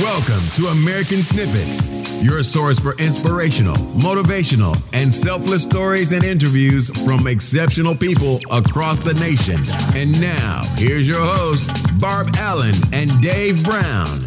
Welcome 0.00 0.40
to 0.54 0.68
American 0.68 1.18
Snippets, 1.18 2.24
your 2.24 2.42
source 2.42 2.78
for 2.78 2.96
inspirational, 2.96 3.76
motivational, 4.00 4.74
and 4.94 5.12
selfless 5.12 5.64
stories 5.64 6.12
and 6.12 6.24
interviews 6.24 6.88
from 7.04 7.26
exceptional 7.26 7.94
people 7.94 8.38
across 8.50 9.00
the 9.00 9.12
nation. 9.20 9.60
And 9.94 10.18
now, 10.18 10.62
here's 10.78 11.06
your 11.06 11.20
hosts, 11.20 11.68
Barb 12.00 12.28
Allen 12.38 12.74
and 12.94 13.10
Dave 13.20 13.62
Brown. 13.64 14.20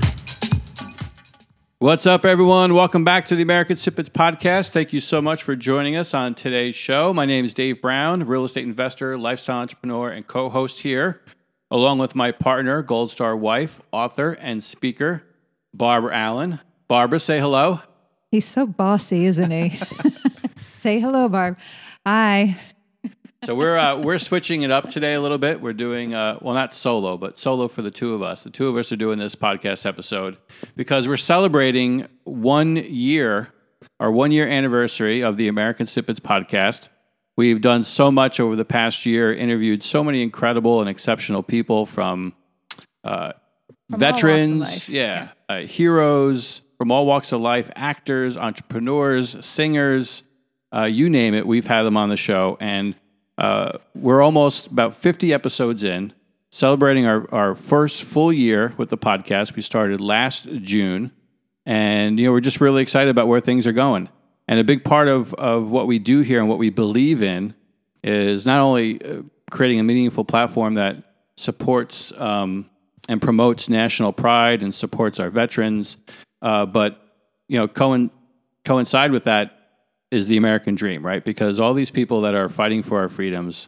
What's 1.80 2.06
up, 2.06 2.26
everyone? 2.26 2.76
Welcome 2.76 3.04
back 3.04 3.26
to 3.30 3.36
the 3.36 3.42
American 3.42 3.76
Snippets 3.78 4.10
podcast. 4.10 4.70
Thank 4.70 4.94
you 4.94 5.02
so 5.02 5.20
much 5.20 5.42
for 5.42 5.56
joining 5.56 5.96
us 5.96 6.14
on 6.14 6.36
today's 6.36 6.76
show. 6.76 7.12
My 7.12 7.26
name 7.26 7.44
is 7.44 7.56
Dave 7.56 7.82
Brown, 7.82 8.28
real 8.28 8.46
estate 8.46 8.66
investor, 8.66 9.18
lifestyle 9.18 9.62
entrepreneur, 9.62 10.12
and 10.12 10.28
co 10.28 10.50
host 10.50 10.82
here, 10.82 11.24
along 11.72 11.98
with 11.98 12.14
my 12.14 12.32
partner, 12.32 12.84
Gold 12.84 13.10
Star 13.10 13.36
wife, 13.36 13.82
author, 13.92 14.34
and 14.34 14.64
speaker, 14.64 15.24
Barbara 15.76 16.16
Allen. 16.16 16.60
Barbara, 16.88 17.20
say 17.20 17.40
hello. 17.40 17.82
He's 18.32 18.46
so 18.46 18.66
bossy, 18.66 19.26
isn't 19.26 19.52
he? 19.52 19.80
say 20.56 21.00
hello, 21.00 21.28
Barb. 21.28 21.58
Hi. 22.06 22.58
So 23.44 23.54
we're 23.54 23.78
uh, 23.78 23.98
we're 23.98 24.18
switching 24.18 24.62
it 24.62 24.72
up 24.72 24.90
today 24.90 25.14
a 25.14 25.22
little 25.22 25.38
bit. 25.38 25.62
We're 25.62 25.74
doing 25.74 26.14
uh, 26.14 26.40
well, 26.42 26.56
not 26.56 26.74
solo, 26.74 27.18
but 27.18 27.38
solo 27.38 27.68
for 27.68 27.82
the 27.82 27.92
two 27.92 28.14
of 28.14 28.22
us. 28.22 28.44
The 28.44 28.50
two 28.50 28.68
of 28.70 28.78
us 28.78 28.92
are 28.92 28.96
doing 28.96 29.20
this 29.20 29.36
podcast 29.36 29.86
episode 29.86 30.38
because 30.76 31.08
we're 31.08 31.18
celebrating 31.18 32.08
one 32.24 32.78
year, 32.78 33.50
our 34.00 34.12
one 34.12 34.32
year 34.32 34.48
anniversary 34.48 35.22
of 35.22 35.38
the 35.38 35.48
American 35.48 35.88
Snippets 35.88 36.20
podcast. 36.20 36.90
We've 37.36 37.60
done 37.60 37.84
so 37.84 38.10
much 38.12 38.40
over 38.40 38.56
the 38.56 38.66
past 38.66 39.06
year, 39.06 39.34
interviewed 39.34 39.84
so 39.84 40.04
many 40.04 40.24
incredible 40.24 40.80
and 40.80 40.90
exceptional 40.90 41.44
people 41.44 41.86
from 41.86 42.34
uh, 43.04 43.34
From 43.90 44.02
all 44.02 44.10
walks 44.10 44.24
of 44.24 44.30
veterans, 44.30 44.60
life. 44.62 44.90
yeah, 44.90 45.28
Uh, 45.48 45.60
heroes 45.62 46.62
from 46.78 46.92
all 46.92 47.06
walks 47.06 47.32
of 47.32 47.42
life, 47.42 47.70
actors, 47.76 48.36
entrepreneurs, 48.38 49.46
singers, 49.46 50.24
uh, 50.76 50.84
you 50.84 51.10
name 51.10 51.34
it. 51.34 51.46
We've 51.48 51.68
had 51.68 51.84
them 51.84 51.96
on 51.96 52.10
the 52.10 52.18
show, 52.18 52.58
and 52.60 52.96
uh, 53.38 53.78
we're 53.94 54.22
almost 54.22 54.68
about 54.68 54.96
50 54.96 55.34
episodes 55.34 55.84
in, 55.84 56.14
celebrating 56.50 57.06
our, 57.06 57.32
our 57.34 57.56
first 57.56 58.04
full 58.04 58.34
year 58.34 58.74
with 58.78 58.90
the 58.90 58.98
podcast. 58.98 59.56
We 59.56 59.62
started 59.62 60.02
last 60.02 60.48
June, 60.62 61.12
and 61.66 62.20
you 62.20 62.26
know 62.26 62.32
we're 62.32 62.42
just 62.42 62.60
really 62.60 62.82
excited 62.82 63.10
about 63.10 63.28
where 63.28 63.40
things 63.40 63.68
are 63.68 63.72
going. 63.72 64.10
And 64.48 64.60
a 64.60 64.64
big 64.64 64.84
part 64.84 65.08
of 65.08 65.34
of 65.36 65.70
what 65.70 65.88
we 65.88 66.00
do 66.00 66.22
here 66.22 66.40
and 66.40 66.50
what 66.50 66.58
we 66.60 66.70
believe 66.70 67.22
in 67.24 67.54
is 68.04 68.46
not 68.46 68.60
only 68.60 69.02
uh, 69.04 69.22
creating 69.52 69.80
a 69.80 69.84
meaningful 69.84 70.24
platform 70.26 70.76
that 70.76 70.98
supports 71.38 72.12
um, 72.18 72.70
and 73.08 73.22
promotes 73.22 73.70
national 73.70 74.14
pride 74.14 74.64
and 74.64 74.74
supports 74.74 75.20
our 75.20 75.30
veterans, 75.30 75.98
uh, 76.42 76.66
but 76.66 77.00
you 77.48 77.60
know, 77.60 77.68
coin, 77.68 78.10
coincide 78.64 79.12
with 79.12 79.26
that 79.26 79.52
is 80.12 80.28
the 80.28 80.38
American 80.38 80.76
dream, 80.76 81.06
right? 81.06 81.24
Because 81.24 81.60
all 81.60 81.74
these 81.74 81.92
people 81.92 82.22
that 82.22 82.36
are 82.36 82.50
fighting 82.50 82.84
for 82.84 83.00
our 83.00 83.10
freedoms, 83.10 83.68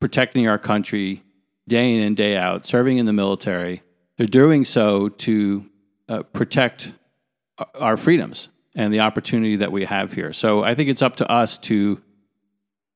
protecting 0.00 0.48
our 0.48 0.58
country 0.58 1.22
day 1.68 1.94
in 1.94 2.02
and 2.02 2.16
day 2.16 2.36
out, 2.36 2.64
serving 2.64 2.98
in 2.98 3.06
the 3.06 3.12
military, 3.12 3.82
they're 4.16 4.26
doing 4.26 4.64
so 4.64 5.08
to 5.08 5.66
uh, 6.08 6.22
protect 6.22 6.92
our 7.74 7.96
freedoms 7.96 8.48
and 8.74 8.92
the 8.92 9.00
opportunity 9.00 9.56
that 9.56 9.72
we 9.72 9.84
have 9.84 10.12
here. 10.12 10.32
So 10.32 10.62
I 10.62 10.74
think 10.74 10.88
it's 10.90 11.02
up 11.02 11.16
to 11.16 11.30
us 11.30 11.58
to 11.58 12.00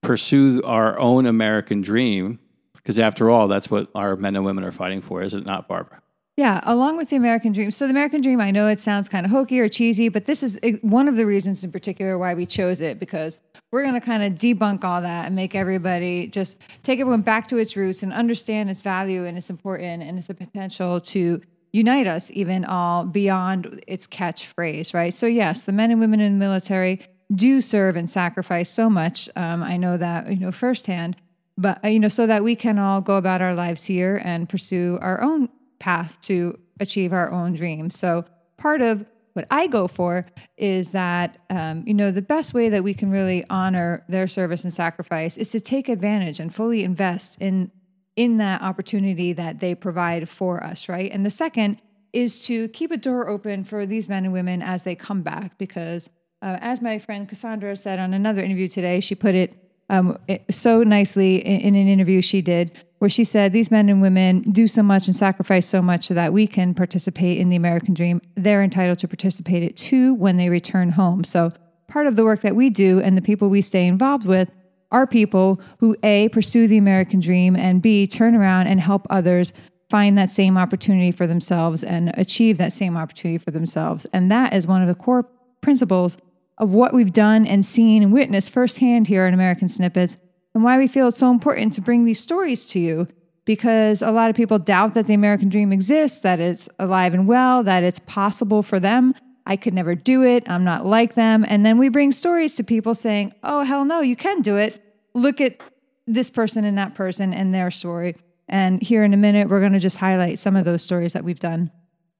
pursue 0.03 0.63
our 0.65 0.99
own 0.99 1.27
American 1.27 1.81
dream, 1.81 2.39
because 2.83 2.99
after 2.99 3.31
all, 3.31 3.49
that's 3.49 3.71
what 3.71 3.89
our 3.95 4.17
men 4.17 4.37
and 4.37 4.45
women 4.45 4.65
are 4.65 4.73
fighting 4.73 5.01
for, 5.01 5.23
is 5.23 5.35
it 5.35 5.45
not, 5.45 5.69
Barbara? 5.69 6.01
Yeah, 6.37 6.61
along 6.63 6.97
with 6.97 7.11
the 7.11 7.17
American 7.17 7.53
dream. 7.53 7.71
So, 7.71 7.87
the 7.87 7.91
American 7.91 8.23
dream, 8.23 8.41
I 8.41 8.51
know 8.51 8.67
it 8.67 8.81
sounds 8.81 9.09
kind 9.09 9.27
of 9.27 9.33
hokey 9.33 9.61
or 9.61 9.69
cheesy, 9.69 10.09
but 10.09 10.25
this 10.25 10.43
is 10.43 10.59
one 10.81 11.07
of 11.07 11.17
the 11.17 11.27
reasons 11.27 11.65
in 11.65 11.71
particular 11.71 12.17
why 12.17 12.33
we 12.35 12.47
chose 12.47 12.81
it 12.81 12.99
because 12.99 13.39
we're 13.71 13.83
going 13.83 13.95
to 13.95 14.01
kind 14.01 14.23
of 14.23 14.39
debunk 14.39 14.83
all 14.83 15.03
that 15.03 15.27
and 15.27 15.37
make 15.37 15.55
everybody 15.55 16.29
just 16.29 16.57
take 16.83 16.99
everyone 16.99 17.21
back 17.21 17.47
to 17.49 17.59
its 17.59 17.77
roots 17.77 18.03
and 18.03 18.13
understand 18.13 18.71
its 18.71 18.81
value 18.81 19.27
and 19.27 19.37
its 19.37 19.51
importance 19.51 20.03
and 20.07 20.19
its 20.19 20.29
potential 20.29 21.01
to 21.01 21.41
unite 21.73 22.07
us 22.07 22.31
even 22.33 22.65
all 22.65 23.05
beyond 23.05 23.83
its 23.87 24.07
catchphrase, 24.07 24.95
right? 24.95 25.15
So, 25.15 25.27
yes, 25.27 25.65
the 25.65 25.73
men 25.73 25.91
and 25.91 26.01
women 26.01 26.21
in 26.21 26.39
the 26.39 26.39
military 26.39 27.01
do 27.35 27.61
serve 27.61 27.97
and 27.97 28.11
sacrifice 28.11 28.71
so 28.71 28.91
much. 28.91 29.29
Um, 29.37 29.63
I 29.63 29.77
know 29.77 29.97
that, 29.97 30.29
you 30.29 30.41
know, 30.41 30.53
firsthand, 30.53 31.17
but, 31.61 31.85
uh, 31.85 31.89
you 31.89 32.01
know, 32.01 32.09
so 32.09 32.27
that 32.27 32.43
we 32.43 32.57
can 32.57 32.79
all 32.79 33.01
go 33.01 33.17
about 33.17 33.43
our 33.43 33.55
lives 33.55 33.85
here 33.85 34.21
and 34.25 34.49
pursue 34.49 34.99
our 35.03 35.23
own 35.23 35.49
path 35.79 36.19
to 36.23 36.59
achieve 36.81 37.13
our 37.13 37.31
own 37.31 37.53
dreams. 37.53 37.99
So, 37.99 38.25
part 38.57 38.81
of 38.81 39.05
what 39.35 39.47
I 39.51 39.67
go 39.67 39.87
for 39.87 40.25
is 40.57 40.91
that, 40.91 41.39
um, 41.51 41.85
you 41.87 41.95
know, 41.95 42.11
the 42.11 42.23
best 42.23 42.55
way 42.55 42.69
that 42.71 42.83
we 42.83 42.95
can 42.95 43.11
really 43.11 43.45
honor 43.49 44.05
their 44.09 44.27
service 44.27 44.65
and 44.65 44.73
sacrifice 44.73 45.37
is 45.37 45.51
to 45.51 45.61
take 45.61 45.89
advantage 45.89 46.41
and 46.41 46.55
fully 46.55 46.83
invest 46.83 47.37
in 47.41 47.71
in 48.17 48.39
that 48.39 48.61
opportunity 48.61 49.33
that 49.33 49.61
they 49.61 49.75
provide 49.75 50.29
for 50.29 50.63
us, 50.63 50.89
right? 50.89 51.11
And 51.13 51.25
the 51.25 51.31
second 51.31 51.81
is 52.13 52.45
to 52.47 52.69
keep 52.69 52.91
a 52.91 52.97
door 52.97 53.29
open 53.29 53.65
for 53.65 53.87
these 53.87 54.09
men 54.09 54.25
and 54.25 54.33
women 54.33 54.63
as 54.63 54.83
they 54.83 54.95
come 54.95 55.23
back, 55.23 55.57
because 55.59 56.09
uh, 56.43 56.59
as 56.61 56.83
my 56.83 56.99
friend 56.99 57.29
Cassandra 57.29 57.77
said 57.77 57.99
on 57.99 58.13
another 58.13 58.43
interview 58.43 58.67
today, 58.67 59.01
she 59.01 59.15
put 59.15 59.35
it 59.35 59.70
um, 59.91 60.17
it- 60.29 60.45
so 60.51 60.83
nicely 60.83 61.37
in, 61.37 61.61
in 61.61 61.75
an 61.75 61.89
interview 61.89 62.23
she 62.23 62.41
did, 62.41 62.73
where 62.99 63.11
she 63.11 63.25
said, 63.25 63.53
These 63.53 63.71
men 63.71 63.89
and 63.89 64.01
women 64.01 64.43
do 64.43 64.67
so 64.67 64.83
much 64.83 65.07
and 65.07 65.17
sacrifice 65.17 65.67
so 65.67 65.83
much 65.83 66.07
so 66.07 66.15
that 66.15 66.33
we 66.33 66.47
can 66.47 66.75
participate 66.75 67.39
in 67.39 67.49
the 67.49 67.57
American 67.57 67.95
dream. 67.95 68.21
They're 68.37 68.63
entitled 68.63 68.99
to 68.99 69.09
participate 69.09 69.63
it 69.63 69.77
too 69.77 70.15
when 70.15 70.37
they 70.37 70.49
return 70.49 70.91
home. 70.91 71.25
So, 71.25 71.51
part 71.89 72.07
of 72.07 72.17
the 72.17 72.25
work 72.25 72.43
that 72.43 72.55
we 72.57 72.71
do 72.71 73.01
and 73.01 73.17
the 73.17 73.23
people 73.23 73.49
we 73.49 73.63
stay 73.63 73.87
involved 73.87 74.25
with 74.27 74.49
are 74.93 75.07
people 75.07 75.61
who 75.79 75.97
A, 76.03 76.29
pursue 76.31 76.67
the 76.67 76.79
American 76.79 77.21
dream, 77.21 77.57
and 77.57 77.81
B, 77.81 78.07
turn 78.07 78.35
around 78.35 78.67
and 78.67 78.81
help 78.81 79.07
others 79.11 79.53
find 79.89 80.17
that 80.19 80.31
same 80.31 80.57
opportunity 80.57 81.11
for 81.11 81.27
themselves 81.27 81.83
and 81.83 82.13
achieve 82.17 82.59
that 82.59 82.73
same 82.73 82.97
opportunity 82.97 83.39
for 83.39 83.51
themselves. 83.51 84.07
And 84.13 84.31
that 84.31 84.53
is 84.53 84.67
one 84.67 84.83
of 84.83 84.89
the 84.89 84.95
core 84.95 85.27
principles 85.63 86.17
of 86.61 86.71
what 86.71 86.95
we've 86.95 87.13
done 87.13 87.47
and 87.47 87.67
seen 87.67 88.03
and 88.03 88.13
witnessed 88.13 88.53
firsthand 88.53 89.09
here 89.09 89.27
in 89.27 89.35
American 89.35 89.69
Snippets, 89.69 90.17
and 90.55 90.63
why 90.63 90.79
we 90.79 90.87
feel 90.87 91.09
it's 91.09 91.19
so 91.19 91.31
important 91.31 91.73
to 91.73 91.81
bring 91.81 92.05
these 92.05 92.21
stories 92.21 92.67
to 92.67 92.79
you. 92.79 93.09
Because 93.47 94.03
a 94.03 94.13
lot 94.13 94.31
of 94.31 94.37
people 94.37 94.59
doubt 94.59 94.95
that 94.95 95.07
the 95.07 95.15
American 95.15 95.49
dream 95.49 95.73
exists, 95.73 96.21
that 96.21 96.39
it's 96.39 96.69
alive 96.79 97.15
and 97.15 97.27
well, 97.27 97.65
that 97.65 97.83
it's 97.83 97.99
possible 98.01 98.63
for 98.63 98.79
them. 98.79 99.15
I 99.47 99.57
could 99.57 99.75
never 99.75 99.95
do 99.95 100.23
it. 100.23 100.49
I'm 100.49 100.63
not 100.63 100.87
like 100.87 101.15
them. 101.15 101.45
And 101.49 101.65
then 101.65 101.79
we 101.79 101.89
bring 101.89 102.13
stories 102.13 102.55
to 102.57 102.63
people 102.63 102.95
saying, 102.95 103.33
oh, 103.43 103.65
hell 103.65 103.85
no, 103.85 104.03
you 104.03 104.15
can 104.15 104.43
do 104.43 104.57
it. 104.57 104.81
Look 105.15 105.41
at 105.41 105.61
this 106.07 106.31
person 106.31 106.65
and 106.65 106.77
that 106.79 106.95
person 106.95 107.33
and 107.33 107.53
their 107.53 107.71
story. 107.71 108.15
And 108.47 108.81
here 108.83 109.03
in 109.03 109.15
a 109.15 109.17
minute, 109.17 109.49
we're 109.49 109.61
going 109.61 109.73
to 109.73 109.81
just 109.81 109.97
highlight 109.97 110.39
some 110.39 110.55
of 110.55 110.65
those 110.65 110.83
stories 110.83 111.15
that 111.15 111.25
we've 111.25 111.41
done 111.41 111.73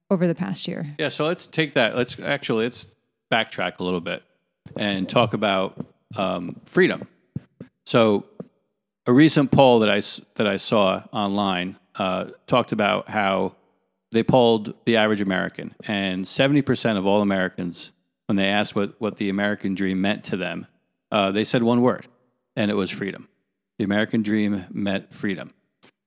over 0.09 0.27
the 0.27 0.35
past 0.35 0.67
year. 0.67 0.95
Yeah, 0.97 1.09
so 1.09 1.25
let's 1.25 1.45
take 1.45 1.75
that. 1.75 1.95
Let's 1.95 2.19
actually 2.19 2.65
let's 2.65 2.87
backtrack 3.31 3.79
a 3.79 3.83
little 3.83 4.01
bit 4.01 4.23
and 4.77 5.07
talk 5.07 5.33
about 5.33 5.85
um, 6.15 6.55
freedom. 6.65 7.07
So, 7.85 8.25
a 9.07 9.11
recent 9.13 9.51
poll 9.51 9.79
that 9.79 9.89
I 9.89 10.01
that 10.35 10.47
I 10.47 10.57
saw 10.57 11.03
online 11.11 11.77
uh, 11.95 12.25
talked 12.47 12.71
about 12.71 13.09
how 13.09 13.55
they 14.11 14.23
polled 14.23 14.73
the 14.85 14.97
average 14.97 15.21
American, 15.21 15.75
and 15.85 16.27
seventy 16.27 16.61
percent 16.61 16.97
of 16.97 17.05
all 17.05 17.21
Americans, 17.21 17.91
when 18.27 18.35
they 18.35 18.47
asked 18.47 18.75
what 18.75 18.99
what 18.99 19.17
the 19.17 19.29
American 19.29 19.75
dream 19.75 20.01
meant 20.01 20.23
to 20.25 20.37
them, 20.37 20.67
uh, 21.11 21.31
they 21.31 21.43
said 21.43 21.63
one 21.63 21.81
word, 21.81 22.07
and 22.55 22.69
it 22.69 22.75
was 22.75 22.91
freedom. 22.91 23.27
The 23.77 23.85
American 23.85 24.21
dream 24.21 24.65
meant 24.71 25.11
freedom. 25.11 25.53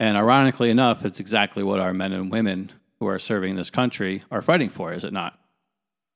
And 0.00 0.16
ironically 0.16 0.70
enough, 0.70 1.04
it's 1.04 1.20
exactly 1.20 1.62
what 1.62 1.80
our 1.80 1.94
men 1.94 2.12
and 2.12 2.30
women 2.30 2.72
who 2.98 3.06
are 3.06 3.19
serving 3.19 3.56
this 3.56 3.70
country 3.70 4.22
are 4.30 4.42
fighting 4.42 4.68
for, 4.68 4.92
is 4.92 5.04
it 5.04 5.12
not? 5.12 5.39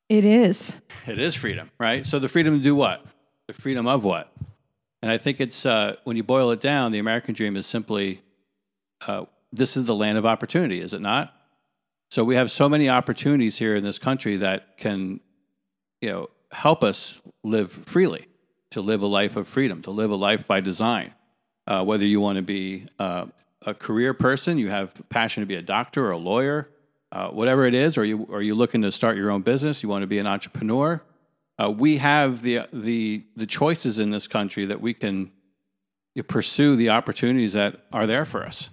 It 0.09 0.25
is. 0.25 0.73
It 1.07 1.19
is 1.19 1.35
freedom, 1.35 1.71
right? 1.79 2.07
So 2.07 2.19
the 2.19 2.29
freedom 2.29 2.57
to 2.57 2.63
do 2.63 2.75
what? 2.75 3.05
The 3.47 3.53
freedom 3.53 3.87
of 3.87 4.05
what? 4.05 4.33
And 5.03 5.13
I 5.13 5.19
think 5.19 5.41
it's 5.41 5.67
uh, 5.67 5.97
when 6.05 6.17
you 6.17 6.25
boil 6.25 6.51
it 6.51 6.61
down, 6.61 6.93
the 6.93 6.99
American 6.99 7.35
dream 7.35 7.57
is 7.57 7.67
simply 7.67 8.23
uh, 9.07 9.27
this 9.53 9.77
is 9.77 9.87
the 9.87 9.95
land 9.95 10.19
of 10.19 10.27
opportunity, 10.27 10.81
is 10.81 10.95
it 10.95 11.01
not? 11.01 11.35
So 12.11 12.25
we 12.25 12.37
have 12.37 12.51
so 12.51 12.69
many 12.69 12.89
opportunities 12.89 13.59
here 13.59 13.77
in 13.77 13.85
this 13.85 13.99
country 13.99 14.39
that 14.39 14.79
can, 14.79 15.21
you 16.01 16.11
know, 16.11 16.31
help 16.53 16.83
us 16.83 17.21
live 17.45 17.71
freely, 17.71 18.27
to 18.71 18.81
live 18.81 19.03
a 19.03 19.07
life 19.07 19.37
of 19.37 19.47
freedom, 19.47 19.83
to 19.83 19.91
live 19.91 20.11
a 20.11 20.17
life 20.17 20.47
by 20.47 20.61
design. 20.61 21.15
Uh, 21.67 21.85
whether 21.85 22.07
you 22.07 22.21
want 22.21 22.37
to 22.37 22.43
be 22.43 22.87
uh, 22.99 23.27
a 23.67 23.75
career 23.75 24.15
person, 24.15 24.57
you 24.57 24.71
have 24.71 24.95
passion 25.11 25.43
to 25.43 25.47
be 25.47 25.55
a 25.55 25.63
doctor 25.63 26.07
or 26.07 26.13
a 26.13 26.17
lawyer, 26.19 26.69
uh, 27.13 27.29
whatever 27.29 27.67
it 27.67 27.75
is, 27.75 27.97
or 27.97 28.05
you 28.05 28.29
are 28.31 28.43
you 28.43 28.55
looking 28.55 28.83
to 28.83 28.93
start 28.93 29.17
your 29.17 29.31
own 29.31 29.43
business, 29.43 29.83
you 29.83 29.89
want 29.89 30.03
to 30.03 30.07
be 30.07 30.19
an 30.19 30.27
entrepreneur. 30.27 31.03
Uh, 31.61 31.71
we 31.71 31.99
have 31.99 32.43
the 32.43 32.61
the 32.73 33.25
the 33.37 33.47
choices 33.47 33.99
in 33.99 34.11
this 34.11 34.29
country 34.29 34.67
that 34.67 34.81
we 34.81 34.95
can 34.95 35.31
pursue 36.27 36.77
the 36.77 36.91
opportunities 36.91 37.53
that 37.53 37.85
are 37.93 38.07
there 38.07 38.25
for 38.25 38.45
us. 38.45 38.71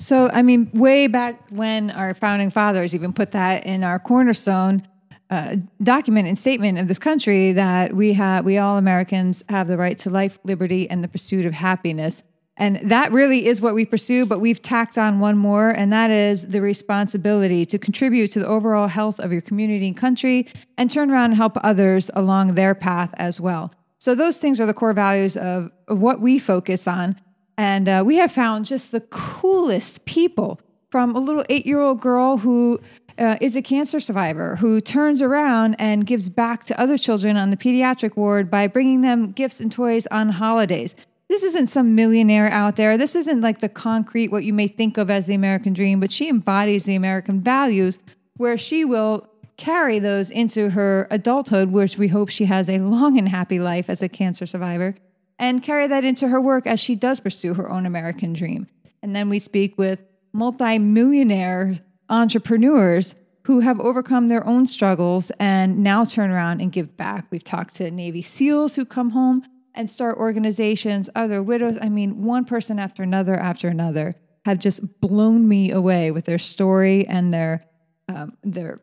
So, 0.00 0.30
I 0.32 0.42
mean, 0.42 0.70
way 0.72 1.08
back 1.08 1.48
when 1.50 1.90
our 1.90 2.14
founding 2.14 2.50
fathers 2.50 2.94
even 2.94 3.12
put 3.12 3.32
that 3.32 3.66
in 3.66 3.82
our 3.82 3.98
cornerstone 3.98 4.86
uh, 5.30 5.56
document 5.82 6.28
and 6.28 6.38
statement 6.38 6.78
of 6.78 6.88
this 6.88 6.98
country 6.98 7.52
that 7.52 7.94
we 7.94 8.12
have, 8.12 8.44
we 8.44 8.58
all 8.58 8.78
Americans 8.78 9.42
have 9.48 9.66
the 9.66 9.76
right 9.76 9.98
to 9.98 10.10
life, 10.10 10.38
liberty, 10.44 10.88
and 10.88 11.02
the 11.02 11.08
pursuit 11.08 11.44
of 11.44 11.52
happiness. 11.52 12.22
And 12.58 12.80
that 12.90 13.12
really 13.12 13.46
is 13.46 13.62
what 13.62 13.74
we 13.74 13.84
pursue, 13.84 14.26
but 14.26 14.40
we've 14.40 14.60
tacked 14.60 14.98
on 14.98 15.20
one 15.20 15.38
more, 15.38 15.70
and 15.70 15.92
that 15.92 16.10
is 16.10 16.48
the 16.48 16.60
responsibility 16.60 17.64
to 17.66 17.78
contribute 17.78 18.32
to 18.32 18.40
the 18.40 18.48
overall 18.48 18.88
health 18.88 19.20
of 19.20 19.32
your 19.32 19.40
community 19.40 19.86
and 19.86 19.96
country 19.96 20.48
and 20.76 20.90
turn 20.90 21.10
around 21.10 21.26
and 21.26 21.36
help 21.36 21.56
others 21.62 22.10
along 22.14 22.54
their 22.54 22.74
path 22.74 23.14
as 23.16 23.40
well. 23.40 23.72
So, 23.98 24.14
those 24.14 24.38
things 24.38 24.60
are 24.60 24.66
the 24.66 24.74
core 24.74 24.92
values 24.92 25.36
of, 25.36 25.70
of 25.86 26.00
what 26.00 26.20
we 26.20 26.38
focus 26.38 26.88
on. 26.88 27.20
And 27.56 27.88
uh, 27.88 28.02
we 28.04 28.16
have 28.16 28.32
found 28.32 28.66
just 28.66 28.90
the 28.90 29.00
coolest 29.00 30.04
people 30.04 30.60
from 30.90 31.14
a 31.14 31.18
little 31.20 31.44
eight 31.48 31.66
year 31.66 31.80
old 31.80 32.00
girl 32.00 32.38
who 32.38 32.80
uh, 33.18 33.36
is 33.40 33.56
a 33.56 33.62
cancer 33.62 33.98
survivor 33.98 34.56
who 34.56 34.80
turns 34.80 35.20
around 35.20 35.74
and 35.78 36.06
gives 36.06 36.28
back 36.28 36.64
to 36.64 36.80
other 36.80 36.96
children 36.96 37.36
on 37.36 37.50
the 37.50 37.56
pediatric 37.56 38.16
ward 38.16 38.50
by 38.50 38.66
bringing 38.66 39.00
them 39.02 39.32
gifts 39.32 39.60
and 39.60 39.72
toys 39.72 40.06
on 40.10 40.30
holidays. 40.30 40.94
This 41.28 41.42
isn't 41.42 41.66
some 41.66 41.94
millionaire 41.94 42.50
out 42.50 42.76
there. 42.76 42.96
This 42.96 43.14
isn't 43.14 43.42
like 43.42 43.60
the 43.60 43.68
concrete, 43.68 44.28
what 44.28 44.44
you 44.44 44.54
may 44.54 44.66
think 44.66 44.96
of 44.96 45.10
as 45.10 45.26
the 45.26 45.34
American 45.34 45.74
dream, 45.74 46.00
but 46.00 46.10
she 46.10 46.28
embodies 46.28 46.84
the 46.84 46.94
American 46.94 47.40
values 47.42 47.98
where 48.38 48.56
she 48.56 48.84
will 48.84 49.28
carry 49.58 49.98
those 49.98 50.30
into 50.30 50.70
her 50.70 51.06
adulthood, 51.10 51.70
which 51.70 51.98
we 51.98 52.08
hope 52.08 52.30
she 52.30 52.46
has 52.46 52.68
a 52.68 52.78
long 52.78 53.18
and 53.18 53.28
happy 53.28 53.58
life 53.58 53.90
as 53.90 54.00
a 54.00 54.08
cancer 54.08 54.46
survivor 54.46 54.94
and 55.38 55.62
carry 55.62 55.86
that 55.86 56.04
into 56.04 56.28
her 56.28 56.40
work 56.40 56.66
as 56.66 56.80
she 56.80 56.94
does 56.94 57.20
pursue 57.20 57.54
her 57.54 57.70
own 57.70 57.84
American 57.84 58.32
dream. 58.32 58.66
And 59.02 59.14
then 59.14 59.28
we 59.28 59.38
speak 59.38 59.76
with 59.76 60.00
multi-millionaire 60.32 61.80
entrepreneurs 62.08 63.14
who 63.42 63.60
have 63.60 63.80
overcome 63.80 64.28
their 64.28 64.46
own 64.46 64.66
struggles 64.66 65.30
and 65.38 65.82
now 65.82 66.04
turn 66.04 66.30
around 66.30 66.60
and 66.60 66.72
give 66.72 66.96
back. 66.96 67.26
We've 67.30 67.44
talked 67.44 67.74
to 67.76 67.90
Navy 67.90 68.22
SEALs 68.22 68.76
who 68.76 68.84
come 68.84 69.10
home 69.10 69.44
and 69.78 69.88
start 69.88 70.18
organizations, 70.18 71.08
other 71.14 71.40
widows. 71.40 71.78
I 71.80 71.88
mean, 71.88 72.24
one 72.24 72.44
person 72.44 72.80
after 72.80 73.04
another 73.04 73.36
after 73.36 73.68
another 73.68 74.12
have 74.44 74.58
just 74.58 75.00
blown 75.00 75.46
me 75.46 75.70
away 75.70 76.10
with 76.10 76.24
their 76.24 76.38
story 76.38 77.06
and 77.06 77.32
their 77.32 77.60
um, 78.08 78.36
their 78.42 78.80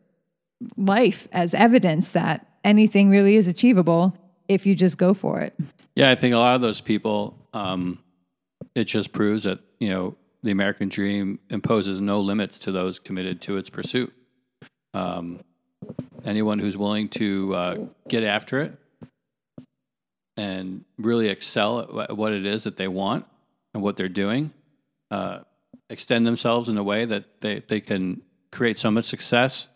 life 0.76 1.28
as 1.32 1.52
evidence 1.52 2.10
that 2.10 2.48
anything 2.64 3.10
really 3.10 3.36
is 3.36 3.46
achievable 3.46 4.16
if 4.48 4.64
you 4.64 4.74
just 4.74 4.96
go 4.96 5.12
for 5.12 5.40
it. 5.40 5.54
Yeah, 5.96 6.10
I 6.10 6.14
think 6.14 6.34
a 6.34 6.38
lot 6.38 6.54
of 6.54 6.62
those 6.62 6.80
people, 6.80 7.46
um, 7.52 7.98
it 8.74 8.84
just 8.84 9.12
proves 9.12 9.42
that 9.42 9.58
you 9.78 9.90
know 9.90 10.16
the 10.42 10.50
American 10.50 10.88
dream 10.88 11.40
imposes 11.50 12.00
no 12.00 12.20
limits 12.20 12.58
to 12.60 12.72
those 12.72 12.98
committed 12.98 13.42
to 13.42 13.58
its 13.58 13.68
pursuit. 13.68 14.14
Um, 14.94 15.40
anyone 16.24 16.58
who's 16.58 16.78
willing 16.78 17.10
to 17.10 17.54
uh, 17.54 17.76
get 18.08 18.24
after 18.24 18.62
it 18.62 18.78
and 20.36 20.84
really 20.98 21.28
excel 21.28 22.00
at 22.00 22.16
what 22.16 22.32
it 22.32 22.44
is 22.44 22.64
that 22.64 22.76
they 22.76 22.88
want 22.88 23.24
and 23.74 23.82
what 23.82 23.96
they're 23.96 24.08
doing, 24.08 24.52
uh, 25.10 25.40
extend 25.88 26.26
themselves 26.26 26.68
in 26.68 26.76
a 26.76 26.82
way 26.82 27.04
that 27.04 27.40
they, 27.40 27.60
they 27.60 27.80
can 27.80 28.22
create 28.50 28.78
so 28.78 28.90
much 28.90 29.04
success 29.04 29.68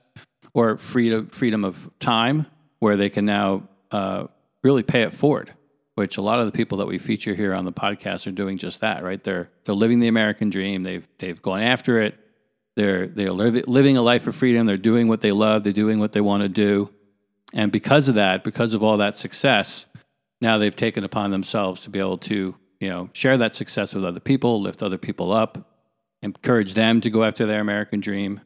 or 0.55 0.77
freedom 0.77 1.27
freedom 1.29 1.65
of 1.65 1.91
time 1.99 2.47
where 2.79 2.97
they 2.97 3.09
can 3.11 3.25
now 3.25 3.63
uh, 3.91 4.27
really 4.63 4.83
pay 4.83 5.03
it 5.03 5.13
forward 5.13 5.53
which 6.01 6.17
a 6.17 6.23
lot 6.23 6.41
of 6.41 6.47
the 6.47 6.53
people 6.53 6.79
that 6.79 6.87
we 6.87 6.97
feature 6.97 7.35
here 7.35 7.55
on 7.55 7.67
the 7.67 7.73
podcast 7.73 8.27
are 8.27 8.31
doing 8.31 8.57
just 8.57 8.81
that, 8.81 9.03
right? 9.03 9.23
They're 9.23 9.51
they're 9.65 9.75
living 9.75 10.01
the 10.01 10.09
American 10.09 10.49
dream. 10.49 10.83
They've 10.83 11.07
they've 11.19 11.41
gone 11.41 11.61
after 11.61 12.01
it. 12.01 12.19
They're 12.75 13.07
they're 13.07 13.33
living 13.33 13.99
a 13.99 14.03
life 14.03 14.27
of 14.27 14.35
freedom. 14.35 14.67
They're 14.67 14.79
doing 14.79 15.09
what 15.09 15.21
they 15.21 15.31
love. 15.31 15.63
They're 15.63 15.75
doing 15.75 15.99
what 15.99 16.13
they 16.13 16.23
want 16.23 16.43
to 16.43 16.49
do, 16.49 16.91
and 17.53 17.71
because 17.71 18.09
of 18.09 18.15
that, 18.15 18.45
because 18.45 18.73
of 18.73 18.83
all 18.83 18.97
that 18.97 19.19
success, 19.19 19.85
now 20.41 20.59
they've 20.59 20.75
taken 20.75 21.05
upon 21.05 21.31
themselves 21.31 21.83
to 21.83 21.91
be 21.91 21.99
able 21.99 22.19
to 22.19 22.55
you 22.81 22.89
know 22.89 23.11
share 23.13 23.39
that 23.39 23.55
success 23.55 23.95
with 23.95 24.05
other 24.05 24.21
people, 24.21 24.61
lift 24.61 24.83
other 24.83 24.99
people 24.99 25.33
up, 25.33 25.59
encourage 26.23 26.75
them 26.75 27.01
to 27.01 27.11
go 27.11 27.25
after 27.25 27.47
their 27.47 27.61
American 27.61 28.01
dream. 28.01 28.41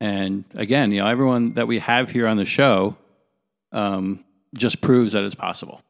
And 0.00 0.44
again, 0.54 0.92
you 0.92 1.00
know, 1.00 1.08
everyone 1.08 1.54
that 1.54 1.68
we 1.68 1.78
have 1.78 2.10
here 2.10 2.26
on 2.26 2.36
the 2.36 2.44
show 2.44 2.96
um, 3.72 4.24
just 4.56 4.80
proves 4.80 5.12
that 5.12 5.22
it's 5.22 5.34
possible. 5.34 5.82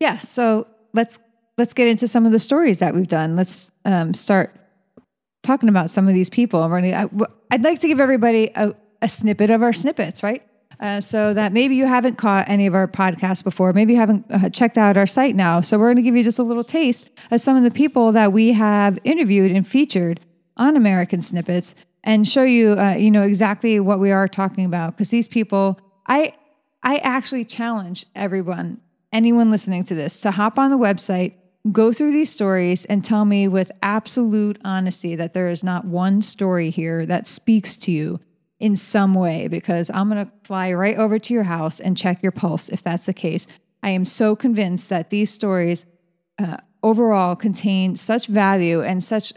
Yeah. 0.00 0.18
So 0.18 0.66
let's 0.94 1.18
let's 1.56 1.74
get 1.74 1.88
into 1.88 2.06
some 2.06 2.24
of 2.24 2.32
the 2.32 2.38
stories 2.38 2.78
that 2.78 2.94
we've 2.94 3.08
done. 3.08 3.36
Let's 3.36 3.70
um, 3.84 4.14
start 4.14 4.54
talking 5.42 5.68
about 5.68 5.90
some 5.90 6.08
of 6.08 6.14
these 6.14 6.30
people. 6.30 6.62
I, 6.62 7.08
I'd 7.50 7.62
like 7.62 7.80
to 7.80 7.88
give 7.88 8.00
everybody 8.00 8.50
a, 8.54 8.74
a 9.02 9.08
snippet 9.08 9.50
of 9.50 9.62
our 9.62 9.72
snippets, 9.72 10.22
right? 10.22 10.42
Uh, 10.80 11.00
so 11.00 11.34
that 11.34 11.52
maybe 11.52 11.74
you 11.74 11.86
haven't 11.86 12.16
caught 12.16 12.48
any 12.48 12.66
of 12.66 12.74
our 12.74 12.86
podcasts 12.86 13.42
before, 13.42 13.72
maybe 13.72 13.94
you 13.94 13.98
haven't 13.98 14.24
uh, 14.30 14.48
checked 14.50 14.78
out 14.78 14.96
our 14.96 15.08
site 15.08 15.34
now. 15.34 15.60
So 15.60 15.76
we're 15.76 15.86
going 15.86 15.96
to 15.96 16.02
give 16.02 16.14
you 16.14 16.22
just 16.22 16.38
a 16.38 16.44
little 16.44 16.62
taste 16.62 17.10
of 17.32 17.40
some 17.40 17.56
of 17.56 17.64
the 17.64 17.70
people 17.72 18.12
that 18.12 18.32
we 18.32 18.52
have 18.52 18.96
interviewed 19.02 19.50
and 19.50 19.66
featured 19.66 20.20
on 20.56 20.76
American 20.76 21.22
Snippets, 21.22 21.74
and 22.04 22.26
show 22.26 22.42
you, 22.42 22.72
uh, 22.72 22.94
you 22.94 23.10
know, 23.10 23.22
exactly 23.22 23.80
what 23.80 24.00
we 24.00 24.10
are 24.10 24.28
talking 24.28 24.64
about. 24.64 24.96
Because 24.96 25.10
these 25.10 25.28
people, 25.28 25.78
I, 26.06 26.34
I 26.82 26.96
actually 26.98 27.44
challenge 27.44 28.06
everyone 28.14 28.80
anyone 29.12 29.50
listening 29.50 29.84
to 29.84 29.94
this 29.94 30.20
to 30.20 30.30
hop 30.30 30.58
on 30.58 30.70
the 30.70 30.78
website, 30.78 31.34
go 31.72 31.92
through 31.92 32.12
these 32.12 32.30
stories, 32.30 32.84
and 32.86 33.04
tell 33.04 33.24
me 33.24 33.48
with 33.48 33.70
absolute 33.82 34.58
honesty 34.64 35.16
that 35.16 35.32
there 35.32 35.48
is 35.48 35.64
not 35.64 35.84
one 35.84 36.22
story 36.22 36.70
here 36.70 37.06
that 37.06 37.26
speaks 37.26 37.76
to 37.76 37.90
you 37.90 38.18
in 38.60 38.76
some 38.76 39.14
way, 39.14 39.48
because 39.48 39.90
I'm 39.94 40.08
going 40.08 40.24
to 40.24 40.32
fly 40.42 40.72
right 40.72 40.96
over 40.96 41.18
to 41.18 41.34
your 41.34 41.44
house 41.44 41.78
and 41.80 41.96
check 41.96 42.22
your 42.22 42.32
pulse 42.32 42.68
if 42.68 42.82
that's 42.82 43.06
the 43.06 43.12
case. 43.12 43.46
I 43.82 43.90
am 43.90 44.04
so 44.04 44.34
convinced 44.34 44.88
that 44.88 45.10
these 45.10 45.30
stories 45.30 45.86
uh, 46.38 46.58
overall 46.82 47.36
contain 47.36 47.96
such 47.96 48.26
value 48.26 48.82
and 48.82 49.02
such 49.02 49.32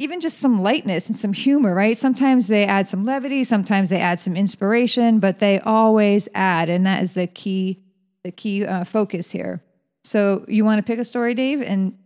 even 0.00 0.20
just 0.20 0.38
some 0.38 0.62
lightness 0.62 1.08
and 1.08 1.16
some 1.16 1.32
humor, 1.32 1.74
right? 1.74 1.98
Sometimes 1.98 2.46
they 2.46 2.64
add 2.64 2.86
some 2.86 3.04
levity, 3.04 3.42
sometimes 3.42 3.88
they 3.88 4.00
add 4.00 4.20
some 4.20 4.36
inspiration, 4.36 5.18
but 5.18 5.40
they 5.40 5.58
always 5.60 6.28
add, 6.34 6.68
and 6.68 6.86
that 6.86 7.02
is 7.02 7.14
the 7.14 7.26
key 7.26 7.80
the 8.24 8.30
key 8.30 8.64
uh, 8.64 8.84
focus 8.84 9.30
here. 9.30 9.60
So 10.04 10.44
you 10.48 10.64
want 10.64 10.78
to 10.78 10.82
pick 10.82 10.98
a 10.98 11.04
story, 11.04 11.34
Dave, 11.34 11.62
and 11.62 11.98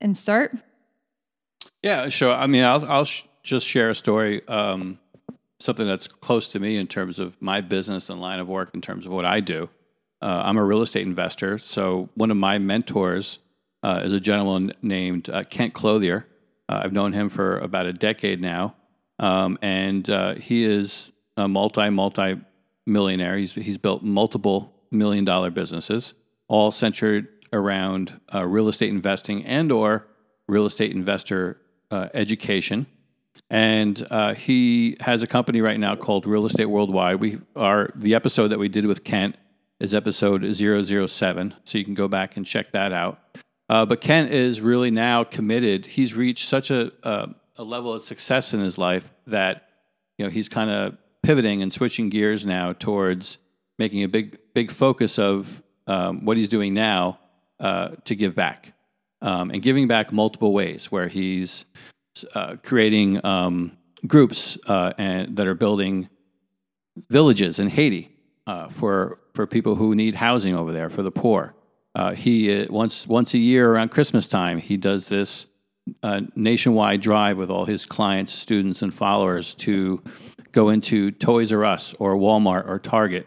and 0.00 0.16
start? 0.18 0.54
Yeah, 1.82 2.08
sure. 2.08 2.32
I 2.32 2.46
mean, 2.46 2.64
I'll 2.64 2.84
I'll 2.86 3.04
sh- 3.04 3.24
just 3.42 3.66
share 3.66 3.90
a 3.90 3.94
story, 3.94 4.46
um, 4.48 4.98
something 5.64 5.86
that's 5.86 6.06
close 6.06 6.48
to 6.50 6.60
me 6.60 6.76
in 6.76 6.86
terms 6.86 7.18
of 7.18 7.40
my 7.40 7.60
business 7.62 8.10
and 8.10 8.20
line 8.20 8.38
of 8.38 8.46
work, 8.46 8.70
in 8.74 8.82
terms 8.82 9.06
of 9.06 9.12
what 9.12 9.24
I 9.24 9.40
do. 9.40 9.70
Uh, 10.20 10.42
I'm 10.44 10.58
a 10.58 10.64
real 10.64 10.82
estate 10.82 11.06
investor, 11.06 11.58
so 11.58 12.10
one 12.14 12.30
of 12.30 12.36
my 12.36 12.58
mentors 12.58 13.38
uh, 13.82 14.02
is 14.04 14.12
a 14.12 14.20
gentleman 14.20 14.72
named 14.82 15.28
uh, 15.30 15.42
Kent 15.44 15.72
Clothier. 15.72 16.26
Uh, 16.68 16.80
I've 16.84 16.92
known 16.92 17.12
him 17.12 17.28
for 17.28 17.58
about 17.58 17.86
a 17.86 17.92
decade 17.92 18.40
now, 18.40 18.74
um, 19.18 19.58
and 19.62 20.08
uh, 20.08 20.34
he 20.34 20.64
is 20.64 21.12
a 21.36 21.48
multi 21.48 21.90
multi 21.90 22.36
millionaire. 22.86 23.36
He's 23.36 23.54
he's 23.54 23.78
built 23.78 24.02
multiple 24.02 24.72
million 24.90 25.24
dollar 25.24 25.50
businesses, 25.50 26.14
all 26.46 26.72
centered 26.72 27.28
around 27.52 28.20
uh, 28.34 28.44
real 28.46 28.68
estate 28.68 28.90
investing 28.90 29.44
and 29.44 29.72
or 29.72 30.06
real 30.46 30.66
estate 30.66 30.92
investor 30.92 31.58
education. 32.12 32.86
And 33.54 34.04
uh, 34.10 34.34
he 34.34 34.96
has 34.98 35.22
a 35.22 35.28
company 35.28 35.60
right 35.60 35.78
now 35.78 35.94
called 35.94 36.26
Real 36.26 36.44
Estate 36.44 36.64
Worldwide. 36.64 37.20
We 37.20 37.38
are 37.54 37.88
the 37.94 38.16
episode 38.16 38.48
that 38.48 38.58
we 38.58 38.68
did 38.68 38.84
with 38.84 39.04
Kent 39.04 39.36
is 39.78 39.94
episode 39.94 40.42
007, 40.52 41.54
so 41.62 41.78
you 41.78 41.84
can 41.84 41.94
go 41.94 42.08
back 42.08 42.36
and 42.36 42.44
check 42.44 42.72
that 42.72 42.92
out. 42.92 43.20
Uh, 43.68 43.86
but 43.86 44.00
Kent 44.00 44.32
is 44.32 44.60
really 44.60 44.90
now 44.90 45.22
committed. 45.22 45.86
He's 45.86 46.16
reached 46.16 46.48
such 46.48 46.72
a, 46.72 46.90
a, 47.04 47.28
a 47.54 47.62
level 47.62 47.92
of 47.92 48.02
success 48.02 48.52
in 48.54 48.58
his 48.58 48.76
life 48.76 49.12
that 49.28 49.68
you 50.18 50.24
know 50.24 50.32
he's 50.32 50.48
kind 50.48 50.70
of 50.70 50.98
pivoting 51.22 51.62
and 51.62 51.72
switching 51.72 52.08
gears 52.08 52.44
now 52.44 52.72
towards 52.72 53.38
making 53.78 54.02
a 54.02 54.08
big 54.08 54.36
big 54.52 54.72
focus 54.72 55.16
of 55.16 55.62
um, 55.86 56.24
what 56.24 56.36
he's 56.36 56.48
doing 56.48 56.74
now 56.74 57.20
uh, 57.60 57.90
to 58.04 58.16
give 58.16 58.34
back 58.34 58.72
um, 59.22 59.52
and 59.52 59.62
giving 59.62 59.86
back 59.86 60.12
multiple 60.12 60.52
ways 60.52 60.90
where 60.90 61.06
he's 61.06 61.66
uh, 62.34 62.56
creating 62.62 63.24
um, 63.24 63.76
groups 64.06 64.58
uh, 64.66 64.92
and 64.98 65.36
that 65.36 65.46
are 65.46 65.54
building 65.54 66.08
villages 67.08 67.58
in 67.58 67.68
Haiti 67.68 68.10
uh, 68.46 68.68
for 68.68 69.20
for 69.34 69.46
people 69.46 69.74
who 69.74 69.94
need 69.94 70.14
housing 70.14 70.54
over 70.54 70.72
there 70.72 70.88
for 70.88 71.02
the 71.02 71.10
poor. 71.10 71.54
Uh, 71.94 72.12
he 72.14 72.62
uh, 72.62 72.66
once 72.70 73.06
once 73.06 73.34
a 73.34 73.38
year 73.38 73.70
around 73.70 73.90
Christmas 73.90 74.28
time 74.28 74.58
he 74.58 74.76
does 74.76 75.08
this 75.08 75.46
nationwide 76.34 77.02
drive 77.02 77.36
with 77.36 77.50
all 77.50 77.66
his 77.66 77.84
clients, 77.84 78.32
students, 78.32 78.80
and 78.80 78.94
followers 78.94 79.52
to 79.52 80.02
go 80.52 80.70
into 80.70 81.10
Toys 81.10 81.52
R 81.52 81.64
Us 81.64 81.94
or 81.98 82.16
Walmart 82.16 82.66
or 82.66 82.78
Target 82.78 83.26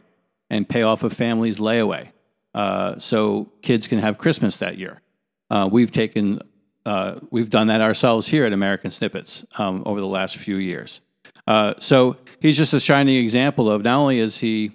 and 0.49 0.67
pay 0.67 0.81
off 0.81 1.03
a 1.03 1.09
family's 1.09 1.59
layaway 1.59 2.09
uh, 2.53 2.97
so 2.97 3.51
kids 3.61 3.87
can 3.87 3.99
have 3.99 4.17
Christmas 4.17 4.57
that 4.57 4.77
year. 4.77 5.01
Uh, 5.49 5.69
we've 5.71 5.91
taken 5.91 6.41
uh, 6.87 7.19
we've 7.31 7.49
done 7.49 7.67
that 7.67 7.81
ourselves 7.81 8.27
here 8.27 8.45
at 8.45 8.53
American 8.53 8.91
Snippets 8.91 9.43
um, 9.57 9.83
over 9.85 9.99
the 9.99 10.07
last 10.07 10.37
few 10.37 10.55
years. 10.55 11.01
Uh, 11.45 11.73
so 11.79 12.15
he's 12.39 12.55
just 12.55 12.73
a 12.73 12.79
shining 12.79 13.17
example 13.17 13.69
of 13.69 13.83
not 13.83 13.97
only 13.97 14.19
has 14.19 14.37
he 14.37 14.71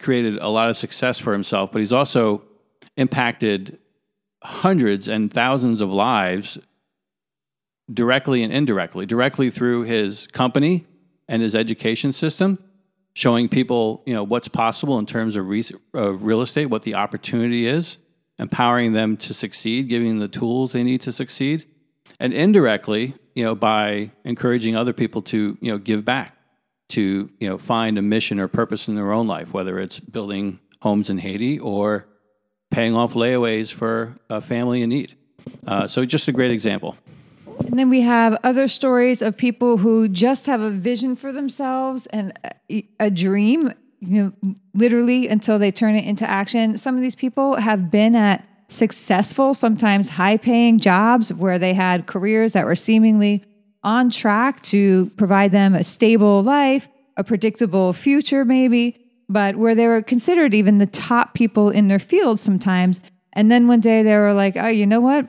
created 0.00 0.36
a 0.38 0.48
lot 0.48 0.68
of 0.68 0.76
success 0.76 1.20
for 1.20 1.32
himself, 1.32 1.70
but 1.70 1.78
he's 1.78 1.92
also 1.92 2.42
impacted 2.96 3.78
hundreds 4.42 5.06
and 5.06 5.32
thousands 5.32 5.80
of 5.80 5.90
lives 5.90 6.58
directly 7.92 8.42
and 8.42 8.52
indirectly, 8.52 9.06
directly 9.06 9.48
through 9.48 9.82
his 9.82 10.26
company 10.28 10.84
and 11.28 11.40
his 11.40 11.54
education 11.54 12.12
system, 12.12 12.58
showing 13.14 13.48
people, 13.48 14.02
you 14.06 14.12
know, 14.12 14.24
what's 14.24 14.48
possible 14.48 14.98
in 14.98 15.06
terms 15.06 15.36
of, 15.36 15.46
re- 15.46 15.64
of 15.94 16.24
real 16.24 16.42
estate, 16.42 16.66
what 16.66 16.82
the 16.82 16.94
opportunity 16.94 17.68
is, 17.68 17.98
empowering 18.38 18.92
them 18.92 19.16
to 19.16 19.34
succeed, 19.34 19.88
giving 19.88 20.08
them 20.08 20.18
the 20.18 20.28
tools 20.28 20.72
they 20.72 20.82
need 20.82 21.00
to 21.02 21.12
succeed, 21.12 21.64
and 22.18 22.32
indirectly, 22.32 23.14
you 23.34 23.44
know, 23.44 23.54
by 23.54 24.10
encouraging 24.24 24.76
other 24.76 24.92
people 24.92 25.22
to, 25.22 25.56
you 25.60 25.70
know, 25.72 25.78
give 25.78 26.04
back, 26.04 26.36
to, 26.88 27.30
you 27.40 27.48
know, 27.48 27.58
find 27.58 27.98
a 27.98 28.02
mission 28.02 28.38
or 28.38 28.48
purpose 28.48 28.88
in 28.88 28.94
their 28.94 29.12
own 29.12 29.26
life, 29.26 29.52
whether 29.52 29.78
it's 29.78 30.00
building 30.00 30.60
homes 30.82 31.10
in 31.10 31.18
Haiti 31.18 31.58
or 31.58 32.06
paying 32.70 32.96
off 32.96 33.14
layaways 33.14 33.72
for 33.72 34.16
a 34.28 34.40
family 34.40 34.82
in 34.82 34.90
need. 34.90 35.16
Uh, 35.66 35.86
so 35.86 36.04
just 36.04 36.28
a 36.28 36.32
great 36.32 36.50
example. 36.50 36.96
And 37.60 37.78
then 37.78 37.88
we 37.88 38.00
have 38.02 38.38
other 38.42 38.68
stories 38.68 39.22
of 39.22 39.36
people 39.36 39.78
who 39.78 40.08
just 40.08 40.46
have 40.46 40.60
a 40.60 40.70
vision 40.70 41.16
for 41.16 41.32
themselves 41.32 42.06
and 42.06 42.32
a, 42.70 42.86
a 43.00 43.10
dream, 43.10 43.72
you 44.00 44.22
know, 44.42 44.54
literally 44.74 45.28
until 45.28 45.58
they 45.58 45.70
turn 45.70 45.94
it 45.94 46.04
into 46.04 46.28
action. 46.28 46.76
Some 46.78 46.96
of 46.96 47.02
these 47.02 47.14
people 47.14 47.56
have 47.56 47.90
been 47.90 48.14
at 48.14 48.46
successful, 48.68 49.54
sometimes 49.54 50.08
high 50.08 50.36
paying 50.36 50.78
jobs 50.78 51.32
where 51.32 51.58
they 51.58 51.74
had 51.74 52.06
careers 52.06 52.52
that 52.54 52.66
were 52.66 52.74
seemingly 52.74 53.44
on 53.82 54.10
track 54.10 54.62
to 54.62 55.10
provide 55.16 55.52
them 55.52 55.74
a 55.74 55.84
stable 55.84 56.42
life, 56.42 56.88
a 57.16 57.24
predictable 57.24 57.92
future, 57.92 58.44
maybe, 58.44 58.98
but 59.28 59.56
where 59.56 59.74
they 59.74 59.86
were 59.86 60.02
considered 60.02 60.54
even 60.54 60.78
the 60.78 60.86
top 60.86 61.34
people 61.34 61.70
in 61.70 61.88
their 61.88 61.98
field 61.98 62.40
sometimes. 62.40 63.00
And 63.34 63.50
then 63.50 63.68
one 63.68 63.80
day 63.80 64.02
they 64.02 64.16
were 64.16 64.32
like, 64.32 64.56
oh, 64.56 64.68
you 64.68 64.86
know 64.86 65.00
what? 65.00 65.28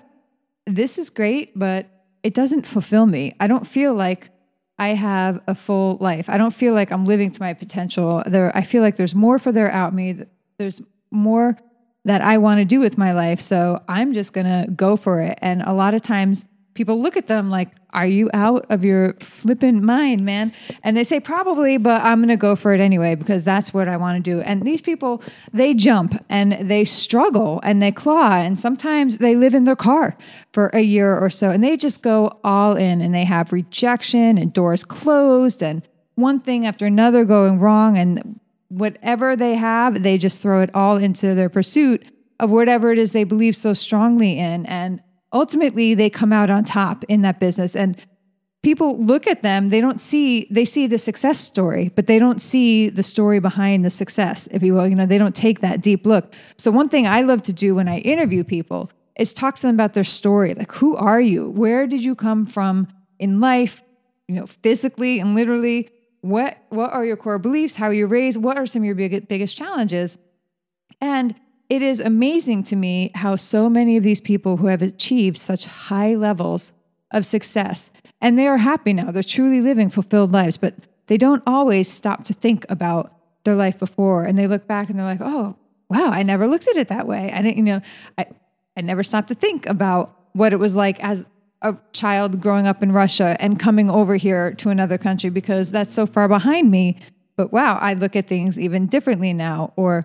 This 0.65 0.97
is 0.97 1.09
great, 1.09 1.51
but 1.57 1.87
it 2.23 2.33
doesn't 2.33 2.65
fulfill 2.65 3.05
me. 3.05 3.35
I 3.39 3.47
don't 3.47 3.67
feel 3.67 3.93
like 3.93 4.29
I 4.77 4.89
have 4.89 5.41
a 5.47 5.55
full 5.55 5.97
life. 6.01 6.29
I 6.29 6.37
don't 6.37 6.53
feel 6.53 6.73
like 6.73 6.91
I'm 6.91 7.05
living 7.05 7.31
to 7.31 7.41
my 7.41 7.53
potential. 7.53 8.23
There, 8.25 8.51
I 8.55 8.63
feel 8.63 8.81
like 8.81 8.97
there's 8.97 9.15
more 9.15 9.39
for 9.39 9.51
there 9.51 9.71
out 9.71 9.93
me. 9.93 10.23
There's 10.57 10.81
more 11.11 11.57
that 12.03 12.21
I 12.21 12.37
want 12.37 12.59
to 12.59 12.65
do 12.65 12.79
with 12.79 12.97
my 12.97 13.13
life. 13.13 13.39
So 13.39 13.81
I'm 13.87 14.13
just 14.13 14.33
going 14.33 14.45
to 14.45 14.69
go 14.71 14.95
for 14.95 15.21
it. 15.21 15.39
And 15.41 15.61
a 15.63 15.73
lot 15.73 15.93
of 15.93 16.01
times 16.01 16.45
people 16.75 17.01
look 17.01 17.17
at 17.17 17.25
them 17.25 17.49
like, 17.49 17.69
Are 17.91 18.05
you 18.05 18.29
out 18.33 18.67
of 18.69 18.85
your 18.85 19.13
flippant 19.19 19.81
mind, 19.81 20.23
man? 20.23 20.53
And 20.83 20.95
they 20.95 21.03
say, 21.03 21.19
Probably, 21.19 21.77
but 21.77 22.01
I'm 22.01 22.27
to 22.27 22.37
go 22.37 22.55
for 22.55 22.73
it 22.75 22.79
anyway 22.79 23.15
because 23.15 23.43
that's 23.43 23.73
what 23.73 23.87
I 23.87 23.97
want 23.97 24.23
to 24.23 24.31
do. 24.31 24.41
And 24.41 24.61
these 24.61 24.81
people, 24.81 25.23
they 25.51 25.73
jump 25.73 26.23
and 26.29 26.69
they 26.69 26.85
struggle 26.85 27.59
and 27.63 27.81
they 27.81 27.91
claw. 27.91 28.33
And 28.33 28.59
sometimes 28.59 29.17
they 29.17 29.35
live 29.35 29.55
in 29.55 29.63
their 29.63 29.75
car 29.75 30.15
for 30.53 30.67
a 30.73 30.81
year 30.81 31.17
or 31.17 31.29
so 31.29 31.49
and 31.49 31.63
they 31.63 31.75
just 31.75 32.01
go 32.01 32.39
all 32.43 32.77
in 32.77 33.01
and 33.01 33.13
they 33.13 33.25
have 33.25 33.51
rejection 33.51 34.37
and 34.37 34.53
doors 34.53 34.83
closed 34.83 35.63
and 35.63 35.81
one 36.15 36.39
thing 36.39 36.65
after 36.65 36.85
another 36.85 37.25
going 37.25 37.59
wrong. 37.59 37.97
And 37.97 38.39
whatever 38.69 39.35
they 39.35 39.55
have, 39.55 40.03
they 40.03 40.17
just 40.17 40.41
throw 40.41 40.61
it 40.61 40.69
all 40.73 40.97
into 40.97 41.35
their 41.35 41.49
pursuit 41.49 42.05
of 42.39 42.51
whatever 42.51 42.91
it 42.91 42.97
is 42.97 43.11
they 43.11 43.23
believe 43.23 43.55
so 43.55 43.73
strongly 43.73 44.37
in. 44.37 44.65
And 44.65 45.01
ultimately, 45.35 45.93
they 45.93 46.09
come 46.09 46.33
out 46.33 46.49
on 46.49 46.63
top 46.63 47.03
in 47.09 47.21
that 47.21 47.39
business. 47.39 47.75
And 47.75 47.97
people 48.63 48.97
look 48.97 49.27
at 49.27 49.43
them, 49.43 49.69
they 49.69 49.81
don't 49.81 49.99
see, 49.99 50.47
they 50.49 50.65
see 50.65 50.87
the 50.87 50.97
success 50.97 51.39
story, 51.39 51.91
but 51.95 52.07
they 52.07 52.17
don't 52.17 52.41
see 52.41 52.89
the 52.89 53.03
story 53.03 53.39
behind 53.39 53.85
the 53.85 53.89
success, 53.89 54.47
if 54.49 54.63
you 54.63 54.73
will. 54.73 54.87
You 54.87 54.95
know, 54.95 55.05
they 55.05 55.19
don't 55.19 55.35
take 55.35 55.59
that 55.59 55.81
deep 55.81 56.07
look. 56.07 56.33
So, 56.57 56.71
one 56.71 56.89
thing 56.89 57.05
I 57.05 57.21
love 57.21 57.43
to 57.43 57.53
do 57.53 57.75
when 57.75 57.87
I 57.87 57.99
interview 57.99 58.43
people 58.43 58.89
is 59.19 59.33
talk 59.33 59.55
to 59.57 59.61
them 59.61 59.75
about 59.75 59.93
their 59.93 60.03
story. 60.03 60.55
Like, 60.55 60.71
who 60.71 60.95
are 60.95 61.21
you? 61.21 61.49
Where 61.49 61.85
did 61.85 62.03
you 62.03 62.15
come 62.15 62.45
from 62.45 62.87
in 63.19 63.39
life? 63.39 63.83
You 64.27 64.35
know, 64.35 64.47
physically 64.47 65.19
and 65.19 65.35
literally 65.35 65.89
what 66.21 66.57
what 66.69 66.91
are 66.91 67.05
your 67.05 67.15
core 67.15 67.37
beliefs 67.37 67.75
how 67.75 67.91
you 67.91 68.07
raised 68.07 68.41
what 68.41 68.57
are 68.57 68.65
some 68.65 68.81
of 68.81 68.85
your 68.87 68.95
big, 68.95 69.27
biggest 69.27 69.55
challenges 69.55 70.17
and 70.99 71.35
it 71.69 71.81
is 71.81 71.99
amazing 71.99 72.63
to 72.63 72.75
me 72.75 73.11
how 73.15 73.35
so 73.35 73.69
many 73.69 73.97
of 73.97 74.03
these 74.03 74.21
people 74.21 74.57
who 74.57 74.67
have 74.67 74.81
achieved 74.81 75.37
such 75.37 75.65
high 75.65 76.15
levels 76.15 76.71
of 77.11 77.25
success 77.25 77.89
and 78.21 78.37
they 78.37 78.47
are 78.47 78.57
happy 78.57 78.93
now 78.93 79.11
they're 79.11 79.23
truly 79.23 79.61
living 79.61 79.89
fulfilled 79.89 80.31
lives 80.31 80.57
but 80.57 80.75
they 81.07 81.17
don't 81.17 81.43
always 81.45 81.91
stop 81.91 82.23
to 82.25 82.33
think 82.33 82.65
about 82.69 83.11
their 83.43 83.55
life 83.55 83.77
before 83.79 84.25
and 84.25 84.37
they 84.37 84.47
look 84.47 84.67
back 84.67 84.89
and 84.89 84.97
they're 84.97 85.05
like 85.05 85.21
oh 85.21 85.55
wow 85.89 86.09
i 86.09 86.23
never 86.23 86.47
looked 86.47 86.67
at 86.67 86.77
it 86.77 86.87
that 86.87 87.07
way 87.07 87.31
i 87.33 87.41
didn't 87.41 87.57
you 87.57 87.63
know 87.63 87.81
i 88.17 88.25
i 88.75 88.81
never 88.81 89.03
stopped 89.03 89.27
to 89.27 89.35
think 89.35 89.65
about 89.67 90.11
what 90.33 90.51
it 90.51 90.57
was 90.57 90.75
like 90.75 91.01
as 91.03 91.25
a 91.61 91.75
child 91.93 92.41
growing 92.41 92.67
up 92.67 92.83
in 92.83 92.91
Russia 92.91 93.35
and 93.39 93.59
coming 93.59 93.89
over 93.89 94.15
here 94.15 94.53
to 94.53 94.69
another 94.69 94.97
country 94.97 95.29
because 95.31 95.71
that's 95.71 95.95
so 95.95 96.05
far 96.05 96.27
behind 96.27 96.69
me. 96.69 96.97
But 97.37 97.51
wow, 97.51 97.77
I 97.77 97.95
look 97.95 98.15
at 98.15 98.27
things 98.27 98.59
even 98.59 98.85
differently 98.85 99.33
now, 99.33 99.73
or 99.75 100.03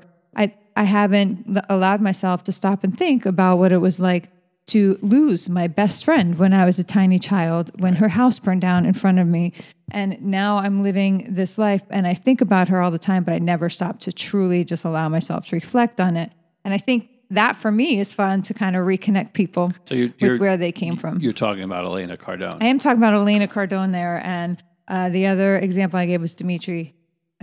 I 0.80 0.84
haven't 0.84 1.58
allowed 1.68 2.00
myself 2.00 2.42
to 2.44 2.52
stop 2.52 2.84
and 2.84 2.96
think 2.96 3.26
about 3.26 3.58
what 3.58 3.70
it 3.70 3.82
was 3.82 4.00
like 4.00 4.28
to 4.68 4.98
lose 5.02 5.50
my 5.50 5.66
best 5.66 6.06
friend 6.06 6.38
when 6.38 6.54
I 6.54 6.64
was 6.64 6.78
a 6.78 6.84
tiny 6.84 7.18
child, 7.18 7.70
when 7.82 7.96
her 7.96 8.08
house 8.08 8.38
burned 8.38 8.62
down 8.62 8.86
in 8.86 8.94
front 8.94 9.18
of 9.18 9.26
me. 9.26 9.52
And 9.90 10.18
now 10.22 10.56
I'm 10.56 10.82
living 10.82 11.26
this 11.28 11.58
life 11.58 11.82
and 11.90 12.06
I 12.06 12.14
think 12.14 12.40
about 12.40 12.68
her 12.68 12.80
all 12.80 12.90
the 12.90 12.98
time, 12.98 13.24
but 13.24 13.34
I 13.34 13.40
never 13.40 13.68
stop 13.68 14.00
to 14.00 14.12
truly 14.12 14.64
just 14.64 14.86
allow 14.86 15.10
myself 15.10 15.44
to 15.48 15.56
reflect 15.56 16.00
on 16.00 16.16
it. 16.16 16.32
And 16.64 16.72
I 16.72 16.78
think 16.78 17.10
that 17.28 17.56
for 17.56 17.70
me 17.70 18.00
is 18.00 18.14
fun 18.14 18.40
to 18.42 18.54
kind 18.54 18.74
of 18.74 18.86
reconnect 18.86 19.34
people 19.34 19.74
so 19.84 19.94
you're, 19.94 20.08
you're, 20.16 20.30
with 20.30 20.40
where 20.40 20.56
they 20.56 20.72
came 20.72 20.96
from. 20.96 21.20
You're 21.20 21.34
talking 21.34 21.62
about 21.62 21.84
Elena 21.84 22.16
Cardone. 22.16 22.56
I 22.62 22.68
am 22.68 22.78
talking 22.78 22.96
about 22.96 23.12
Elena 23.12 23.48
Cardone 23.48 23.92
there, 23.92 24.22
and 24.24 24.62
uh, 24.88 25.10
the 25.10 25.26
other 25.26 25.58
example 25.58 25.98
I 25.98 26.06
gave 26.06 26.22
was 26.22 26.32
Dimitri 26.32 26.94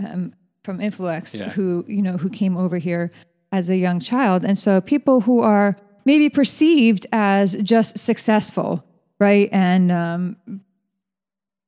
um, 0.04 0.34
from 0.64 0.80
Influex, 0.80 1.34
yeah. 1.34 1.48
who 1.50 1.84
you 1.88 2.02
know 2.02 2.18
who 2.18 2.28
came 2.28 2.56
over 2.56 2.76
here 2.76 3.10
as 3.52 3.70
a 3.70 3.76
young 3.76 4.00
child, 4.00 4.44
and 4.44 4.58
so 4.58 4.80
people 4.80 5.22
who 5.22 5.40
are 5.40 5.76
maybe 6.04 6.28
perceived 6.28 7.06
as 7.12 7.54
just 7.62 7.98
successful, 7.98 8.82
right, 9.18 9.48
and 9.52 9.92
um, 9.92 10.36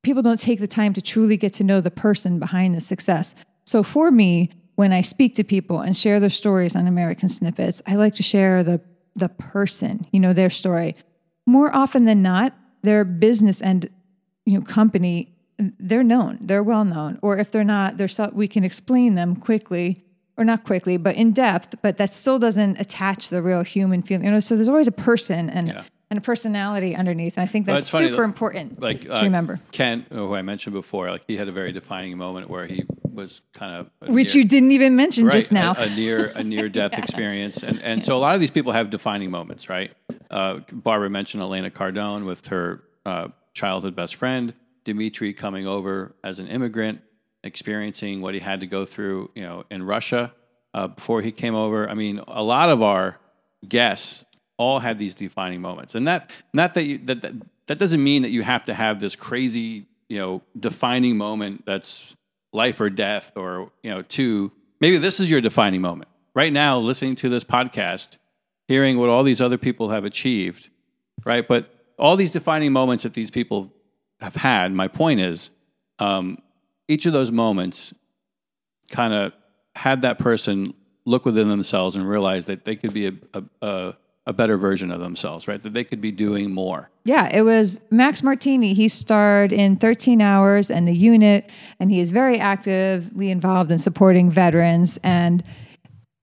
people 0.03 0.21
don't 0.21 0.39
take 0.39 0.59
the 0.59 0.67
time 0.67 0.93
to 0.93 1.01
truly 1.01 1.37
get 1.37 1.53
to 1.53 1.63
know 1.63 1.81
the 1.81 1.91
person 1.91 2.39
behind 2.39 2.75
the 2.75 2.81
success. 2.81 3.35
So 3.65 3.83
for 3.83 4.11
me, 4.11 4.49
when 4.75 4.93
I 4.93 5.01
speak 5.01 5.35
to 5.35 5.43
people 5.43 5.81
and 5.81 5.95
share 5.95 6.19
their 6.19 6.29
stories 6.29 6.75
on 6.75 6.87
American 6.87 7.29
Snippets, 7.29 7.81
I 7.85 7.95
like 7.95 8.15
to 8.15 8.23
share 8.23 8.63
the 8.63 8.81
the 9.15 9.29
person, 9.29 10.07
you 10.11 10.19
know, 10.19 10.33
their 10.33 10.49
story. 10.49 10.95
More 11.45 11.75
often 11.75 12.05
than 12.05 12.21
not, 12.21 12.55
their 12.81 13.03
business 13.03 13.61
and 13.61 13.89
you 14.45 14.57
know 14.57 14.65
company, 14.65 15.35
they're 15.57 16.03
known, 16.03 16.39
they're 16.41 16.63
well 16.63 16.85
known, 16.85 17.19
or 17.21 17.37
if 17.37 17.51
they're 17.51 17.63
not, 17.63 17.97
they're 17.97 18.07
so, 18.07 18.29
we 18.33 18.47
can 18.47 18.63
explain 18.63 19.15
them 19.15 19.35
quickly 19.35 20.03
or 20.41 20.45
not 20.45 20.63
quickly, 20.63 20.97
but 20.97 21.15
in 21.15 21.31
depth. 21.31 21.75
But 21.81 21.97
that 21.97 22.13
still 22.13 22.39
doesn't 22.39 22.79
attach 22.79 23.29
the 23.29 23.41
real 23.41 23.63
human 23.63 24.01
feeling. 24.01 24.25
You 24.25 24.31
know, 24.31 24.39
so 24.39 24.55
there's 24.55 24.67
always 24.67 24.87
a 24.87 24.93
person 24.93 25.49
and. 25.49 25.69
Yeah 25.69 25.83
and 26.11 26.17
a 26.17 26.21
personality 26.21 26.93
underneath. 26.93 27.37
And 27.37 27.43
I 27.43 27.47
think 27.47 27.65
that's 27.65 27.91
well, 27.91 28.01
super 28.01 28.23
important 28.23 28.81
like, 28.81 29.05
to 29.05 29.19
uh, 29.19 29.23
remember. 29.23 29.61
Kent, 29.71 30.07
who 30.11 30.35
I 30.35 30.41
mentioned 30.41 30.73
before, 30.73 31.09
like 31.09 31.23
he 31.25 31.37
had 31.37 31.47
a 31.47 31.53
very 31.53 31.71
defining 31.71 32.17
moment 32.17 32.49
where 32.49 32.67
he 32.67 32.83
was 33.01 33.41
kind 33.53 33.75
of 33.75 34.09
which 34.09 34.35
near, 34.35 34.43
you 34.43 34.49
didn't 34.49 34.73
even 34.73 34.97
mention 34.97 35.25
right, 35.25 35.35
just 35.35 35.53
now, 35.53 35.73
a, 35.77 35.83
a 35.83 35.89
near 35.89 36.25
a 36.25 36.43
near 36.43 36.67
death 36.79 36.91
yeah. 36.93 37.01
experience, 37.01 37.63
and 37.63 37.81
and 37.81 38.01
yeah. 38.01 38.05
so 38.05 38.17
a 38.17 38.19
lot 38.19 38.35
of 38.35 38.41
these 38.41 38.51
people 38.51 38.73
have 38.73 38.89
defining 38.89 39.31
moments, 39.31 39.69
right? 39.69 39.93
Uh, 40.29 40.59
Barbara 40.71 41.09
mentioned 41.09 41.41
Elena 41.43 41.69
Cardone 41.69 42.25
with 42.25 42.47
her 42.47 42.83
uh, 43.05 43.29
childhood 43.53 43.95
best 43.95 44.15
friend, 44.15 44.53
Dimitri 44.83 45.33
coming 45.33 45.65
over 45.65 46.13
as 46.25 46.39
an 46.39 46.47
immigrant, 46.47 47.01
experiencing 47.43 48.21
what 48.21 48.33
he 48.33 48.39
had 48.39 48.59
to 48.59 48.67
go 48.67 48.85
through, 48.85 49.31
you 49.35 49.43
know, 49.43 49.65
in 49.69 49.83
Russia 49.83 50.33
uh, 50.73 50.87
before 50.87 51.21
he 51.21 51.31
came 51.31 51.55
over. 51.55 51.89
I 51.89 51.93
mean, 51.93 52.21
a 52.27 52.43
lot 52.43 52.69
of 52.69 52.81
our 52.81 53.19
guests 53.67 54.23
all 54.57 54.79
had 54.79 54.99
these 54.99 55.15
defining 55.15 55.61
moments, 55.61 55.95
and 55.95 56.07
that 56.07 56.31
not 56.53 56.75
that 56.75 56.85
you, 56.85 56.97
that, 57.05 57.21
that 57.21 57.33
that 57.67 57.79
doesn't 57.79 58.03
mean 58.03 58.21
that 58.21 58.31
you 58.31 58.43
have 58.43 58.65
to 58.65 58.73
have 58.73 58.99
this 58.99 59.15
crazy 59.15 59.87
you 60.07 60.17
know 60.17 60.41
defining 60.59 61.17
moment 61.17 61.65
that's 61.65 62.15
life 62.53 62.79
or 62.79 62.89
death 62.89 63.31
or 63.35 63.71
you 63.81 63.89
know 63.89 64.01
to 64.03 64.51
maybe 64.79 64.97
this 64.97 65.19
is 65.19 65.29
your 65.29 65.41
defining 65.41 65.81
moment. 65.81 66.09
Right 66.33 66.53
now 66.53 66.77
listening 66.77 67.15
to 67.15 67.29
this 67.29 67.43
podcast 67.43 68.17
hearing 68.67 68.97
what 68.97 69.09
all 69.09 69.23
these 69.23 69.41
other 69.41 69.57
people 69.57 69.89
have 69.89 70.05
achieved 70.05 70.69
right? 71.25 71.47
But 71.47 71.73
all 71.97 72.15
these 72.15 72.31
defining 72.31 72.71
moments 72.71 73.03
that 73.03 73.13
these 73.13 73.31
people 73.31 73.73
have 74.19 74.35
had 74.35 74.71
my 74.71 74.87
point 74.87 75.19
is 75.19 75.49
um, 75.99 76.37
each 76.91 77.05
of 77.05 77.13
those 77.13 77.31
moments 77.31 77.93
kind 78.89 79.13
of 79.13 79.33
had 79.75 80.01
that 80.01 80.19
person 80.19 80.73
look 81.05 81.25
within 81.25 81.49
themselves 81.49 81.95
and 81.95 82.07
realize 82.07 82.45
that 82.45 82.65
they 82.65 82.75
could 82.75 82.93
be 82.93 83.07
a, 83.07 83.13
a, 83.33 83.43
a 83.61 83.67
a 83.67 83.95
a 84.27 84.33
better 84.33 84.55
version 84.55 84.91
of 84.91 84.99
themselves, 84.99 85.47
right? 85.47 85.63
That 85.63 85.73
they 85.73 85.83
could 85.83 85.99
be 85.99 86.11
doing 86.11 86.51
more. 86.51 86.91
Yeah, 87.05 87.27
it 87.35 87.41
was 87.41 87.81
Max 87.89 88.21
Martini. 88.21 88.75
He 88.75 88.87
starred 88.87 89.51
in 89.51 89.77
13 89.77 90.21
Hours 90.21 90.69
and 90.69 90.87
The 90.87 90.93
Unit, 90.93 91.49
and 91.79 91.89
he 91.89 91.99
is 91.99 92.11
very 92.11 92.39
actively 92.39 93.31
involved 93.31 93.71
in 93.71 93.79
supporting 93.79 94.29
veterans. 94.29 94.99
And 95.01 95.43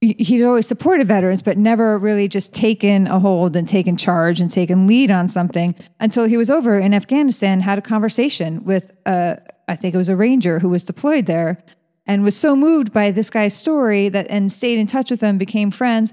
he's 0.01 0.43
always 0.43 0.69
supported 0.69 1.09
veterans, 1.09 1.43
but 1.43 1.59
never 1.59 1.99
really 1.99 2.29
just 2.29 2.55
taken 2.55 3.09
a 3.09 3.19
hold 3.19 3.57
and 3.57 3.69
taken 3.69 3.97
charge 3.97 4.41
and 4.41 4.49
taken 4.49 4.87
lead 4.87 5.11
on 5.11 5.29
something 5.29 5.75
until 5.99 6.25
he 6.27 6.37
was 6.37 6.51
over 6.51 6.79
in 6.79 6.95
Afghanistan, 6.95 7.61
had 7.61 7.79
a 7.79 7.83
conversation 7.83 8.65
with, 8.65 8.93
uh, 9.07 9.37
I 9.69 9.77
think 9.77 9.95
it 9.95 9.99
was 9.99 10.09
a 10.09 10.17
ranger 10.17 10.59
who 10.59 10.69
was 10.69 10.83
deployed 10.83 11.27
there, 11.27 11.59
and 12.07 12.25
was 12.25 12.37
so 12.37 12.57
moved 12.57 12.93
by 12.93 13.11
this 13.11 13.31
guy's 13.31 13.55
story 13.55 14.09
that 14.09 14.27
and 14.31 14.51
stayed 14.51 14.79
in 14.79 14.87
touch 14.87 15.11
with 15.11 15.21
him, 15.21 15.39
became 15.39 15.71
friends. 15.71 16.13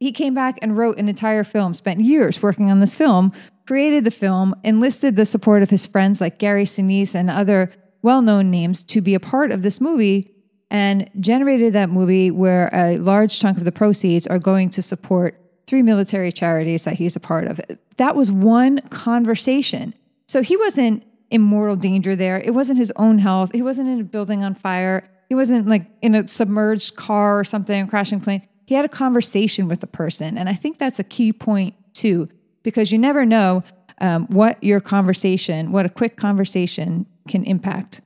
He 0.00 0.10
came 0.10 0.34
back 0.34 0.58
and 0.62 0.76
wrote 0.76 0.98
an 0.98 1.08
entire 1.08 1.44
film, 1.44 1.74
spent 1.74 2.00
years 2.00 2.42
working 2.42 2.70
on 2.70 2.80
this 2.80 2.94
film, 2.94 3.32
created 3.66 4.04
the 4.04 4.10
film, 4.10 4.54
enlisted 4.64 5.16
the 5.16 5.26
support 5.26 5.62
of 5.62 5.70
his 5.70 5.86
friends 5.86 6.20
like 6.20 6.38
Gary 6.38 6.64
Sinise 6.64 7.14
and 7.14 7.30
other 7.30 7.68
well 8.02 8.22
known 8.22 8.50
names 8.50 8.82
to 8.82 9.00
be 9.00 9.14
a 9.14 9.20
part 9.20 9.50
of 9.50 9.62
this 9.62 9.80
movie 9.80 10.26
and 10.70 11.08
generated 11.20 11.72
that 11.72 11.90
movie 11.90 12.30
where 12.30 12.68
a 12.72 12.98
large 12.98 13.38
chunk 13.38 13.58
of 13.58 13.64
the 13.64 13.72
proceeds 13.72 14.26
are 14.26 14.38
going 14.38 14.68
to 14.70 14.82
support 14.82 15.40
three 15.66 15.82
military 15.82 16.32
charities 16.32 16.84
that 16.84 16.94
he's 16.94 17.16
a 17.16 17.20
part 17.20 17.46
of. 17.46 17.60
That 17.96 18.16
was 18.16 18.30
one 18.30 18.80
conversation. 18.88 19.94
So 20.26 20.42
he 20.42 20.56
wasn't 20.56 21.04
in 21.30 21.40
mortal 21.40 21.76
danger 21.76 22.14
there. 22.16 22.38
It 22.38 22.54
wasn't 22.54 22.78
his 22.78 22.92
own 22.96 23.18
health. 23.18 23.50
He 23.52 23.62
wasn't 23.62 23.88
in 23.88 24.00
a 24.00 24.04
building 24.04 24.44
on 24.44 24.54
fire. 24.54 25.04
He 25.28 25.34
wasn't 25.34 25.66
like 25.66 25.86
in 26.02 26.14
a 26.14 26.28
submerged 26.28 26.96
car 26.96 27.38
or 27.38 27.44
something, 27.44 27.86
crashing 27.86 28.20
plane. 28.20 28.46
He 28.66 28.74
had 28.74 28.84
a 28.84 28.88
conversation 28.88 29.68
with 29.68 29.80
the 29.80 29.86
person. 29.86 30.38
And 30.38 30.48
I 30.48 30.54
think 30.54 30.78
that's 30.78 30.98
a 30.98 31.04
key 31.04 31.32
point 31.32 31.74
too, 31.94 32.26
because 32.62 32.92
you 32.92 32.98
never 32.98 33.24
know 33.24 33.62
um, 34.00 34.26
what 34.26 34.62
your 34.62 34.80
conversation, 34.80 35.72
what 35.72 35.86
a 35.86 35.88
quick 35.88 36.16
conversation 36.16 37.06
can 37.28 37.44
impact, 37.44 38.00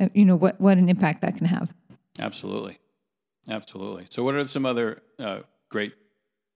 uh, 0.00 0.08
you 0.14 0.24
know, 0.24 0.36
what, 0.36 0.60
what 0.60 0.78
an 0.78 0.88
impact 0.88 1.22
that 1.22 1.36
can 1.36 1.46
have. 1.46 1.72
Absolutely. 2.18 2.78
Absolutely. 3.50 4.06
So, 4.08 4.22
what 4.22 4.34
are 4.34 4.44
some 4.44 4.64
other 4.64 5.02
uh, 5.18 5.40
great 5.68 5.94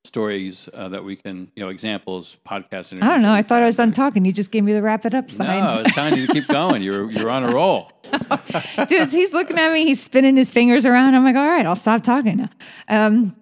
stories 0.06 0.68
uh, 0.72 0.88
that 0.88 1.04
we 1.04 1.16
can, 1.16 1.50
you 1.54 1.62
know, 1.62 1.68
examples, 1.68 2.38
podcast 2.46 2.92
interviews? 2.92 3.02
I 3.02 3.08
don't 3.08 3.22
know. 3.22 3.32
I 3.32 3.42
thought 3.42 3.62
I 3.62 3.66
was 3.66 3.76
done 3.76 3.92
talking. 3.92 4.24
You 4.24 4.32
just 4.32 4.50
gave 4.50 4.64
me 4.64 4.72
the 4.72 4.82
wrap 4.82 5.04
it 5.04 5.14
up 5.14 5.30
sign. 5.30 5.60
No, 5.60 5.82
it's 5.84 5.94
time 5.94 6.14
you 6.14 6.26
to 6.26 6.32
keep 6.32 6.48
going. 6.48 6.82
You're 6.82 7.10
you're 7.10 7.30
on 7.30 7.44
a 7.44 7.50
roll. 7.50 7.90
Dude, 8.88 9.08
he's 9.08 9.32
looking 9.32 9.58
at 9.58 9.72
me. 9.72 9.84
He's 9.84 10.02
spinning 10.02 10.36
his 10.36 10.50
fingers 10.50 10.86
around. 10.86 11.14
I'm 11.14 11.24
like, 11.24 11.36
all 11.36 11.46
right, 11.46 11.66
I'll 11.66 11.76
stop 11.76 12.02
talking 12.02 12.36
now. 12.36 12.48
Um, 12.88 13.36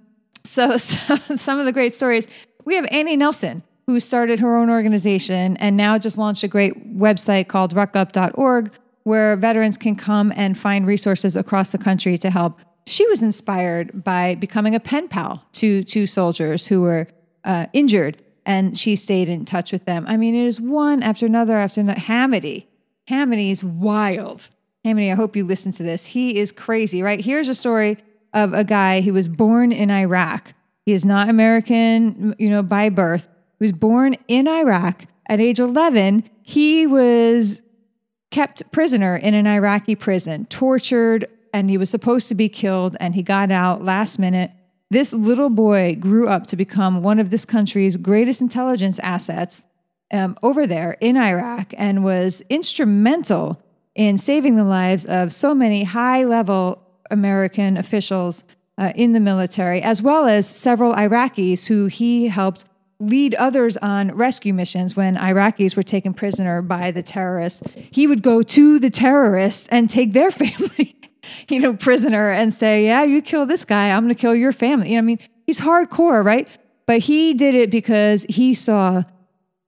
so, 0.44 0.76
so 0.78 1.16
some 1.36 1.58
of 1.58 1.66
the 1.66 1.72
great 1.72 1.94
stories. 1.94 2.26
We 2.64 2.76
have 2.76 2.86
Annie 2.90 3.16
Nelson, 3.16 3.62
who 3.86 4.00
started 4.00 4.40
her 4.40 4.56
own 4.56 4.70
organization 4.70 5.56
and 5.58 5.76
now 5.76 5.98
just 5.98 6.16
launched 6.16 6.42
a 6.42 6.48
great 6.48 6.96
website 6.96 7.48
called 7.48 7.74
ruckup.org, 7.74 8.74
where 9.02 9.36
veterans 9.36 9.76
can 9.76 9.96
come 9.96 10.32
and 10.36 10.58
find 10.58 10.86
resources 10.86 11.36
across 11.36 11.70
the 11.70 11.78
country 11.78 12.16
to 12.18 12.30
help. 12.30 12.60
She 12.86 13.06
was 13.08 13.22
inspired 13.22 14.04
by 14.04 14.34
becoming 14.34 14.74
a 14.74 14.80
pen 14.80 15.08
pal 15.08 15.44
to 15.52 15.82
two 15.84 16.06
soldiers 16.06 16.66
who 16.66 16.82
were 16.82 17.06
uh, 17.44 17.66
injured, 17.72 18.22
and 18.44 18.76
she 18.76 18.96
stayed 18.96 19.28
in 19.28 19.44
touch 19.44 19.72
with 19.72 19.84
them. 19.86 20.04
I 20.06 20.16
mean, 20.16 20.34
it 20.34 20.46
is 20.46 20.60
one 20.60 21.02
after 21.02 21.26
another 21.26 21.56
after 21.56 21.80
another. 21.80 22.00
Hamity. 22.00 22.66
Is 23.06 23.62
wild. 23.62 24.48
Hamity, 24.84 25.12
I 25.12 25.14
hope 25.14 25.36
you 25.36 25.44
listen 25.44 25.72
to 25.72 25.82
this. 25.82 26.06
He 26.06 26.38
is 26.38 26.52
crazy, 26.52 27.02
right? 27.02 27.20
Here's 27.20 27.48
a 27.48 27.54
story 27.54 27.98
of 28.32 28.52
a 28.52 28.64
guy 28.64 29.02
who 29.02 29.12
was 29.12 29.28
born 29.28 29.72
in 29.72 29.90
Iraq. 29.90 30.52
He 30.86 30.92
is 30.92 31.04
not 31.04 31.28
American, 31.28 32.34
you 32.38 32.50
know, 32.50 32.62
by 32.62 32.88
birth. 32.88 33.28
He 33.58 33.64
was 33.64 33.72
born 33.72 34.16
in 34.28 34.48
Iraq 34.48 35.04
at 35.28 35.40
age 35.40 35.58
11. 35.58 36.28
He 36.42 36.86
was 36.86 37.60
kept 38.30 38.70
prisoner 38.72 39.16
in 39.16 39.34
an 39.34 39.46
Iraqi 39.46 39.94
prison, 39.94 40.46
tortured, 40.46 41.26
and 41.54 41.70
he 41.70 41.78
was 41.78 41.88
supposed 41.88 42.28
to 42.28 42.34
be 42.34 42.48
killed, 42.48 42.96
and 42.98 43.14
he 43.14 43.22
got 43.22 43.50
out 43.52 43.82
last 43.82 44.18
minute. 44.18 44.50
This 44.90 45.12
little 45.12 45.48
boy 45.48 45.96
grew 45.98 46.28
up 46.28 46.48
to 46.48 46.56
become 46.56 47.02
one 47.02 47.20
of 47.20 47.30
this 47.30 47.44
country's 47.44 47.96
greatest 47.96 48.40
intelligence 48.40 48.98
assets 48.98 49.62
um, 50.12 50.36
over 50.42 50.66
there 50.66 50.96
in 51.00 51.16
Iraq 51.16 51.72
and 51.78 52.04
was 52.04 52.42
instrumental 52.50 53.62
in 53.94 54.18
saving 54.18 54.56
the 54.56 54.64
lives 54.64 55.06
of 55.06 55.32
so 55.32 55.54
many 55.54 55.84
high 55.84 56.24
level 56.24 56.82
American 57.10 57.76
officials 57.76 58.42
uh, 58.76 58.92
in 58.96 59.12
the 59.12 59.20
military, 59.20 59.80
as 59.80 60.02
well 60.02 60.26
as 60.26 60.48
several 60.48 60.92
Iraqis 60.92 61.66
who 61.66 61.86
he 61.86 62.26
helped 62.26 62.64
lead 62.98 63.34
others 63.36 63.76
on 63.76 64.10
rescue 64.16 64.52
missions 64.52 64.96
when 64.96 65.16
Iraqis 65.16 65.76
were 65.76 65.82
taken 65.84 66.14
prisoner 66.14 66.62
by 66.62 66.90
the 66.90 67.02
terrorists. 67.02 67.62
He 67.92 68.08
would 68.08 68.22
go 68.22 68.42
to 68.42 68.78
the 68.80 68.90
terrorists 68.90 69.68
and 69.68 69.88
take 69.88 70.12
their 70.12 70.30
family, 70.42 70.96
you 71.48 71.60
know, 71.60 71.74
prisoner 71.74 72.30
and 72.30 72.52
say, 72.52 72.84
"Yeah, 72.86 73.04
you 73.04 73.22
kill 73.22 73.46
this 73.46 73.64
guy, 73.64 73.90
I'm 73.90 74.04
going 74.04 74.14
to 74.14 74.20
kill 74.20 74.34
your 74.34 74.52
family." 74.52 74.90
You 74.90 74.94
know, 74.96 74.98
I 74.98 75.02
mean, 75.02 75.18
he's 75.46 75.60
hardcore, 75.60 76.24
right? 76.24 76.48
But 76.86 77.00
he 77.00 77.34
did 77.34 77.54
it 77.54 77.70
because 77.70 78.26
he 78.28 78.54
saw 78.54 79.04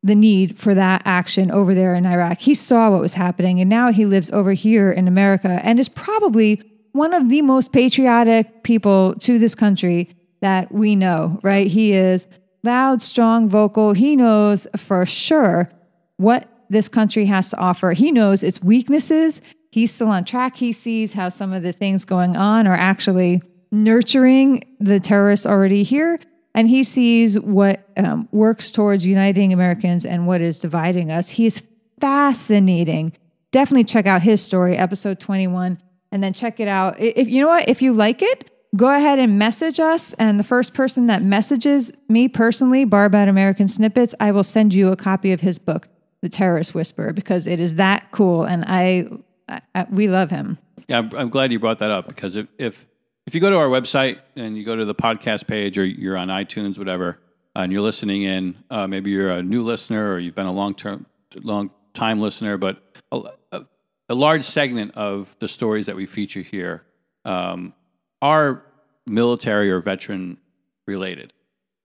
the 0.02 0.14
need 0.14 0.58
for 0.58 0.74
that 0.74 1.02
action 1.04 1.50
over 1.50 1.74
there 1.74 1.94
in 1.94 2.06
Iraq. 2.06 2.40
He 2.40 2.54
saw 2.54 2.90
what 2.90 3.00
was 3.00 3.14
happening, 3.14 3.60
and 3.60 3.68
now 3.68 3.90
he 3.90 4.06
lives 4.06 4.30
over 4.30 4.52
here 4.52 4.90
in 4.92 5.08
America 5.08 5.60
and 5.62 5.80
is 5.80 5.88
probably 5.88 6.62
one 6.92 7.12
of 7.12 7.28
the 7.28 7.42
most 7.42 7.72
patriotic 7.72 8.62
people 8.62 9.14
to 9.16 9.38
this 9.38 9.54
country 9.54 10.08
that 10.40 10.72
we 10.72 10.96
know, 10.96 11.38
right? 11.42 11.66
He 11.66 11.92
is 11.92 12.26
loud, 12.62 13.02
strong, 13.02 13.48
vocal. 13.48 13.92
He 13.92 14.16
knows 14.16 14.66
for 14.76 15.04
sure 15.06 15.70
what 16.16 16.48
this 16.68 16.88
country 16.88 17.24
has 17.26 17.50
to 17.50 17.58
offer. 17.58 17.92
He 17.92 18.12
knows 18.12 18.42
its 18.42 18.62
weaknesses. 18.62 19.40
He's 19.70 19.92
still 19.92 20.08
on 20.08 20.24
track. 20.24 20.56
He 20.56 20.72
sees 20.72 21.12
how 21.12 21.28
some 21.28 21.52
of 21.52 21.62
the 21.62 21.72
things 21.72 22.04
going 22.04 22.36
on 22.36 22.66
are 22.66 22.74
actually 22.74 23.42
nurturing 23.70 24.64
the 24.80 25.00
terrorists 25.00 25.46
already 25.46 25.82
here. 25.82 26.18
And 26.54 26.68
he 26.68 26.84
sees 26.84 27.38
what 27.38 27.86
um, 27.98 28.28
works 28.32 28.72
towards 28.72 29.04
uniting 29.04 29.52
Americans 29.52 30.06
and 30.06 30.26
what 30.26 30.40
is 30.40 30.58
dividing 30.58 31.10
us. 31.10 31.28
He's 31.28 31.62
fascinating. 32.00 33.12
Definitely 33.50 33.84
check 33.84 34.06
out 34.06 34.22
his 34.22 34.42
story, 34.42 34.76
episode 34.76 35.20
21, 35.20 35.78
and 36.12 36.22
then 36.22 36.32
check 36.32 36.58
it 36.58 36.68
out. 36.68 36.98
If 36.98 37.28
you 37.28 37.42
know 37.42 37.48
what, 37.48 37.68
if 37.68 37.82
you 37.82 37.92
like 37.92 38.22
it, 38.22 38.50
go 38.74 38.88
ahead 38.88 39.18
and 39.18 39.38
message 39.38 39.80
us. 39.80 40.14
And 40.14 40.38
the 40.38 40.44
first 40.44 40.72
person 40.74 41.06
that 41.06 41.22
messages 41.22 41.92
me 42.08 42.28
personally, 42.28 42.84
Barb 42.84 43.14
at 43.14 43.28
American 43.28 43.68
Snippets, 43.68 44.14
I 44.18 44.32
will 44.32 44.42
send 44.42 44.74
you 44.74 44.90
a 44.90 44.96
copy 44.96 45.32
of 45.32 45.40
his 45.40 45.58
book, 45.58 45.88
The 46.22 46.28
Terrorist 46.28 46.74
Whisperer, 46.74 47.12
because 47.12 47.46
it 47.46 47.60
is 47.60 47.74
that 47.74 48.10
cool. 48.12 48.44
And 48.44 48.64
I, 48.66 49.08
I, 49.48 49.60
I 49.74 49.86
we 49.90 50.08
love 50.08 50.30
him. 50.30 50.58
Yeah, 50.88 50.98
I'm, 50.98 51.10
I'm 51.14 51.28
glad 51.28 51.52
you 51.52 51.58
brought 51.58 51.78
that 51.78 51.90
up 51.90 52.08
because 52.08 52.36
if, 52.36 52.46
if 52.58 52.86
if 53.26 53.34
you 53.34 53.40
go 53.40 53.50
to 53.50 53.58
our 53.58 53.68
website 53.68 54.20
and 54.36 54.56
you 54.56 54.64
go 54.64 54.76
to 54.76 54.84
the 54.84 54.94
podcast 54.94 55.46
page 55.46 55.78
or 55.78 55.84
you're 55.84 56.16
on 56.16 56.28
iTunes, 56.28 56.78
whatever, 56.78 57.18
and 57.56 57.72
you're 57.72 57.82
listening 57.82 58.22
in, 58.22 58.56
uh, 58.70 58.86
maybe 58.86 59.10
you're 59.10 59.30
a 59.30 59.42
new 59.42 59.64
listener 59.64 60.12
or 60.12 60.18
you've 60.18 60.34
been 60.34 60.46
a 60.46 60.52
long 60.52 60.74
term, 60.74 61.06
long 61.34 61.70
time 61.92 62.20
listener, 62.20 62.56
but 62.56 62.82
a, 63.10 63.22
a, 63.52 63.64
a 64.08 64.14
large 64.14 64.44
segment 64.44 64.94
of 64.94 65.34
the 65.40 65.48
stories 65.48 65.86
that 65.86 65.96
we 65.96 66.06
feature 66.06 66.42
here 66.42 66.84
um, 67.24 67.74
are 68.22 68.62
military 69.06 69.70
or 69.70 69.80
veteran 69.80 70.38
related, 70.86 71.32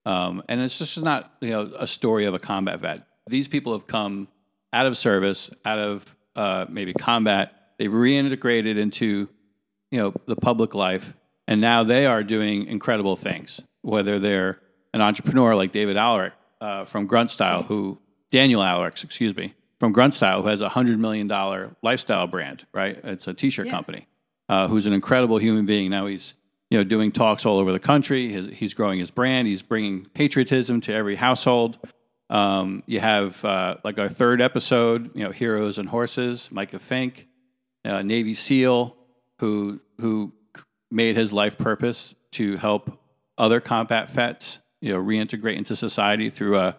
um, 0.06 0.42
and 0.48 0.60
it's 0.60 0.78
just 0.78 1.02
not 1.02 1.32
you 1.40 1.50
know 1.50 1.72
a 1.76 1.86
story 1.86 2.24
of 2.24 2.34
a 2.34 2.38
combat 2.38 2.80
vet. 2.80 3.06
These 3.26 3.48
people 3.48 3.72
have 3.72 3.86
come 3.86 4.28
out 4.72 4.86
of 4.86 4.96
service, 4.96 5.50
out 5.64 5.78
of 5.78 6.14
uh, 6.36 6.66
maybe 6.68 6.92
combat. 6.92 7.72
They've 7.78 7.90
reintegrated 7.90 8.78
into 8.78 9.28
you 9.90 9.98
know 9.98 10.14
the 10.26 10.36
public 10.36 10.74
life 10.74 11.14
and 11.46 11.60
now 11.60 11.84
they 11.84 12.06
are 12.06 12.22
doing 12.24 12.66
incredible 12.66 13.14
things 13.14 13.60
whether 13.82 14.18
they're 14.18 14.58
an 14.94 15.00
entrepreneur 15.02 15.54
like 15.54 15.70
david 15.70 15.96
Alarik 15.96 16.32
uh, 16.60 16.84
from 16.86 17.06
grunt 17.06 17.30
style 17.30 17.62
who 17.64 17.98
daniel 18.30 18.62
Alarik, 18.62 19.04
excuse 19.04 19.36
me 19.36 19.54
from 19.78 19.92
grunt 19.92 20.14
style 20.14 20.42
who 20.42 20.48
has 20.48 20.60
a 20.60 20.70
hundred 20.70 20.98
million 20.98 21.26
dollar 21.26 21.76
lifestyle 21.82 22.26
brand 22.26 22.66
right? 22.72 22.98
It's 23.04 23.28
a 23.28 23.34
t-shirt 23.34 23.68
company 23.68 24.06
uh, 24.48 24.68
who's 24.68 24.86
an 24.86 24.92
incredible 24.92 25.38
human 25.38 25.66
being. 25.66 25.90
Now 25.90 26.06
he's 26.06 26.34
you 26.70 26.78
know 26.78 26.84
doing 26.84 27.12
talks 27.12 27.44
all 27.46 27.58
over 27.58 27.72
the 27.72 27.80
country. 27.80 28.28
His, 28.28 28.46
he's 28.48 28.74
growing 28.74 28.98
his 28.98 29.10
brand. 29.10 29.48
He's 29.48 29.62
bringing 29.62 30.06
patriotism 30.14 30.80
to 30.82 30.94
every 30.94 31.16
household 31.16 31.78
um, 32.32 32.82
you 32.86 32.98
have 32.98 33.44
uh, 33.44 33.76
like 33.84 33.98
our 33.98 34.08
third 34.08 34.40
episode 34.40 35.10
you 35.14 35.22
know 35.22 35.30
heroes 35.30 35.78
and 35.78 35.88
horses 35.88 36.48
micah 36.50 36.78
fink 36.78 37.28
uh, 37.84 38.02
Navy 38.02 38.34
SEAL 38.34 38.96
who 39.38 39.80
who 39.98 40.32
made 40.90 41.16
his 41.16 41.32
life 41.32 41.58
purpose 41.58 42.14
to 42.32 42.56
help 42.56 42.98
other 43.38 43.60
combat 43.60 44.10
vets, 44.10 44.60
you 44.80 44.92
know, 44.92 45.00
reintegrate 45.00 45.56
into 45.56 45.74
society 45.74 46.28
through 46.28 46.58
a, 46.58 46.76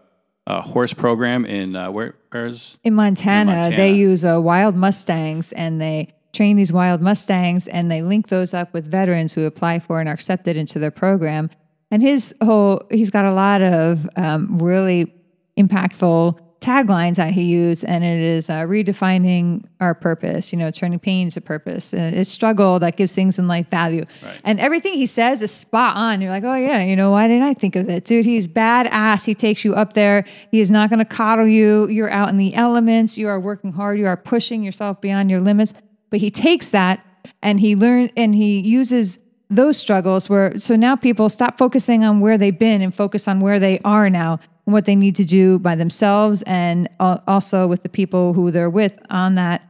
a 0.47 0.61
horse 0.61 0.93
program 0.93 1.45
in 1.45 1.75
uh, 1.75 1.91
where 1.91 2.15
where's 2.31 2.77
In 2.83 2.93
Montana, 2.93 3.51
Montana. 3.51 3.75
they 3.75 3.93
use 3.93 4.23
uh, 4.23 4.39
wild 4.41 4.75
Mustangs 4.75 5.51
and 5.51 5.81
they 5.81 6.13
train 6.31 6.55
these 6.55 6.71
wild 6.71 7.01
Mustangs 7.01 7.67
and 7.67 7.91
they 7.91 8.01
link 8.01 8.29
those 8.29 8.53
up 8.53 8.73
with 8.73 8.89
veterans 8.89 9.33
who 9.33 9.45
apply 9.45 9.79
for 9.79 9.99
and 9.99 10.09
are 10.09 10.13
accepted 10.13 10.55
into 10.55 10.79
their 10.79 10.91
program. 10.91 11.49
And 11.91 12.01
his 12.01 12.33
whole, 12.43 12.83
he's 12.89 13.11
got 13.11 13.25
a 13.25 13.33
lot 13.33 13.61
of 13.61 14.09
um, 14.15 14.57
really 14.57 15.13
impactful 15.57 16.39
taglines 16.63 17.15
that 17.15 17.33
he 17.33 17.43
used, 17.43 17.83
and 17.83 18.03
it 18.03 18.21
is 18.21 18.49
uh, 18.49 18.61
redefining 18.61 19.65
our 19.81 19.93
purpose, 19.93 20.53
you 20.53 20.57
know, 20.57 20.71
turning 20.71 20.97
pain 20.97 21.29
to 21.29 21.41
purpose. 21.41 21.93
Uh, 21.93 22.11
it's 22.13 22.29
struggle 22.29 22.79
that 22.79 22.95
gives 22.95 23.11
things 23.11 23.37
in 23.37 23.47
life 23.47 23.69
value. 23.69 24.05
Right. 24.23 24.39
And 24.45 24.59
everything 24.59 24.93
he 24.93 25.05
says 25.05 25.41
is 25.41 25.51
spot 25.51 25.97
on. 25.97 26.21
You're 26.21 26.31
like, 26.31 26.45
oh, 26.45 26.55
yeah, 26.55 26.81
you 26.81 26.95
know, 26.95 27.11
why 27.11 27.27
didn't 27.27 27.43
I 27.43 27.53
think 27.53 27.75
of 27.75 27.87
that? 27.87 28.05
Dude, 28.05 28.25
he's 28.25 28.47
badass. 28.47 29.25
He 29.25 29.35
takes 29.35 29.65
you 29.65 29.75
up 29.75 29.93
there. 29.93 30.25
He 30.51 30.61
is 30.61 30.71
not 30.71 30.89
going 30.89 30.99
to 30.99 31.05
coddle 31.05 31.47
you. 31.47 31.87
You're 31.89 32.11
out 32.11 32.29
in 32.29 32.37
the 32.37 32.55
elements. 32.55 33.17
You 33.17 33.27
are 33.27 33.39
working 33.39 33.73
hard. 33.73 33.99
You 33.99 34.07
are 34.07 34.17
pushing 34.17 34.63
yourself 34.63 35.01
beyond 35.01 35.29
your 35.29 35.41
limits. 35.41 35.73
But 36.09 36.21
he 36.21 36.31
takes 36.31 36.69
that 36.69 37.05
and 37.41 37.59
he 37.59 37.75
learns 37.75 38.11
and 38.15 38.33
he 38.33 38.59
uses 38.59 39.19
those 39.49 39.77
struggles 39.77 40.29
where 40.29 40.57
so 40.57 40.75
now 40.75 40.95
people 40.95 41.29
stop 41.29 41.57
focusing 41.57 42.03
on 42.03 42.21
where 42.21 42.37
they've 42.37 42.57
been 42.57 42.81
and 42.81 42.95
focus 42.95 43.27
on 43.27 43.39
where 43.39 43.59
they 43.59 43.79
are 43.79 44.09
now 44.09 44.39
and 44.52 44.52
what 44.65 44.85
they 44.85 44.95
need 44.95 45.15
to 45.15 45.25
do 45.25 45.59
by 45.59 45.75
themselves 45.75 46.41
and 46.43 46.87
also 46.99 47.67
with 47.67 47.83
the 47.83 47.89
people 47.89 48.33
who 48.33 48.51
they're 48.51 48.69
with 48.69 48.97
on 49.09 49.35
that 49.35 49.61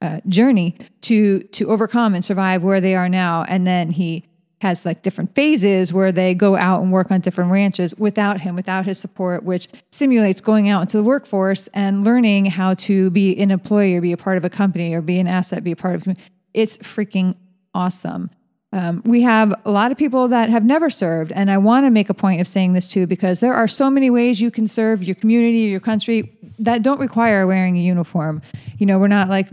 uh, 0.00 0.20
journey 0.28 0.76
to 1.00 1.40
to 1.40 1.68
overcome 1.68 2.14
and 2.14 2.24
survive 2.24 2.62
where 2.62 2.80
they 2.80 2.94
are 2.94 3.08
now. 3.08 3.44
And 3.48 3.66
then 3.66 3.90
he 3.90 4.24
has 4.60 4.84
like 4.84 5.02
different 5.02 5.34
phases 5.34 5.92
where 5.92 6.12
they 6.12 6.34
go 6.34 6.56
out 6.56 6.82
and 6.82 6.92
work 6.92 7.10
on 7.10 7.20
different 7.20 7.50
ranches 7.50 7.94
without 7.96 8.40
him 8.40 8.56
without 8.56 8.84
his 8.84 8.98
support 8.98 9.44
which 9.44 9.68
simulates 9.90 10.40
going 10.40 10.68
out 10.68 10.80
into 10.80 10.96
the 10.96 11.02
workforce 11.02 11.68
and 11.74 12.04
learning 12.04 12.44
how 12.44 12.74
to 12.74 13.10
be 13.10 13.38
an 13.38 13.50
employee 13.50 13.96
or 13.96 14.00
be 14.00 14.12
a 14.12 14.16
part 14.16 14.36
of 14.36 14.44
a 14.44 14.50
company 14.50 14.94
or 14.94 15.00
be 15.00 15.18
an 15.20 15.28
asset 15.28 15.62
be 15.62 15.72
a 15.72 15.76
part 15.76 15.94
of 15.94 16.16
it's 16.54 16.76
freaking 16.78 17.36
awesome 17.74 18.30
um, 18.72 19.02
we 19.06 19.22
have 19.22 19.54
a 19.64 19.70
lot 19.70 19.92
of 19.92 19.96
people 19.96 20.28
that 20.28 20.50
have 20.50 20.64
never 20.64 20.90
served, 20.90 21.32
and 21.32 21.50
I 21.50 21.56
want 21.56 21.86
to 21.86 21.90
make 21.90 22.10
a 22.10 22.14
point 22.14 22.40
of 22.40 22.46
saying 22.46 22.74
this 22.74 22.90
too 22.90 23.06
because 23.06 23.40
there 23.40 23.54
are 23.54 23.66
so 23.66 23.88
many 23.88 24.10
ways 24.10 24.40
you 24.40 24.50
can 24.50 24.68
serve 24.68 25.02
your 25.02 25.14
community 25.14 25.60
your 25.60 25.80
country 25.80 26.30
that 26.58 26.82
don't 26.82 27.00
require 27.00 27.46
wearing 27.46 27.76
a 27.78 27.80
uniform. 27.80 28.42
You 28.76 28.84
know, 28.84 28.98
we're 28.98 29.08
not 29.08 29.30
like 29.30 29.48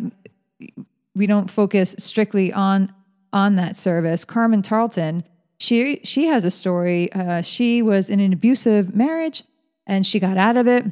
we 1.15 1.27
don't 1.27 1.49
focus 1.49 1.95
strictly 1.97 2.51
on 2.51 2.93
on 3.31 3.55
that 3.55 3.77
service. 3.77 4.25
Carmen 4.25 4.61
Tarleton, 4.61 5.23
she 5.59 6.01
she 6.03 6.25
has 6.25 6.43
a 6.43 6.51
story. 6.51 7.11
Uh, 7.13 7.41
she 7.41 7.81
was 7.81 8.09
in 8.09 8.19
an 8.19 8.33
abusive 8.33 8.95
marriage, 8.95 9.43
and 9.87 10.05
she 10.05 10.19
got 10.19 10.37
out 10.37 10.57
of 10.57 10.67
it. 10.67 10.85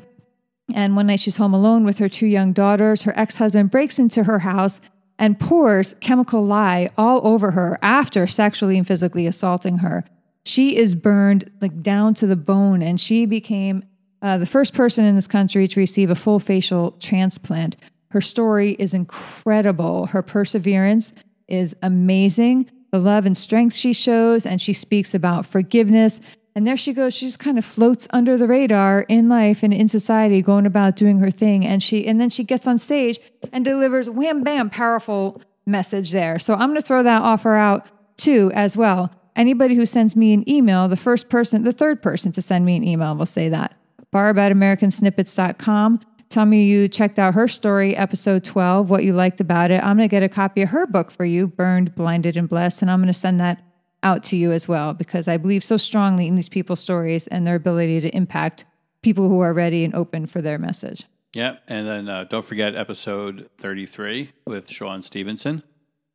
And 0.73 0.95
one 0.95 1.07
night 1.07 1.19
she's 1.19 1.35
home 1.35 1.53
alone 1.53 1.83
with 1.83 1.97
her 1.97 2.07
two 2.07 2.25
young 2.25 2.53
daughters. 2.53 3.01
Her 3.01 3.13
ex 3.19 3.35
husband 3.35 3.69
breaks 3.69 3.99
into 3.99 4.23
her 4.23 4.39
house 4.39 4.79
and 5.19 5.39
pours 5.39 5.95
chemical 5.99 6.45
lye 6.45 6.89
all 6.97 7.25
over 7.25 7.51
her 7.51 7.77
after 7.81 8.27
sexually 8.27 8.77
and 8.77 8.87
physically 8.87 9.27
assaulting 9.27 9.77
her. 9.77 10.03
She 10.45 10.75
is 10.75 10.95
burned 10.95 11.49
like 11.61 11.81
down 11.81 12.13
to 12.15 12.27
the 12.27 12.35
bone, 12.35 12.81
and 12.81 12.99
she 12.99 13.25
became 13.25 13.83
uh, 14.21 14.37
the 14.37 14.45
first 14.45 14.73
person 14.73 15.05
in 15.05 15.15
this 15.15 15.27
country 15.27 15.67
to 15.67 15.79
receive 15.79 16.09
a 16.09 16.15
full 16.15 16.39
facial 16.39 16.91
transplant. 16.99 17.77
Her 18.11 18.21
story 18.21 18.73
is 18.79 18.93
incredible. 18.93 20.05
Her 20.07 20.21
perseverance 20.21 21.13
is 21.47 21.75
amazing. 21.81 22.69
The 22.91 22.99
love 22.99 23.25
and 23.25 23.35
strength 23.35 23.75
she 23.75 23.93
shows, 23.93 24.45
and 24.45 24.61
she 24.61 24.73
speaks 24.73 25.13
about 25.13 25.45
forgiveness 25.45 26.19
and 26.55 26.67
there 26.67 26.77
she 26.77 26.93
goes. 26.93 27.13
She 27.13 27.25
just 27.25 27.39
kind 27.39 27.57
of 27.57 27.65
floats 27.65 28.07
under 28.11 28.37
the 28.37 28.47
radar 28.47 29.01
in 29.01 29.27
life 29.27 29.63
and 29.63 29.73
in 29.73 29.87
society, 29.87 30.41
going 30.41 30.65
about 30.65 30.95
doing 30.95 31.19
her 31.19 31.31
thing. 31.31 31.65
And 31.65 31.81
she 31.81 32.05
and 32.05 32.21
then 32.21 32.29
she 32.29 32.43
gets 32.43 32.67
on 32.67 32.77
stage 32.77 33.19
and 33.51 33.65
delivers 33.65 34.09
wham 34.09 34.43
bam 34.43 34.69
powerful 34.69 35.41
message 35.65 36.11
there. 36.11 36.39
So 36.39 36.53
I'm 36.53 36.69
going 36.69 36.81
to 36.81 36.85
throw 36.85 37.03
that 37.03 37.21
offer 37.21 37.55
out 37.55 37.87
too 38.17 38.51
as 38.53 38.77
well. 38.77 39.11
Anybody 39.35 39.75
who 39.75 39.85
sends 39.85 40.15
me 40.15 40.33
an 40.33 40.47
email, 40.47 40.87
the 40.87 40.97
first 40.97 41.29
person, 41.29 41.63
the 41.63 41.71
third 41.71 42.03
person 42.03 42.31
to 42.33 42.41
send 42.41 42.65
me 42.65 42.75
an 42.75 42.83
email 42.83 43.15
will 43.15 43.25
say 43.25 43.49
that. 43.49 43.75
Barb 44.11 44.37
at 44.37 44.51
AmericanSnippets.com. 44.51 46.01
Tell 46.29 46.45
me 46.45 46.65
you 46.65 46.87
checked 46.87 47.17
out 47.17 47.33
her 47.33 47.47
story, 47.47 47.95
episode 47.95 48.43
12, 48.43 48.89
what 48.89 49.03
you 49.03 49.13
liked 49.13 49.39
about 49.39 49.71
it. 49.71 49.83
I'm 49.83 49.97
going 49.97 50.07
to 50.07 50.11
get 50.11 50.23
a 50.23 50.29
copy 50.29 50.61
of 50.61 50.69
her 50.69 50.85
book 50.85 51.11
for 51.11 51.25
you, 51.25 51.47
Burned, 51.47 51.95
Blinded, 51.95 52.37
and 52.37 52.49
Blessed, 52.49 52.81
and 52.81 52.91
I'm 52.91 52.99
going 52.99 53.07
to 53.07 53.13
send 53.13 53.39
that 53.39 53.63
out 54.03 54.23
to 54.25 54.37
you 54.37 54.51
as 54.51 54.67
well 54.67 54.93
because 54.93 55.27
I 55.27 55.37
believe 55.37 55.63
so 55.63 55.77
strongly 55.77 56.27
in 56.27 56.35
these 56.35 56.49
people's 56.49 56.79
stories 56.79 57.27
and 57.27 57.47
their 57.47 57.55
ability 57.55 58.01
to 58.01 58.15
impact 58.15 58.65
people 59.01 59.27
who 59.29 59.39
are 59.39 59.53
ready 59.53 59.83
and 59.83 59.95
open 59.95 60.27
for 60.27 60.41
their 60.41 60.57
message. 60.59 61.05
Yeah, 61.33 61.57
and 61.67 61.87
then 61.87 62.09
uh, 62.09 62.25
don't 62.25 62.45
forget 62.45 62.75
episode 62.75 63.49
33 63.57 64.31
with 64.45 64.69
Sean 64.69 65.01
Stephenson. 65.01 65.63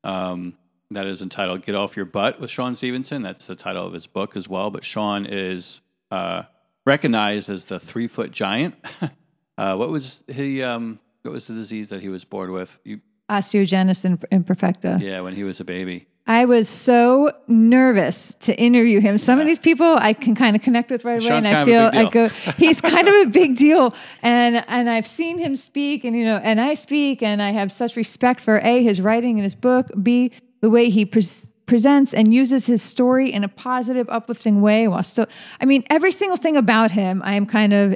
Um, 0.05 0.57
that 0.90 1.07
is 1.07 1.20
entitled 1.20 1.66
"Get 1.66 1.74
Off 1.74 1.96
Your 1.96 2.07
Butt" 2.07 2.40
with 2.40 2.51
Sean 2.51 2.77
Stephenson. 2.77 3.22
That's 3.22 3.46
the 3.46 3.57
title 3.57 3.87
of 3.87 3.92
his 3.92 4.07
book 4.07 4.37
as 4.37 4.48
well. 4.48 4.70
But 4.70 4.85
Sean 4.85 5.27
is 5.27 5.81
uh, 6.11 6.44
recognized 6.87 7.51
as 7.51 7.66
the 7.66 7.81
three 7.81 8.07
foot 8.07 8.31
giant. 8.31 8.74
uh, 9.59 9.74
what 9.77 9.90
was 9.90 10.22
he? 10.29 10.62
Um, 10.62 11.01
what 11.22 11.33
was 11.33 11.48
the 11.48 11.55
disease 11.55 11.90
that 11.90 12.01
he 12.01 12.09
was 12.09 12.24
born 12.24 12.53
with? 12.53 12.81
You, 12.85 13.01
Osteogenesis 13.29 14.18
imperfecta. 14.33 15.01
yeah, 15.01 15.20
when 15.20 15.35
he 15.35 15.44
was 15.44 15.61
a 15.61 15.64
baby. 15.64 16.07
I 16.28 16.44
was 16.44 16.68
so 16.68 17.32
nervous 17.48 18.34
to 18.40 18.54
interview 18.56 19.00
him. 19.00 19.16
Some 19.16 19.40
of 19.40 19.46
these 19.46 19.58
people 19.58 19.96
I 19.98 20.12
can 20.12 20.34
kind 20.34 20.54
of 20.54 20.60
connect 20.62 20.90
with 20.90 21.04
right 21.04 21.20
away, 21.20 21.26
Sean's 21.28 21.46
and 21.46 21.56
I 21.56 21.64
kind 21.64 21.70
of 21.70 21.74
a 21.74 21.90
feel 21.90 22.06
I 22.06 22.10
go, 22.10 22.28
he's 22.58 22.80
kind 22.82 23.08
of 23.08 23.14
a 23.14 23.30
big 23.30 23.56
deal, 23.56 23.94
and 24.22 24.62
and 24.68 24.90
I've 24.90 25.06
seen 25.06 25.38
him 25.38 25.56
speak, 25.56 26.04
and 26.04 26.14
you 26.14 26.24
know, 26.24 26.36
and 26.44 26.60
I 26.60 26.74
speak, 26.74 27.22
and 27.22 27.40
I 27.42 27.50
have 27.52 27.72
such 27.72 27.96
respect 27.96 28.40
for 28.42 28.58
a 28.58 28.82
his 28.82 29.00
writing 29.00 29.36
and 29.38 29.42
his 29.44 29.54
book, 29.54 29.90
b 30.02 30.30
the 30.60 30.68
way 30.70 30.90
he 30.90 31.04
pres 31.06 31.48
presents 31.64 32.14
and 32.14 32.32
uses 32.32 32.64
his 32.66 32.82
story 32.82 33.30
in 33.32 33.44
a 33.44 33.48
positive, 33.48 34.06
uplifting 34.10 34.60
way, 34.62 34.86
while 34.88 35.02
still, 35.02 35.26
I 35.60 35.64
mean, 35.66 35.84
every 35.90 36.10
single 36.12 36.36
thing 36.38 36.56
about 36.56 36.90
him, 36.92 37.20
I 37.24 37.34
am 37.34 37.44
kind 37.46 37.72
of 37.74 37.94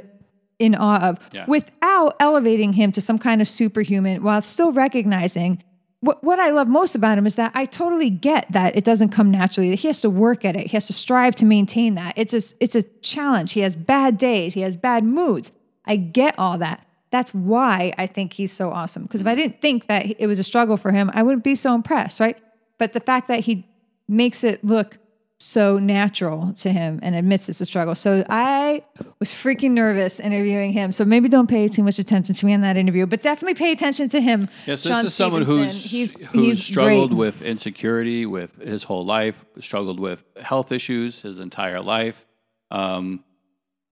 in 0.59 0.75
awe 0.75 0.99
of, 1.09 1.17
Yeah. 1.33 1.45
without 1.47 2.15
elevating 2.19 2.73
him 2.73 2.91
to 2.91 3.01
some 3.01 3.17
kind 3.17 3.41
of 3.41 3.47
superhuman, 3.47 4.21
while 4.23 4.41
still 4.43 4.71
recognizing 4.71 5.63
what, 6.03 6.21
what 6.21 6.37
I 6.37 6.49
love 6.49 6.67
most 6.67 6.95
about 6.95 7.17
him 7.17 7.25
is 7.25 7.35
that 7.35 7.53
I 7.55 7.63
totally 7.63 8.09
get 8.09 8.51
that 8.51 8.75
it 8.75 8.83
doesn't 8.83 9.09
come 9.09 9.31
naturally. 9.31 9.69
That 9.69 9.79
he 9.79 9.87
has 9.87 10.01
to 10.01 10.09
work 10.09 10.43
at 10.43 10.53
it. 10.57 10.67
He 10.67 10.75
has 10.75 10.87
to 10.87 10.93
strive 10.93 11.33
to 11.35 11.45
maintain 11.45 11.95
that. 11.95 12.13
It's 12.17 12.31
just 12.31 12.55
it's 12.59 12.75
a 12.75 12.83
challenge. 13.01 13.53
He 13.53 13.61
has 13.61 13.77
bad 13.77 14.17
days. 14.17 14.53
He 14.53 14.61
has 14.61 14.75
bad 14.75 15.05
moods. 15.05 15.53
I 15.85 15.95
get 15.95 16.37
all 16.37 16.57
that. 16.57 16.85
That's 17.11 17.33
why 17.33 17.93
I 17.97 18.07
think 18.07 18.33
he's 18.33 18.51
so 18.51 18.69
awesome. 18.69 19.03
Because 19.03 19.21
if 19.21 19.27
I 19.27 19.35
didn't 19.35 19.61
think 19.61 19.87
that 19.87 20.19
it 20.19 20.27
was 20.27 20.39
a 20.39 20.43
struggle 20.43 20.75
for 20.75 20.91
him, 20.91 21.09
I 21.13 21.23
wouldn't 21.23 21.43
be 21.43 21.55
so 21.55 21.73
impressed, 21.73 22.19
right? 22.19 22.41
But 22.79 22.91
the 22.91 22.99
fact 22.99 23.29
that 23.29 23.41
he 23.41 23.65
makes 24.09 24.43
it 24.43 24.61
look 24.65 24.97
so 25.43 25.77
natural 25.77 26.53
to 26.53 26.71
him 26.71 27.01
and 27.03 27.15
admits 27.15 27.49
it's 27.49 27.59
a 27.59 27.65
struggle. 27.65 27.95
So 27.95 28.25
I 28.29 28.81
was 29.19 29.31
freaking 29.31 29.71
nervous 29.71 30.21
interviewing 30.21 30.71
him. 30.71 30.93
So 30.93 31.03
maybe 31.03 31.27
don't 31.27 31.47
pay 31.47 31.67
too 31.67 31.83
much 31.83 31.99
attention 31.99 32.33
to 32.33 32.45
me 32.45 32.53
in 32.53 32.61
that 32.61 32.77
interview, 32.77 33.05
but 33.05 33.21
definitely 33.21 33.55
pay 33.55 33.73
attention 33.73 34.07
to 34.09 34.21
him. 34.21 34.47
Yes, 34.65 34.83
Sean 34.83 35.03
this 35.03 35.07
is 35.07 35.13
someone 35.13 35.43
Stephenson. 35.43 35.65
who's 35.65 35.91
he's, 35.91 36.11
who's 36.27 36.57
he's 36.59 36.65
struggled 36.65 37.09
great. 37.09 37.17
with 37.17 37.41
insecurity 37.41 38.25
with 38.25 38.55
his 38.61 38.85
whole 38.85 39.03
life, 39.03 39.43
struggled 39.59 39.99
with 39.99 40.23
health 40.41 40.71
issues 40.71 41.21
his 41.23 41.39
entire 41.39 41.81
life. 41.81 42.25
Um, 42.71 43.25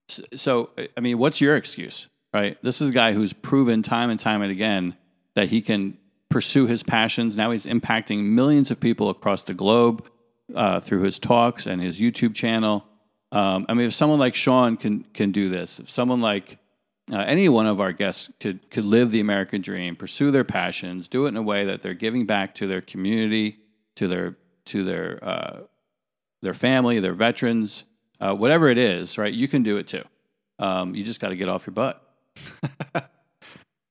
so, 0.08 0.70
I 0.96 1.02
mean, 1.02 1.18
what's 1.18 1.42
your 1.42 1.58
excuse, 1.58 2.08
right? 2.34 2.58
This 2.64 2.80
is 2.80 2.92
a 2.92 2.94
guy 2.94 3.12
who's 3.12 3.34
proven 3.34 3.84
time 3.84 4.10
and 4.10 4.20
time 4.20 4.42
and 4.42 4.54
again 4.54 4.96
that 5.34 5.50
he 5.50 5.62
can 5.62 5.98
pursue 6.30 6.66
his 6.66 6.82
passions. 6.82 7.36
Now 7.36 7.52
he's 7.52 7.66
impacting 7.66 8.24
millions 8.24 8.72
of 8.72 8.80
people 8.80 9.10
across 9.10 9.44
the 9.44 9.54
globe 9.54 10.08
uh, 10.54 10.80
through 10.80 11.04
his 11.04 11.20
talks 11.20 11.66
and 11.66 11.82
his 11.82 12.00
YouTube 12.00 12.36
channel. 12.36 12.86
Um, 13.32 13.66
I 13.70 13.74
mean, 13.74 13.88
if 13.88 13.94
someone 13.94 14.20
like 14.20 14.36
Sean 14.36 14.78
can 14.78 15.04
can 15.14 15.32
do 15.32 15.50
this, 15.50 15.80
if 15.80 15.90
someone 15.90 16.22
like 16.22 16.58
uh, 17.12 17.20
any 17.20 17.48
one 17.50 17.66
of 17.66 17.80
our 17.80 17.92
guests 17.92 18.30
could 18.40 18.70
could 18.70 18.86
live 18.86 19.12
the 19.12 19.20
American 19.20 19.62
dream, 19.62 19.96
pursue 19.96 20.32
their 20.32 20.44
passions, 20.44 21.08
do 21.08 21.26
it 21.26 21.30
in 21.30 21.38
a 21.38 21.42
way 21.42 21.66
that 21.66 21.82
they're 21.82 21.94
giving 21.94 22.26
back 22.26 22.56
to 22.56 22.68
their 22.68 22.82
community, 22.82 23.60
to 23.96 24.08
their 24.08 24.38
to 24.66 24.84
their 24.84 25.20
uh, 25.24 25.60
their 26.42 26.54
family, 26.54 27.00
their 27.00 27.14
veterans, 27.14 27.86
uh, 28.20 28.34
whatever 28.34 28.68
it 28.68 28.78
is, 28.78 29.18
right? 29.18 29.34
You 29.34 29.48
can 29.48 29.64
do 29.64 29.78
it 29.78 29.88
too. 29.88 30.04
Um, 30.60 30.94
you 30.94 31.04
just 31.04 31.20
got 31.20 31.30
to 31.30 31.36
get 31.36 31.50
off 31.50 31.66
your 31.66 31.74
butt. 31.74 32.02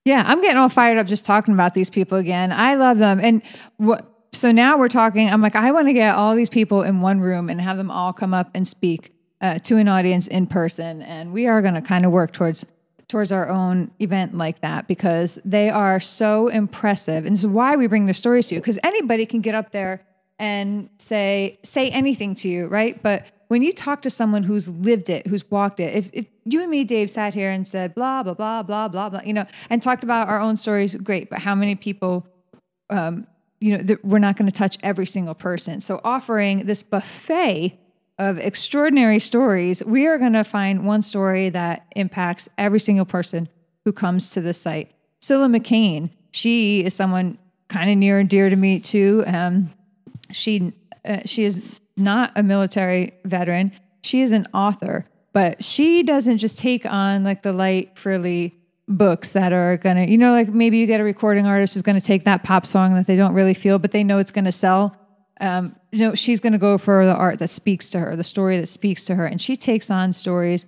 Yeah, 0.03 0.23
I'm 0.25 0.41
getting 0.41 0.57
all 0.57 0.69
fired 0.69 0.97
up 0.97 1.05
just 1.05 1.25
talking 1.25 1.53
about 1.53 1.73
these 1.73 1.89
people 1.89 2.17
again. 2.17 2.51
I 2.51 2.75
love 2.75 2.97
them. 2.97 3.19
And 3.19 3.41
what 3.77 4.10
so 4.33 4.51
now 4.51 4.77
we're 4.77 4.87
talking, 4.87 5.29
I'm 5.29 5.41
like, 5.41 5.55
I 5.55 5.71
want 5.71 5.87
to 5.87 5.93
get 5.93 6.15
all 6.15 6.35
these 6.35 6.49
people 6.49 6.83
in 6.83 7.01
one 7.01 7.19
room 7.19 7.49
and 7.49 7.59
have 7.59 7.77
them 7.77 7.91
all 7.91 8.13
come 8.13 8.33
up 8.33 8.49
and 8.53 8.67
speak 8.67 9.13
uh, 9.41 9.59
to 9.59 9.77
an 9.77 9.87
audience 9.87 10.27
in 10.27 10.47
person. 10.47 11.01
And 11.01 11.33
we 11.33 11.47
are 11.47 11.61
going 11.61 11.73
to 11.73 11.81
kind 11.81 12.05
of 12.05 12.11
work 12.11 12.31
towards 12.31 12.65
towards 13.07 13.33
our 13.33 13.49
own 13.49 13.91
event 13.99 14.37
like 14.37 14.61
that 14.61 14.87
because 14.87 15.37
they 15.43 15.69
are 15.69 15.99
so 15.99 16.47
impressive. 16.47 17.25
And 17.25 17.33
this 17.33 17.41
is 17.41 17.47
why 17.47 17.75
we 17.75 17.87
bring 17.87 18.05
their 18.05 18.13
stories 18.13 18.47
to 18.47 18.55
you, 18.55 18.61
because 18.61 18.79
anybody 18.85 19.25
can 19.25 19.41
get 19.41 19.53
up 19.53 19.71
there 19.71 19.99
and 20.39 20.89
say 20.97 21.59
say 21.63 21.89
anything 21.89 22.35
to 22.35 22.47
you, 22.47 22.67
right? 22.67 23.03
But 23.03 23.25
when 23.49 23.63
you 23.63 23.73
talk 23.73 24.01
to 24.03 24.09
someone 24.09 24.43
who's 24.43 24.69
lived 24.69 25.09
it, 25.09 25.27
who's 25.27 25.43
walked 25.51 25.81
it, 25.81 25.93
if, 25.93 26.09
if 26.13 26.25
you 26.45 26.61
and 26.61 26.71
me, 26.71 26.85
Dave, 26.85 27.09
sat 27.09 27.33
here 27.33 27.51
and 27.51 27.67
said 27.67 27.93
blah 27.93 28.23
blah 28.23 28.33
blah 28.33 28.63
blah 28.63 28.87
blah 28.87 29.09
blah, 29.09 29.21
you 29.25 29.33
know, 29.33 29.43
and 29.69 29.83
talked 29.83 30.05
about 30.05 30.29
our 30.29 30.39
own 30.39 30.55
stories, 30.55 30.95
great. 30.95 31.29
But 31.29 31.39
how 31.39 31.53
many 31.53 31.75
people, 31.75 32.25
um, 32.89 33.27
you 33.61 33.77
know, 33.77 33.83
that 33.83 34.03
we're 34.03 34.19
not 34.19 34.35
going 34.35 34.49
to 34.49 34.55
touch 34.55 34.77
every 34.83 35.05
single 35.05 35.35
person. 35.35 35.79
So 35.79 36.01
offering 36.03 36.65
this 36.65 36.83
buffet 36.83 37.79
of 38.17 38.39
extraordinary 38.39 39.19
stories, 39.19 39.83
we 39.85 40.07
are 40.07 40.17
going 40.17 40.33
to 40.33 40.43
find 40.43 40.85
one 40.85 41.03
story 41.03 41.49
that 41.49 41.85
impacts 41.95 42.49
every 42.57 42.79
single 42.79 43.05
person 43.05 43.47
who 43.85 43.93
comes 43.93 44.31
to 44.31 44.41
the 44.41 44.53
site. 44.53 44.91
Cilla 45.21 45.55
McCain, 45.55 46.09
she 46.31 46.83
is 46.83 46.93
someone 46.93 47.37
kind 47.69 47.89
of 47.89 47.97
near 47.97 48.19
and 48.19 48.29
dear 48.29 48.49
to 48.49 48.55
me 48.55 48.79
too. 48.79 49.23
Um, 49.27 49.69
she 50.31 50.73
uh, 51.05 51.19
she 51.25 51.45
is 51.45 51.61
not 51.97 52.31
a 52.35 52.43
military 52.43 53.13
veteran. 53.25 53.71
She 54.01 54.21
is 54.21 54.31
an 54.31 54.47
author, 54.53 55.05
but 55.33 55.63
she 55.63 56.03
doesn't 56.03 56.39
just 56.39 56.57
take 56.59 56.85
on 56.85 57.23
like 57.23 57.43
the 57.43 57.53
light, 57.53 57.97
frilly 57.97 58.53
books 58.97 59.31
that 59.31 59.53
are 59.53 59.77
gonna, 59.77 60.05
you 60.05 60.17
know, 60.17 60.31
like 60.31 60.49
maybe 60.49 60.77
you 60.77 60.85
get 60.85 60.99
a 60.99 61.03
recording 61.03 61.45
artist 61.45 61.73
who's 61.73 61.83
gonna 61.83 62.01
take 62.01 62.23
that 62.25 62.43
pop 62.43 62.65
song 62.65 62.93
that 62.95 63.07
they 63.07 63.15
don't 63.15 63.33
really 63.33 63.53
feel, 63.53 63.79
but 63.79 63.91
they 63.91 64.03
know 64.03 64.19
it's 64.19 64.31
gonna 64.31 64.51
sell. 64.51 64.95
Um, 65.39 65.75
you 65.91 65.99
know, 66.07 66.15
she's 66.15 66.39
gonna 66.39 66.57
go 66.57 66.77
for 66.77 67.05
the 67.05 67.15
art 67.15 67.39
that 67.39 67.49
speaks 67.49 67.89
to 67.91 67.99
her, 67.99 68.15
the 68.15 68.23
story 68.23 68.59
that 68.59 68.67
speaks 68.67 69.05
to 69.05 69.15
her, 69.15 69.25
and 69.25 69.41
she 69.41 69.55
takes 69.55 69.89
on 69.89 70.13
stories. 70.13 70.65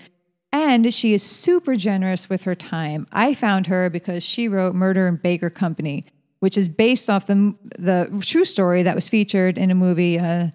And 0.51 0.93
she 0.93 1.15
is 1.15 1.23
super 1.23 1.75
generous 1.75 2.29
with 2.29 2.43
her 2.43 2.53
time. 2.53 3.07
I 3.11 3.33
found 3.33 3.65
her 3.67 3.89
because 3.89 4.21
she 4.21 4.47
wrote 4.47 4.75
Murder 4.75 5.07
in 5.07 5.15
Baker 5.15 5.49
Company, 5.49 6.03
which 6.41 6.59
is 6.59 6.69
based 6.69 7.09
off 7.09 7.25
the 7.25 7.55
the 7.79 8.21
true 8.23 8.45
story 8.45 8.83
that 8.83 8.95
was 8.95 9.09
featured 9.09 9.57
in 9.57 9.71
a 9.71 9.75
movie. 9.75 10.19
Uh, 10.19 10.49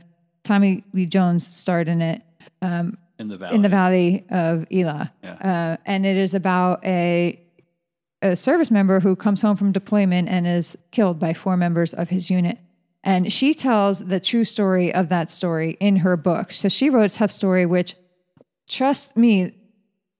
Tommy 0.45 0.85
Lee 0.93 1.07
Jones 1.07 1.47
starred 1.47 1.89
in 1.89 2.01
it. 2.01 2.23
Um, 2.63 2.97
in 3.19 3.29
the 3.29 3.37
valley. 3.37 3.55
in 3.55 3.63
the 3.63 3.69
valley 3.69 4.25
of 4.31 4.67
Elah. 4.71 5.13
Uh, 5.25 5.77
and 5.85 6.07
it 6.07 6.17
is 6.17 6.35
about 6.35 6.85
a 6.85 7.41
a 8.23 8.37
service 8.37 8.71
member 8.71 9.01
who 9.01 9.15
comes 9.15 9.43
home 9.43 9.57
from 9.57 9.73
deployment 9.73 10.29
and 10.29 10.47
is 10.47 10.77
killed 10.91 11.19
by 11.19 11.33
four 11.33 11.57
members 11.57 11.95
of 11.95 12.09
his 12.09 12.31
unit. 12.31 12.59
And 13.05 13.33
she 13.33 13.55
tells 13.55 14.01
the 14.01 14.21
true 14.21 14.45
story 14.45 14.93
of 14.93 15.09
that 15.09 15.31
story 15.31 15.77
in 15.81 15.97
her 15.97 16.17
book. 16.17 16.51
So 16.53 16.69
she 16.69 16.91
wrote 16.91 17.13
a 17.13 17.15
tough 17.15 17.31
story, 17.31 17.65
which, 17.65 17.95
trust 18.69 19.17
me, 19.17 19.55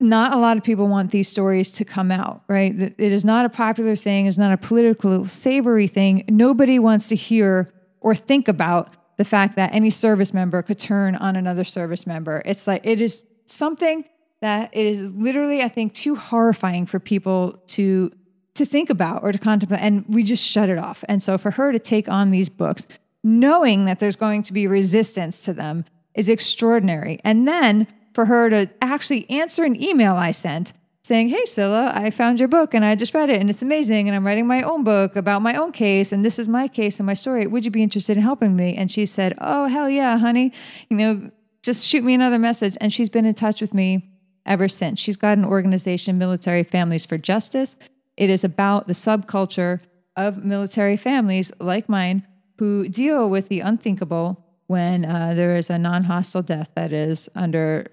not 0.01 0.33
a 0.33 0.39
lot 0.39 0.57
of 0.57 0.63
people 0.63 0.87
want 0.87 1.11
these 1.11 1.29
stories 1.29 1.73
to 1.73 1.85
come 1.85 2.13
out, 2.13 2.43
right? 2.47 2.73
It 2.75 3.13
is 3.13 3.25
not 3.25 3.45
a 3.45 3.49
popular 3.49 3.97
thing, 3.97 4.27
it's 4.27 4.39
not 4.39 4.53
a 4.53 4.57
political 4.57 5.25
savory 5.27 5.89
thing. 5.89 6.25
Nobody 6.29 6.79
wants 6.79 7.09
to 7.09 7.17
hear 7.17 7.67
or 8.01 8.15
think 8.15 8.47
about 8.47 8.93
the 9.17 9.25
fact 9.25 9.57
that 9.57 9.75
any 9.75 9.91
service 9.91 10.33
member 10.33 10.63
could 10.63 10.79
turn 10.79 11.17
on 11.17 11.35
another 11.35 11.65
service 11.65 12.07
member. 12.07 12.43
It's 12.45 12.69
like 12.69 12.83
it 12.85 13.01
is 13.01 13.25
something 13.47 14.05
that 14.41 14.71
it 14.73 14.87
is 14.87 15.11
literally, 15.11 15.63
I 15.63 15.69
think, 15.69 15.95
too 15.95 16.15
horrifying 16.17 16.87
for 16.87 16.99
people 16.99 17.63
to 17.69 18.13
to 18.55 18.65
think 18.65 18.91
about 18.91 19.23
or 19.23 19.31
to 19.31 19.39
contemplate, 19.39 19.81
and 19.81 20.05
we 20.09 20.25
just 20.25 20.45
shut 20.45 20.69
it 20.69 20.79
off. 20.79 21.05
And 21.09 21.23
so, 21.23 21.39
for 21.39 21.53
her 21.53 21.71
to 21.73 21.79
take 21.79 22.09
on 22.09 22.31
these 22.31 22.49
books, 22.49 22.87
knowing 23.23 23.85
that 23.85 24.01
there's 24.01 24.17
going 24.17 24.43
to 24.45 24.53
be 24.53 24.67
resistance 24.67 25.43
to 25.43 25.53
them, 25.53 25.85
is 26.15 26.29
extraordinary. 26.29 27.21
And 27.25 27.47
then 27.47 27.87
for 28.13 28.25
her 28.25 28.51
to 28.51 28.69
actually 28.83 29.31
answer 29.31 29.65
an 29.65 29.81
email 29.81 30.15
I 30.15 30.33
sent 30.33 30.73
saying, 31.03 31.29
Hey, 31.29 31.45
Cilla, 31.45 31.97
I 31.97 32.11
found 32.11 32.41
your 32.41 32.49
book 32.49 32.75
and 32.75 32.85
I 32.85 32.97
just 32.97 33.15
read 33.15 33.31
it 33.31 33.41
and 33.41 33.49
it's 33.49 33.63
amazing. 33.63 34.09
And 34.09 34.17
I'm 34.17 34.27
writing 34.27 34.47
my 34.47 34.63
own 34.63 34.83
book 34.83 35.15
about 35.15 35.41
my 35.41 35.55
own 35.55 35.71
case. 35.71 36.11
And 36.11 36.25
this 36.25 36.39
is 36.39 36.49
my 36.49 36.67
case 36.67 36.99
and 36.99 37.07
my 37.07 37.15
story. 37.15 37.47
Would 37.47 37.65
you 37.65 37.71
be 37.71 37.83
interested 37.83 38.17
in 38.17 38.23
helping 38.23 38.57
me? 38.57 38.75
And 38.75 38.91
she 38.91 39.07
said, 39.07 39.35
Oh, 39.41 39.67
hell 39.67 39.89
yeah, 39.89 40.19
honey. 40.19 40.53
You 40.91 40.97
know, 40.97 41.31
just 41.63 41.87
shoot 41.87 42.03
me 42.03 42.15
another 42.15 42.39
message. 42.39 42.77
And 42.81 42.93
she's 42.93 43.09
been 43.09 43.25
in 43.25 43.35
touch 43.35 43.61
with 43.61 43.73
me 43.73 44.18
ever 44.49 44.67
since. 44.67 44.99
She's 44.99 45.17
got 45.17 45.39
an 45.39 45.45
organization, 45.45 46.19
Military 46.19 46.65
Families 46.65 47.07
for 47.07 47.19
Justice. 47.19 47.77
It 48.17 48.31
is 48.31 48.43
about 48.43 48.89
the 48.89 48.95
subculture 48.95 49.81
of 50.17 50.45
military 50.45 50.97
families 50.97 51.53
like 51.61 51.89
mine 51.89 52.27
who 52.59 52.89
deal 52.89 53.31
with 53.31 53.49
the 53.49 53.61
unthinkable 53.61 54.45
when 54.67 55.05
uh, 55.05 55.35
there 55.35 55.55
is 55.57 55.71
a 55.71 55.79
non 55.79 56.03
hostile 56.05 56.43
death 56.43 56.71
that 56.75 56.93
is 56.93 57.29
under 57.37 57.87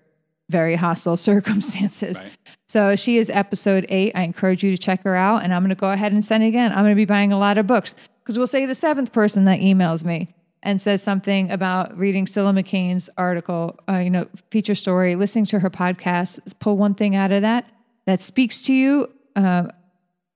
very 0.50 0.76
hostile 0.76 1.18
circumstances. 1.32 2.18
Right. 2.18 2.32
So 2.68 2.96
she 2.96 3.18
is 3.18 3.30
episode 3.30 3.86
eight. 3.90 4.14
I 4.16 4.24
encourage 4.24 4.64
you 4.64 4.72
to 4.72 4.78
check 4.78 5.04
her 5.04 5.16
out. 5.16 5.44
And 5.44 5.54
I'm 5.54 5.62
going 5.62 5.70
to 5.70 5.76
go 5.76 5.92
ahead 5.92 6.12
and 6.12 6.26
send 6.26 6.44
it 6.44 6.48
again. 6.48 6.72
I'm 6.72 6.80
going 6.80 6.92
to 6.92 6.96
be 6.96 7.06
buying 7.06 7.32
a 7.32 7.38
lot 7.38 7.58
of 7.58 7.68
books 7.68 7.94
because 8.24 8.38
we'll 8.38 8.48
say 8.48 8.66
the 8.66 8.76
seventh 8.76 9.12
person 9.14 9.46
that 9.46 9.60
emails 9.60 10.04
me 10.04 10.34
and 10.66 10.82
says 10.82 11.02
something 11.02 11.52
about 11.52 11.98
reading 11.98 12.26
Cilla 12.26 12.52
McCain's 12.52 13.10
article, 13.18 13.80
uh, 13.88 13.98
you 13.98 14.10
know, 14.10 14.28
feature 14.50 14.76
story, 14.76 15.16
listening 15.16 15.46
to 15.46 15.60
her 15.60 15.70
podcast, 15.70 16.40
pull 16.60 16.76
one 16.76 16.96
thing 16.96 17.16
out 17.16 17.32
of 17.32 17.44
that 17.44 17.70
that 18.06 18.22
speaks 18.22 18.62
to 18.64 18.74
you 18.74 19.10
uh, 19.36 19.68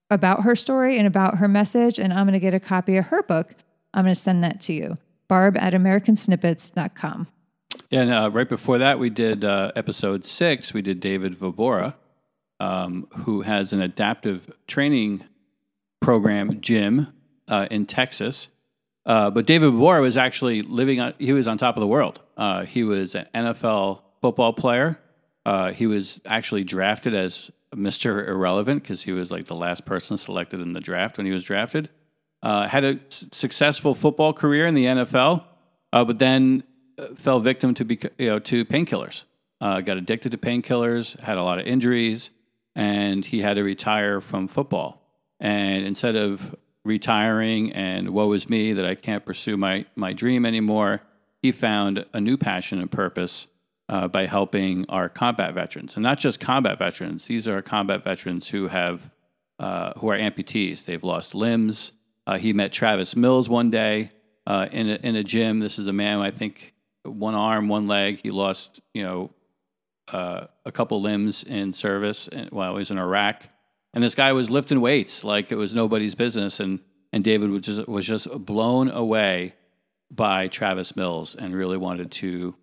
about 0.10 0.44
her 0.44 0.56
story 0.56 0.98
and 0.98 1.08
about 1.08 1.38
her 1.40 1.48
message. 1.48 2.00
And 2.00 2.14
I'm 2.14 2.26
going 2.26 2.34
to 2.34 2.40
get 2.40 2.54
a 2.54 2.60
copy 2.60 2.96
of 2.98 3.06
her 3.06 3.24
book. 3.24 3.52
I'm 3.94 4.06
going 4.06 4.16
to 4.16 4.20
send 4.20 4.44
that 4.44 4.62
to 4.62 4.74
you. 4.74 4.96
Barb 5.28 5.58
at 5.58 5.74
AmericanSnippets.com. 5.74 7.28
And 7.92 8.12
uh, 8.12 8.30
right 8.32 8.48
before 8.50 8.78
that, 8.78 9.00
we 9.00 9.10
did 9.10 9.44
uh, 9.44 9.72
episode 9.76 10.26
six. 10.26 10.74
We 10.74 10.82
did 10.82 11.00
David 11.00 11.38
Vobora, 11.38 11.96
um, 12.60 13.08
who 13.20 13.42
has 13.42 13.74
an 13.74 13.82
adaptive 13.82 14.52
training 14.68 15.24
program, 16.02 16.62
gym 16.62 17.14
uh, 17.48 17.68
in 17.72 17.86
Texas. 17.86 18.48
Uh, 19.10 19.32
but 19.32 19.48
David 19.48 19.74
Vobora 19.74 20.02
was 20.02 20.18
actually 20.18 20.62
living 20.62 21.00
on, 21.00 21.16
he 21.18 21.34
was 21.34 21.48
on 21.48 21.58
top 21.58 21.76
of 21.76 21.82
the 21.82 21.88
world. 21.88 22.22
Uh, 22.38 22.64
he 22.64 22.84
was 22.84 23.16
an 23.16 23.26
NFL 23.34 24.02
football 24.22 24.54
player. 24.54 25.00
Uh, 25.48 25.72
he 25.72 25.88
was 25.88 26.22
actually 26.28 26.64
drafted 26.64 27.16
as 27.16 27.50
Mr. 27.76 28.28
Irrelevant 28.28 28.84
because 28.84 29.02
he 29.02 29.12
was 29.12 29.32
like 29.32 29.46
the 29.46 29.56
last 29.56 29.84
person 29.84 30.16
selected 30.16 30.60
in 30.60 30.74
the 30.74 30.80
draft 30.80 31.18
when 31.18 31.26
he 31.26 31.32
was 31.32 31.44
drafted. 31.44 31.90
had 32.44 32.84
a 32.84 33.00
s- 33.08 33.26
successful 33.32 33.96
football 33.96 34.32
career 34.32 34.68
in 34.68 34.76
the 34.76 34.86
NFL, 34.86 35.44
but 35.92 36.20
then 36.20 36.64
fell 37.16 37.40
victim 37.40 37.74
to 37.74 37.86
bec- 37.86 38.14
you 38.20 38.28
know 38.28 38.40
to 38.40 38.64
painkillers. 38.64 39.24
Uh, 39.60 39.82
got 39.82 39.98
addicted 39.98 40.32
to 40.32 40.38
painkillers, 40.38 41.20
had 41.20 41.38
a 41.38 41.44
lot 41.44 41.58
of 41.60 41.66
injuries, 41.66 42.30
and 42.76 43.26
he 43.26 43.42
had 43.42 43.56
to 43.56 43.64
retire 43.64 44.22
from 44.22 44.48
football. 44.48 45.02
And 45.40 45.84
instead 45.86 46.16
of 46.16 46.56
retiring 46.86 47.72
and 47.74 48.10
woe 48.10 48.32
is 48.34 48.50
me 48.50 48.74
that 48.74 48.86
I 48.86 48.96
can't 48.96 49.26
pursue 49.26 49.58
my 49.58 49.86
my 49.96 50.14
dream 50.14 50.46
anymore, 50.46 51.02
he 51.42 51.52
found 51.52 52.06
a 52.14 52.20
new 52.20 52.38
passion 52.38 52.80
and 52.80 52.92
purpose 52.92 53.48
uh, 53.88 54.08
by 54.08 54.26
helping 54.26 54.86
our 54.90 55.10
combat 55.10 55.54
veterans, 55.54 55.96
and 55.96 56.04
not 56.04 56.20
just 56.20 56.40
combat 56.40 56.78
veterans. 56.78 57.26
These 57.26 57.48
are 57.48 57.62
combat 57.62 58.04
veterans 58.04 58.50
who 58.50 58.68
have 58.68 59.10
uh, 59.58 59.94
who 59.98 60.10
are 60.10 60.18
amputees. 60.18 60.86
They've 60.86 61.04
lost 61.04 61.36
limbs. 61.36 61.92
Uh, 62.26 62.38
he 62.38 62.54
met 62.54 62.72
Travis 62.72 63.16
Mills 63.16 63.50
one 63.50 63.72
day 63.72 64.12
uh, 64.46 64.68
in 64.72 64.90
a, 64.90 64.96
in 64.96 65.16
a 65.16 65.24
gym. 65.24 65.60
This 65.60 65.80
is 65.80 65.88
a 65.88 65.94
man 65.94 66.20
I 66.20 66.32
think 66.32 66.74
one 67.04 67.36
arm, 67.36 67.68
one 67.68 67.88
leg. 67.88 68.20
He 68.22 68.32
lost, 68.32 68.80
you 68.94 69.04
know, 69.04 69.32
uh, 70.14 70.46
a 70.66 70.72
couple 70.72 71.02
limbs 71.02 71.44
in 71.44 71.74
service 71.74 72.30
while 72.52 72.74
he 72.74 72.80
was 72.80 72.92
in 72.92 72.98
Iraq. 72.98 73.44
And 73.94 74.04
this 74.04 74.16
guy 74.16 74.32
was 74.34 74.50
lifting 74.50 74.82
weights 74.82 75.24
like 75.24 75.52
it 75.52 75.56
was 75.56 75.74
nobody's 75.74 76.16
business. 76.16 76.60
And 76.60 76.80
and 77.12 77.24
David 77.24 77.50
was 77.50 77.62
just 77.62 77.88
was 77.88 78.06
just 78.06 78.30
blown 78.46 78.90
away 78.90 79.56
by 80.12 80.48
Travis 80.48 80.96
Mills 80.96 81.36
and 81.36 81.56
really 81.56 81.78
wanted 81.78 82.12
to. 82.12 82.56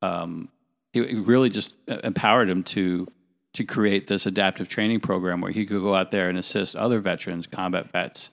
Um, 0.00 0.48
he 0.92 1.00
really 1.00 1.48
just 1.48 1.74
empowered 1.86 2.50
him 2.50 2.62
to 2.64 3.06
to 3.54 3.64
create 3.64 4.06
this 4.06 4.24
adaptive 4.24 4.68
training 4.68 5.00
program 5.00 5.40
where 5.40 5.52
he 5.52 5.66
could 5.66 5.80
go 5.80 5.94
out 5.94 6.10
there 6.10 6.28
and 6.28 6.38
assist 6.38 6.74
other 6.74 7.00
veterans, 7.00 7.46
combat 7.46 7.90
vets, 7.92 8.30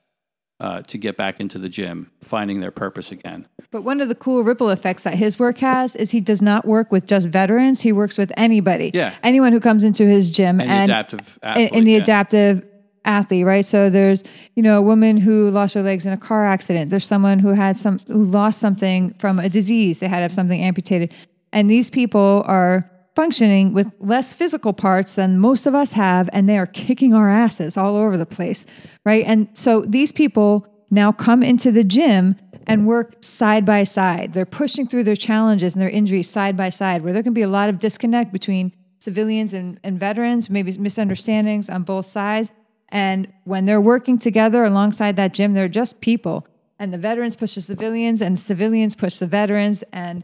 uh, 0.59 0.81
to 0.83 0.97
get 0.97 1.17
back 1.17 1.39
into 1.39 1.59
the 1.59 1.69
gym, 1.69 2.09
finding 2.21 2.61
their 2.61 2.71
purpose 2.71 3.11
again. 3.11 3.47
But 3.71 3.83
one 3.83 4.01
of 4.01 4.09
the 4.09 4.15
cool 4.15 4.43
ripple 4.43 4.69
effects 4.69 5.03
that 5.03 5.13
his 5.13 5.37
work 5.37 5.59
has 5.59 5.95
is 5.95 6.09
he 6.09 6.21
does 6.21 6.41
not 6.41 6.65
work 6.65 6.91
with 6.91 7.05
just 7.05 7.29
veterans. 7.29 7.81
He 7.81 7.91
works 7.91 8.17
with 8.17 8.31
anybody. 8.35 8.89
Yeah. 8.93 9.13
Anyone 9.21 9.53
who 9.53 9.59
comes 9.59 9.83
into 9.83 10.05
his 10.05 10.31
gym 10.31 10.59
And, 10.59 10.71
and 10.71 10.89
the 10.89 10.93
adaptive 10.93 11.39
athlete, 11.43 11.71
in 11.73 11.83
the 11.83 11.91
yeah. 11.91 11.97
adaptive 11.99 12.65
athlete, 13.05 13.45
right? 13.45 13.65
So 13.65 13.89
there's, 13.91 14.23
you 14.55 14.63
know, 14.63 14.79
a 14.79 14.81
woman 14.81 15.17
who 15.17 15.51
lost 15.51 15.75
her 15.75 15.83
legs 15.83 16.05
in 16.05 16.13
a 16.13 16.17
car 16.17 16.47
accident. 16.47 16.89
There's 16.89 17.05
someone 17.05 17.37
who 17.37 17.49
had 17.49 17.77
some 17.77 17.99
who 18.07 18.23
lost 18.23 18.59
something 18.59 19.13
from 19.19 19.37
a 19.37 19.49
disease. 19.49 19.99
They 19.99 20.07
had 20.07 20.17
to 20.17 20.23
have 20.23 20.33
something 20.33 20.59
amputated. 20.59 21.13
And 21.53 21.69
these 21.69 21.91
people 21.91 22.43
are 22.47 22.89
functioning 23.15 23.73
with 23.73 23.91
less 23.99 24.33
physical 24.33 24.73
parts 24.73 25.13
than 25.13 25.39
most 25.39 25.65
of 25.65 25.75
us 25.75 25.91
have, 25.91 26.29
and 26.31 26.47
they 26.47 26.57
are 26.57 26.67
kicking 26.67 27.13
our 27.13 27.29
asses 27.29 27.75
all 27.77 27.95
over 27.95 28.17
the 28.17 28.25
place, 28.25 28.65
right? 29.05 29.25
And 29.27 29.47
so 29.53 29.81
these 29.81 30.11
people 30.11 30.65
now 30.89 31.11
come 31.11 31.43
into 31.43 31.71
the 31.71 31.83
gym 31.83 32.35
and 32.67 32.87
work 32.87 33.15
side 33.21 33.65
by 33.65 33.83
side. 33.83 34.33
They're 34.33 34.45
pushing 34.45 34.87
through 34.87 35.03
their 35.03 35.15
challenges 35.15 35.73
and 35.73 35.81
their 35.81 35.89
injuries 35.89 36.29
side 36.29 36.55
by 36.55 36.69
side, 36.69 37.03
where 37.03 37.13
there 37.13 37.23
can 37.23 37.33
be 37.33 37.41
a 37.41 37.47
lot 37.47 37.69
of 37.69 37.79
disconnect 37.79 38.31
between 38.31 38.71
civilians 38.99 39.53
and, 39.53 39.79
and 39.83 39.99
veterans, 39.99 40.49
maybe 40.49 40.77
misunderstandings 40.77 41.69
on 41.69 41.83
both 41.83 42.05
sides. 42.05 42.51
And 42.89 43.31
when 43.45 43.65
they're 43.65 43.81
working 43.81 44.17
together 44.17 44.63
alongside 44.63 45.15
that 45.15 45.33
gym, 45.33 45.53
they're 45.53 45.67
just 45.67 46.01
people. 46.01 46.45
And 46.79 46.93
the 46.93 46.97
veterans 46.97 47.35
push 47.35 47.55
the 47.55 47.61
civilians, 47.61 48.21
and 48.21 48.37
the 48.37 48.41
civilians 48.41 48.95
push 48.95 49.17
the 49.17 49.27
veterans, 49.27 49.83
and 49.91 50.23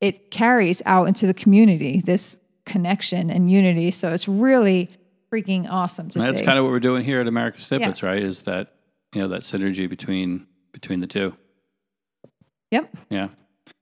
it 0.00 0.30
carries 0.30 0.80
out 0.86 1.08
into 1.08 1.26
the 1.26 1.34
community 1.34 2.00
this 2.04 2.36
connection 2.64 3.30
and 3.30 3.50
unity. 3.50 3.90
So 3.90 4.12
it's 4.12 4.28
really 4.28 4.88
freaking 5.32 5.66
awesome 5.68 6.08
to 6.10 6.18
And 6.18 6.28
that's 6.28 6.40
see. 6.40 6.44
kind 6.44 6.58
of 6.58 6.64
what 6.64 6.70
we're 6.70 6.80
doing 6.80 7.04
here 7.04 7.20
at 7.20 7.26
America 7.26 7.60
Snippets, 7.60 8.02
right? 8.02 8.22
Is 8.22 8.44
that 8.44 8.74
you 9.14 9.20
know 9.20 9.28
that 9.28 9.42
synergy 9.42 9.88
between 9.88 10.46
between 10.72 11.00
the 11.00 11.06
two. 11.06 11.34
Yep. 12.70 12.90
Yeah. 13.10 13.28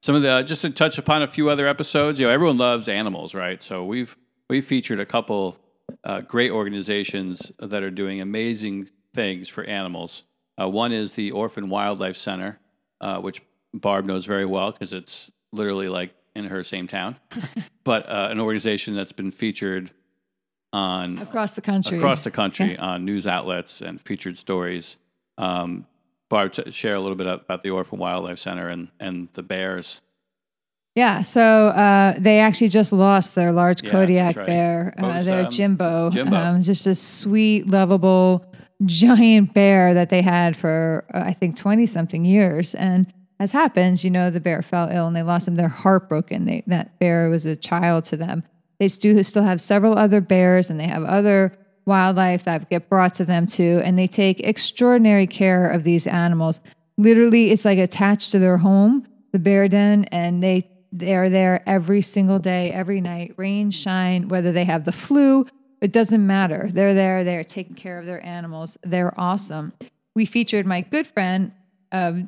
some 0.02 0.14
of 0.14 0.22
the 0.22 0.42
just 0.42 0.62
to 0.62 0.70
touch 0.70 0.98
upon 0.98 1.22
a 1.22 1.26
few 1.26 1.48
other 1.48 1.66
episodes. 1.66 2.20
You 2.20 2.26
know, 2.26 2.32
everyone 2.32 2.58
loves 2.58 2.88
animals, 2.88 3.34
right? 3.34 3.62
So 3.62 3.84
we've 3.84 4.16
we've 4.48 4.64
featured 4.64 5.00
a 5.00 5.06
couple 5.06 5.58
uh, 6.04 6.20
great 6.20 6.50
organizations 6.50 7.52
that 7.58 7.82
are 7.82 7.90
doing 7.90 8.20
amazing 8.20 8.88
things 9.14 9.48
for 9.48 9.64
animals. 9.64 10.24
Uh, 10.60 10.68
one 10.68 10.92
is 10.92 11.12
the 11.12 11.30
Orphan 11.32 11.68
Wildlife 11.68 12.16
Center, 12.16 12.58
uh, 13.00 13.18
which 13.18 13.42
Barb 13.74 14.06
knows 14.06 14.26
very 14.26 14.46
well 14.46 14.72
because 14.72 14.92
it's 14.92 15.30
literally 15.52 15.88
like 15.88 16.14
in 16.34 16.44
her 16.46 16.62
same 16.62 16.86
town, 16.86 17.16
but 17.84 18.08
uh, 18.08 18.28
an 18.30 18.40
organization 18.40 18.94
that's 18.94 19.12
been 19.12 19.30
featured 19.30 19.90
on 20.72 21.18
across 21.18 21.54
the 21.54 21.60
country. 21.60 21.96
across 21.96 22.24
the 22.24 22.30
country 22.30 22.78
on 22.78 23.04
news 23.04 23.26
outlets 23.26 23.80
and 23.80 24.00
featured 24.00 24.36
stories. 24.38 24.96
Um, 25.38 25.86
Barb, 26.28 26.54
share 26.72 26.94
a 26.94 27.00
little 27.00 27.16
bit 27.16 27.26
about 27.26 27.62
the 27.62 27.70
Orphan 27.70 27.98
Wildlife 27.98 28.38
Center 28.38 28.68
and, 28.68 28.88
and 28.98 29.28
the 29.32 29.42
bears. 29.42 30.00
Yeah, 30.96 31.22
so 31.22 31.68
uh, 31.68 32.14
they 32.18 32.40
actually 32.40 32.68
just 32.68 32.90
lost 32.90 33.34
their 33.34 33.52
large 33.52 33.82
Yeah, 33.82 33.90
Kodiak 33.90 34.36
right. 34.36 34.46
bear. 34.46 34.94
Uh, 34.96 35.22
their 35.22 35.44
um, 35.44 35.52
Jimbo, 35.52 36.10
Jimbo. 36.10 36.36
Um, 36.36 36.62
just 36.62 36.86
a 36.86 36.94
sweet, 36.94 37.68
lovable, 37.68 38.50
giant 38.86 39.52
bear 39.52 39.92
that 39.94 40.08
they 40.08 40.22
had 40.22 40.56
for 40.56 41.04
uh, 41.14 41.20
I 41.20 41.34
think 41.34 41.56
twenty 41.56 41.86
something 41.86 42.24
years. 42.24 42.74
And 42.74 43.12
as 43.38 43.52
happens, 43.52 44.04
you 44.04 44.10
know, 44.10 44.30
the 44.30 44.40
bear 44.40 44.62
fell 44.62 44.88
ill 44.88 45.06
and 45.06 45.14
they 45.14 45.22
lost 45.22 45.46
him. 45.46 45.56
They're 45.56 45.68
heartbroken. 45.68 46.46
They, 46.46 46.64
that 46.66 46.98
bear 46.98 47.28
was 47.28 47.44
a 47.44 47.56
child 47.56 48.04
to 48.04 48.16
them. 48.16 48.42
They 48.78 48.88
do 48.88 49.22
still 49.22 49.42
have 49.42 49.60
several 49.60 49.98
other 49.98 50.22
bears, 50.22 50.70
and 50.70 50.80
they 50.80 50.86
have 50.86 51.04
other 51.04 51.52
wildlife 51.86 52.44
that 52.44 52.68
get 52.68 52.88
brought 52.88 53.14
to 53.14 53.24
them 53.24 53.46
too. 53.46 53.80
And 53.84 53.98
they 53.98 54.06
take 54.06 54.40
extraordinary 54.40 55.26
care 55.26 55.70
of 55.70 55.84
these 55.84 56.06
animals. 56.06 56.60
Literally, 56.98 57.52
it's 57.52 57.64
like 57.64 57.78
attached 57.78 58.32
to 58.32 58.38
their 58.38 58.58
home, 58.58 59.06
the 59.32 59.38
bear 59.38 59.68
den, 59.68 60.04
and 60.06 60.42
they 60.42 60.68
they're 60.92 61.28
there 61.28 61.62
every 61.68 62.00
single 62.00 62.38
day, 62.38 62.70
every 62.72 63.00
night, 63.00 63.34
rain, 63.36 63.70
shine, 63.70 64.28
whether 64.28 64.50
they 64.52 64.64
have 64.64 64.84
the 64.84 64.92
flu, 64.92 65.44
it 65.80 65.92
doesn't 65.92 66.26
matter. 66.26 66.70
They're 66.72 66.94
there, 66.94 67.22
they're 67.22 67.44
taking 67.44 67.74
care 67.74 67.98
of 67.98 68.06
their 68.06 68.24
animals. 68.24 68.78
They're 68.82 69.12
awesome. 69.20 69.72
We 70.14 70.24
featured 70.24 70.66
my 70.66 70.80
good 70.80 71.06
friend 71.06 71.52
of 71.92 72.22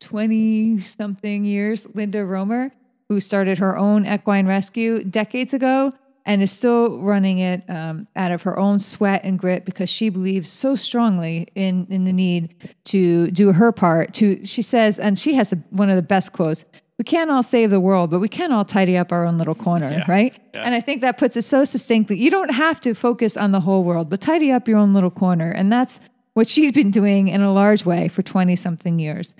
20 0.00 0.82
something 0.82 1.44
years, 1.44 1.86
Linda 1.94 2.24
Romer, 2.24 2.72
who 3.08 3.20
started 3.20 3.58
her 3.58 3.76
own 3.76 4.06
equine 4.06 4.46
rescue 4.46 5.02
decades 5.02 5.54
ago 5.54 5.90
and 6.30 6.42
is 6.42 6.52
still 6.52 6.98
running 7.00 7.38
it 7.40 7.60
um, 7.68 8.06
out 8.14 8.30
of 8.30 8.42
her 8.42 8.56
own 8.58 8.78
sweat 8.78 9.20
and 9.24 9.36
grit 9.38 9.64
because 9.64 9.90
she 9.90 10.10
believes 10.10 10.48
so 10.48 10.76
strongly 10.76 11.48
in 11.54 11.86
in 11.90 12.04
the 12.04 12.12
need 12.12 12.54
to 12.84 13.30
do 13.32 13.52
her 13.52 13.72
part. 13.72 14.14
To 14.14 14.44
she 14.44 14.62
says, 14.62 14.98
and 14.98 15.18
she 15.18 15.34
has 15.34 15.50
the, 15.50 15.56
one 15.70 15.90
of 15.90 15.96
the 15.96 16.08
best 16.14 16.32
quotes: 16.32 16.64
"We 16.98 17.04
can't 17.04 17.30
all 17.30 17.42
save 17.42 17.70
the 17.70 17.80
world, 17.80 18.10
but 18.12 18.20
we 18.20 18.28
can 18.28 18.52
all 18.52 18.64
tidy 18.64 18.96
up 18.96 19.10
our 19.12 19.26
own 19.26 19.38
little 19.38 19.56
corner." 19.56 19.90
Yeah. 19.90 20.04
Right? 20.08 20.32
Yeah. 20.54 20.62
And 20.66 20.74
I 20.74 20.80
think 20.80 21.00
that 21.00 21.18
puts 21.18 21.36
it 21.36 21.42
so 21.42 21.64
succinctly. 21.64 22.16
You 22.24 22.30
don't 22.30 22.54
have 22.54 22.80
to 22.82 22.94
focus 22.94 23.36
on 23.36 23.50
the 23.52 23.60
whole 23.60 23.82
world, 23.84 24.08
but 24.08 24.20
tidy 24.20 24.52
up 24.52 24.68
your 24.68 24.78
own 24.78 24.92
little 24.94 25.10
corner, 25.24 25.50
and 25.50 25.70
that's 25.72 25.98
what 26.34 26.46
she's 26.48 26.72
been 26.72 26.92
doing 26.92 27.26
in 27.28 27.40
a 27.42 27.52
large 27.52 27.84
way 27.84 28.08
for 28.08 28.22
twenty 28.22 28.56
something 28.56 28.98
years. 29.00 29.34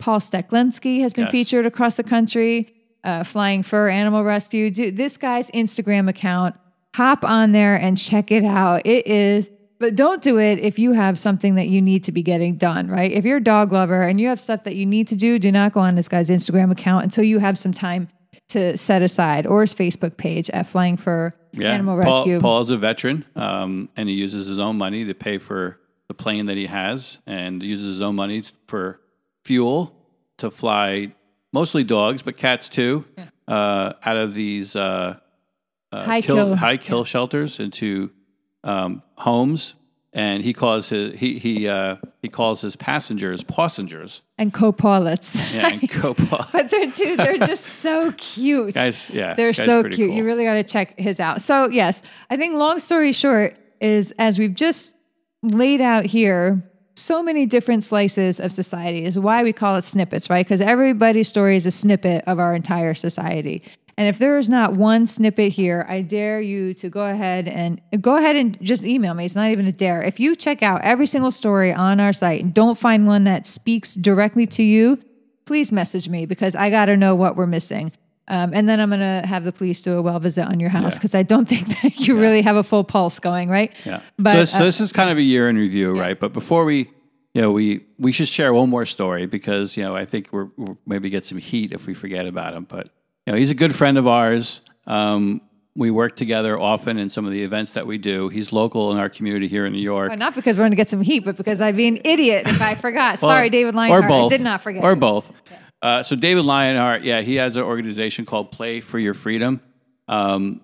Paul 0.00 0.18
Steklenski 0.18 1.00
has 1.02 1.12
been 1.12 1.26
Yes. 1.26 1.32
featured 1.32 1.66
across 1.66 1.94
the 1.94 2.02
country, 2.02 2.56
uh, 3.04 3.24
Flying 3.24 3.62
Fur 3.62 3.88
Animal 3.88 4.24
Rescue. 4.24 4.70
Dude, 4.70 4.96
this 4.96 5.16
guy's 5.16 5.50
Instagram 5.50 6.08
account, 6.08 6.56
hop 6.94 7.24
on 7.24 7.52
there 7.52 7.76
and 7.76 7.98
check 7.98 8.30
it 8.30 8.44
out. 8.44 8.86
It 8.86 9.06
is, 9.06 9.48
but 9.78 9.96
don't 9.96 10.22
do 10.22 10.38
it 10.38 10.58
if 10.60 10.78
you 10.78 10.92
have 10.92 11.18
something 11.18 11.56
that 11.56 11.68
you 11.68 11.82
need 11.82 12.04
to 12.04 12.12
be 12.12 12.22
getting 12.22 12.56
done, 12.56 12.88
right? 12.88 13.10
If 13.10 13.24
you're 13.24 13.38
a 13.38 13.42
dog 13.42 13.72
lover 13.72 14.02
and 14.02 14.20
you 14.20 14.28
have 14.28 14.40
stuff 14.40 14.64
that 14.64 14.76
you 14.76 14.86
need 14.86 15.08
to 15.08 15.16
do, 15.16 15.38
do 15.38 15.50
not 15.50 15.72
go 15.72 15.80
on 15.80 15.96
this 15.96 16.08
guy's 16.08 16.30
Instagram 16.30 16.70
account 16.70 17.04
until 17.04 17.24
you 17.24 17.38
have 17.38 17.58
some 17.58 17.72
time 17.72 18.08
to 18.48 18.76
set 18.76 19.02
aside 19.02 19.46
or 19.46 19.62
his 19.62 19.74
Facebook 19.74 20.16
page 20.16 20.50
at 20.50 20.66
Flying 20.66 20.96
Fur 20.96 21.30
Animal 21.60 22.00
Paul, 22.00 22.18
Rescue. 22.18 22.40
Paul's 22.40 22.70
a 22.70 22.76
veteran, 22.76 23.24
um, 23.34 23.88
and 23.96 24.08
he 24.08 24.14
uses 24.14 24.46
his 24.46 24.58
own 24.58 24.76
money 24.76 25.04
to 25.06 25.14
pay 25.14 25.38
for 25.38 25.78
the 26.08 26.14
plane 26.14 26.46
that 26.46 26.56
he 26.56 26.66
has, 26.66 27.18
and 27.26 27.62
uses 27.62 27.86
his 27.86 28.00
own 28.02 28.14
money 28.14 28.42
for 28.66 29.00
fuel 29.44 29.94
to 30.38 30.50
fly 30.50 31.14
mostly 31.52 31.84
dogs, 31.84 32.22
but 32.22 32.36
cats 32.36 32.68
too, 32.68 33.04
uh, 33.48 33.92
out 34.04 34.16
of 34.16 34.34
these 34.34 34.74
uh, 34.76 35.18
uh, 35.92 36.04
High 36.04 36.22
kill, 36.22 36.36
kill- 36.36 36.56
high 36.56 36.76
kill 36.76 37.04
shelters 37.04 37.60
into 37.60 38.10
um, 38.64 39.02
homes. 39.16 39.74
And 40.14 40.44
he 40.44 40.52
calls 40.52 40.90
his 40.90 41.18
he 41.18 41.38
he 41.38 41.66
uh, 41.68 41.96
he 42.20 42.28
calls 42.28 42.60
his 42.60 42.76
passengers 42.76 43.42
passengers. 43.44 44.20
and 44.36 44.52
co-pilots. 44.52 45.34
Yeah, 45.54 45.68
and 45.68 45.88
co-pilot. 45.90 46.48
but 46.52 46.68
they're 46.70 46.86
dude, 46.90 47.18
they're 47.18 47.38
just 47.38 47.64
so 47.64 48.12
cute. 48.18 48.74
Guys, 48.74 49.08
yeah, 49.08 49.32
They're 49.32 49.52
guy's 49.54 49.64
so 49.64 49.82
cute. 49.84 49.96
cool. 49.96 50.08
You 50.14 50.22
really 50.26 50.44
got 50.44 50.52
to 50.54 50.64
check 50.64 50.98
his 51.00 51.18
out. 51.18 51.40
So, 51.40 51.70
yes, 51.70 52.02
I 52.28 52.36
think 52.36 52.56
long 52.58 52.78
story 52.78 53.12
short 53.12 53.56
is 53.80 54.12
as 54.18 54.38
we've 54.38 54.54
just 54.54 54.92
laid 55.42 55.80
out 55.80 56.04
here, 56.04 56.62
so 56.94 57.22
many 57.22 57.46
different 57.46 57.84
slices 57.84 58.38
of 58.38 58.52
society 58.52 59.04
is 59.04 59.18
why 59.18 59.42
we 59.42 59.52
call 59.52 59.76
it 59.76 59.84
snippets, 59.84 60.28
right? 60.28 60.44
Because 60.44 60.60
everybody's 60.60 61.28
story 61.28 61.56
is 61.56 61.66
a 61.66 61.70
snippet 61.70 62.24
of 62.26 62.38
our 62.38 62.54
entire 62.54 62.94
society. 62.94 63.62
And 63.96 64.08
if 64.08 64.18
there 64.18 64.38
is 64.38 64.48
not 64.48 64.74
one 64.74 65.06
snippet 65.06 65.52
here, 65.52 65.84
I 65.88 66.02
dare 66.02 66.40
you 66.40 66.72
to 66.74 66.88
go 66.88 67.02
ahead 67.02 67.46
and 67.46 67.80
go 68.00 68.16
ahead 68.16 68.36
and 68.36 68.58
just 68.62 68.84
email 68.84 69.14
me. 69.14 69.26
It's 69.26 69.34
not 69.34 69.50
even 69.50 69.66
a 69.66 69.72
dare. 69.72 70.02
If 70.02 70.18
you 70.18 70.34
check 70.34 70.62
out 70.62 70.80
every 70.82 71.06
single 71.06 71.30
story 71.30 71.72
on 71.72 72.00
our 72.00 72.12
site 72.12 72.42
and 72.42 72.54
don't 72.54 72.78
find 72.78 73.06
one 73.06 73.24
that 73.24 73.46
speaks 73.46 73.94
directly 73.94 74.46
to 74.48 74.62
you, 74.62 74.96
please 75.44 75.72
message 75.72 76.08
me 76.08 76.24
because 76.24 76.54
I 76.54 76.70
got 76.70 76.86
to 76.86 76.96
know 76.96 77.14
what 77.14 77.36
we're 77.36 77.46
missing. 77.46 77.92
Um, 78.28 78.52
and 78.54 78.68
then 78.68 78.80
I'm 78.80 78.88
going 78.88 79.00
to 79.00 79.26
have 79.26 79.44
the 79.44 79.52
police 79.52 79.82
do 79.82 79.98
a 79.98 80.02
well 80.02 80.20
visit 80.20 80.44
on 80.44 80.60
your 80.60 80.70
house 80.70 80.94
because 80.94 81.14
I 81.14 81.22
don't 81.22 81.48
think 81.48 81.68
that 81.82 81.98
you 81.98 82.18
really 82.18 82.42
have 82.42 82.56
a 82.56 82.62
full 82.62 82.84
pulse 82.84 83.18
going, 83.18 83.48
right? 83.48 83.72
Yeah. 83.84 84.00
But 84.18 84.32
so, 84.32 84.38
this, 84.38 84.54
uh, 84.54 84.58
so 84.58 84.64
this 84.64 84.80
is 84.80 84.92
kind 84.92 85.10
of 85.10 85.18
a 85.18 85.22
year 85.22 85.48
in 85.48 85.56
review, 85.56 85.98
right? 85.98 86.18
But 86.18 86.32
before 86.32 86.64
we, 86.64 86.90
you 87.34 87.42
know, 87.42 87.50
we 87.50 87.84
we 87.98 88.12
should 88.12 88.28
share 88.28 88.54
one 88.54 88.70
more 88.70 88.86
story 88.86 89.26
because 89.26 89.76
you 89.76 89.82
know 89.82 89.96
I 89.96 90.04
think 90.04 90.28
we're, 90.32 90.48
we'll 90.56 90.78
maybe 90.86 91.08
get 91.08 91.26
some 91.26 91.38
heat 91.38 91.72
if 91.72 91.86
we 91.86 91.94
forget 91.94 92.26
about 92.26 92.52
him. 92.52 92.64
But 92.64 92.90
you 93.26 93.32
know, 93.32 93.38
he's 93.38 93.50
a 93.50 93.54
good 93.54 93.74
friend 93.74 93.98
of 93.98 94.06
ours. 94.06 94.60
Um, 94.86 95.40
we 95.74 95.90
work 95.90 96.16
together 96.16 96.60
often 96.60 96.98
in 96.98 97.08
some 97.08 97.24
of 97.24 97.32
the 97.32 97.42
events 97.42 97.72
that 97.72 97.86
we 97.86 97.96
do. 97.96 98.28
He's 98.28 98.52
local 98.52 98.92
in 98.92 98.98
our 98.98 99.08
community 99.08 99.48
here 99.48 99.64
in 99.64 99.72
New 99.72 99.80
York. 99.80 100.10
Well, 100.10 100.18
not 100.18 100.34
because 100.34 100.58
we're 100.58 100.64
going 100.64 100.72
to 100.72 100.76
get 100.76 100.90
some 100.90 101.00
heat, 101.00 101.20
but 101.20 101.36
because 101.36 101.60
I'd 101.60 101.76
be 101.76 101.86
an 101.88 101.98
idiot 102.04 102.46
if 102.46 102.60
I 102.60 102.74
forgot. 102.74 103.18
Sorry, 103.18 103.48
David 103.48 103.74
Lionheart. 103.74 104.04
Or 104.04 104.08
both. 104.08 104.32
I 104.32 104.36
did 104.36 104.44
not 104.44 104.60
forget. 104.60 104.84
Or 104.84 104.94
both. 104.94 105.32
Uh, 105.82 106.00
so 106.02 106.14
David 106.14 106.44
Lionheart, 106.44 107.02
yeah, 107.02 107.22
he 107.22 107.34
has 107.36 107.56
an 107.56 107.64
organization 107.64 108.24
called 108.24 108.52
Play 108.52 108.80
for 108.80 109.00
Your 109.00 109.14
Freedom, 109.14 109.60
um, 110.06 110.60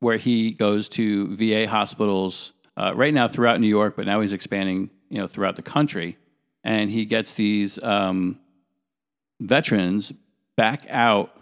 where 0.00 0.16
he 0.16 0.52
goes 0.52 0.88
to 0.90 1.36
VA 1.36 1.68
hospitals 1.68 2.52
uh, 2.78 2.92
right 2.94 3.12
now 3.12 3.28
throughout 3.28 3.60
New 3.60 3.68
York, 3.68 3.96
but 3.96 4.06
now 4.06 4.22
he's 4.22 4.32
expanding, 4.32 4.88
you 5.10 5.18
know, 5.18 5.26
throughout 5.26 5.56
the 5.56 5.62
country, 5.62 6.16
and 6.64 6.90
he 6.90 7.04
gets 7.04 7.34
these 7.34 7.82
um, 7.82 8.40
veterans 9.40 10.10
back 10.56 10.86
out 10.88 11.36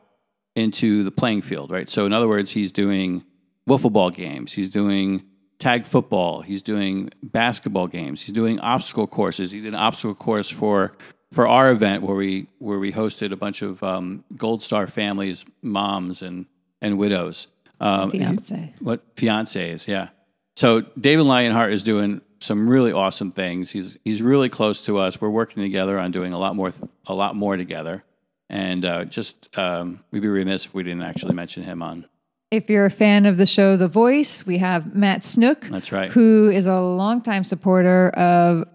into 0.57 1.05
the 1.05 1.13
playing 1.13 1.43
field, 1.43 1.71
right? 1.71 1.89
So 1.89 2.07
in 2.07 2.13
other 2.13 2.27
words, 2.27 2.51
he's 2.51 2.73
doing 2.73 3.25
wiffle 3.69 3.93
ball 3.93 4.11
games, 4.11 4.53
he's 4.55 4.71
doing 4.71 5.23
tag 5.61 5.87
football, 5.87 6.41
he's 6.41 6.63
doing 6.63 7.11
basketball 7.23 7.87
games, 7.87 8.23
he's 8.23 8.35
doing 8.35 8.59
obstacle 8.59 9.07
courses. 9.07 9.53
He 9.53 9.61
did 9.61 9.69
an 9.69 9.79
obstacle 9.79 10.17
course 10.17 10.51
for 10.51 10.97
for 11.33 11.47
our 11.47 11.71
event 11.71 12.03
where 12.03 12.17
we 12.17 12.49
where 12.59 12.79
we 12.79 12.93
hosted 12.93 13.33
a 13.33 13.37
bunch 13.37 13.63
of 13.63 13.83
um, 13.83 14.25
Gold 14.37 14.63
Star 14.63 14.87
families, 14.87 15.45
moms 15.63 16.23
and 16.23 16.47
and 16.81 16.99
widows. 16.99 17.49
Um, 17.81 18.11
Fiance. 18.11 18.75
what 18.81 19.15
fiancés, 19.17 19.87
yeah. 19.87 20.09
So 20.57 20.83
David 21.01 21.23
Lionheart 21.23 21.73
is 21.73 21.83
doing 21.83 22.21
some 22.41 22.69
really 22.69 22.93
awesome 22.93 23.31
things. 23.31 23.71
He's 23.71 23.97
he's 24.05 24.23
really 24.23 24.49
close 24.49 24.85
to 24.87 24.99
us. 24.99 25.21
We're 25.21 25.31
working 25.31 25.63
together 25.63 25.99
on 25.99 26.11
doing 26.11 26.33
a 26.33 26.39
lot 26.39 26.57
more 26.57 26.73
a 27.07 27.15
lot 27.15 27.37
more 27.37 27.57
together. 27.57 28.05
And 28.49 28.85
uh, 28.85 29.05
just 29.05 29.57
um, 29.57 30.01
we'd 30.11 30.21
be 30.21 30.29
remiss 30.29 30.67
if 30.67 30.75
we 30.75 30.83
didn't 30.83 31.05
actually 31.05 31.35
mention 31.35 31.63
him 31.63 31.83
on. 31.83 32.07
If 32.51 32.69
you're 32.69 32.87
a 32.87 32.91
fan 32.91 33.27
of 33.27 33.37
the 33.37 33.47
show 33.47 33.77
The 33.77 33.87
Voice, 33.87 34.45
we 34.45 34.59
have 34.59 34.93
Matt 34.93 35.25
Snook. 35.25 35.69
That's 35.71 35.93
right. 35.93 36.11
Who 36.11 36.51
is 36.51 36.67
a 36.67 36.81
longtime 36.81 37.45
supporter 37.45 38.09
of 38.11 38.67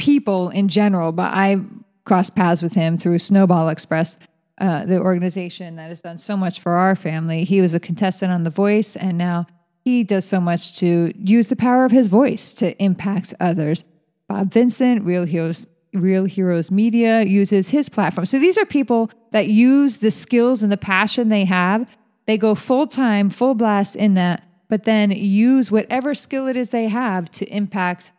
people 0.00 0.48
in 0.48 0.66
general, 0.66 1.12
but 1.12 1.32
I 1.32 1.58
crossed 2.04 2.34
paths 2.34 2.62
with 2.62 2.72
him 2.72 2.98
through 2.98 3.18
Snowball 3.18 3.68
Express, 3.68 4.16
uh, 4.58 4.84
the 4.86 4.98
organization 4.98 5.76
that 5.76 5.90
has 5.90 6.00
done 6.00 6.18
so 6.18 6.36
much 6.36 6.58
for 6.58 6.72
our 6.72 6.96
family. 6.96 7.44
He 7.44 7.60
was 7.60 7.74
a 7.74 7.80
contestant 7.80 8.32
on 8.32 8.42
The 8.42 8.50
Voice, 8.50 8.96
and 8.96 9.16
now 9.16 9.46
he 9.84 10.02
does 10.02 10.24
so 10.24 10.40
much 10.40 10.78
to 10.78 11.12
use 11.16 11.48
the 11.48 11.56
power 11.56 11.84
of 11.84 11.92
his 11.92 12.08
voice 12.08 12.52
to 12.54 12.76
impact 12.82 13.34
others. 13.40 13.84
Bob 14.28 14.52
Vincent, 14.52 15.04
Real 15.04 15.24
Heroes, 15.24 15.66
Real 15.92 16.24
Heroes 16.24 16.70
Media, 16.70 17.22
uses 17.22 17.68
his 17.68 17.88
platform. 17.88 18.26
So 18.26 18.38
these 18.38 18.56
are 18.58 18.66
people 18.66 19.10
that 19.32 19.48
use 19.48 19.98
the 19.98 20.10
skills 20.10 20.62
and 20.62 20.72
the 20.72 20.76
passion 20.76 21.28
they 21.28 21.44
have. 21.44 21.90
They 22.26 22.38
go 22.38 22.54
full 22.54 22.86
time, 22.86 23.28
full 23.28 23.54
blast 23.54 23.96
in 23.96 24.14
that, 24.14 24.42
but 24.68 24.84
then 24.84 25.10
use 25.10 25.70
whatever 25.70 26.14
skill 26.14 26.46
it 26.46 26.56
is 26.56 26.70
they 26.70 26.88
have 26.88 27.30
to 27.32 27.46
impact 27.46 28.12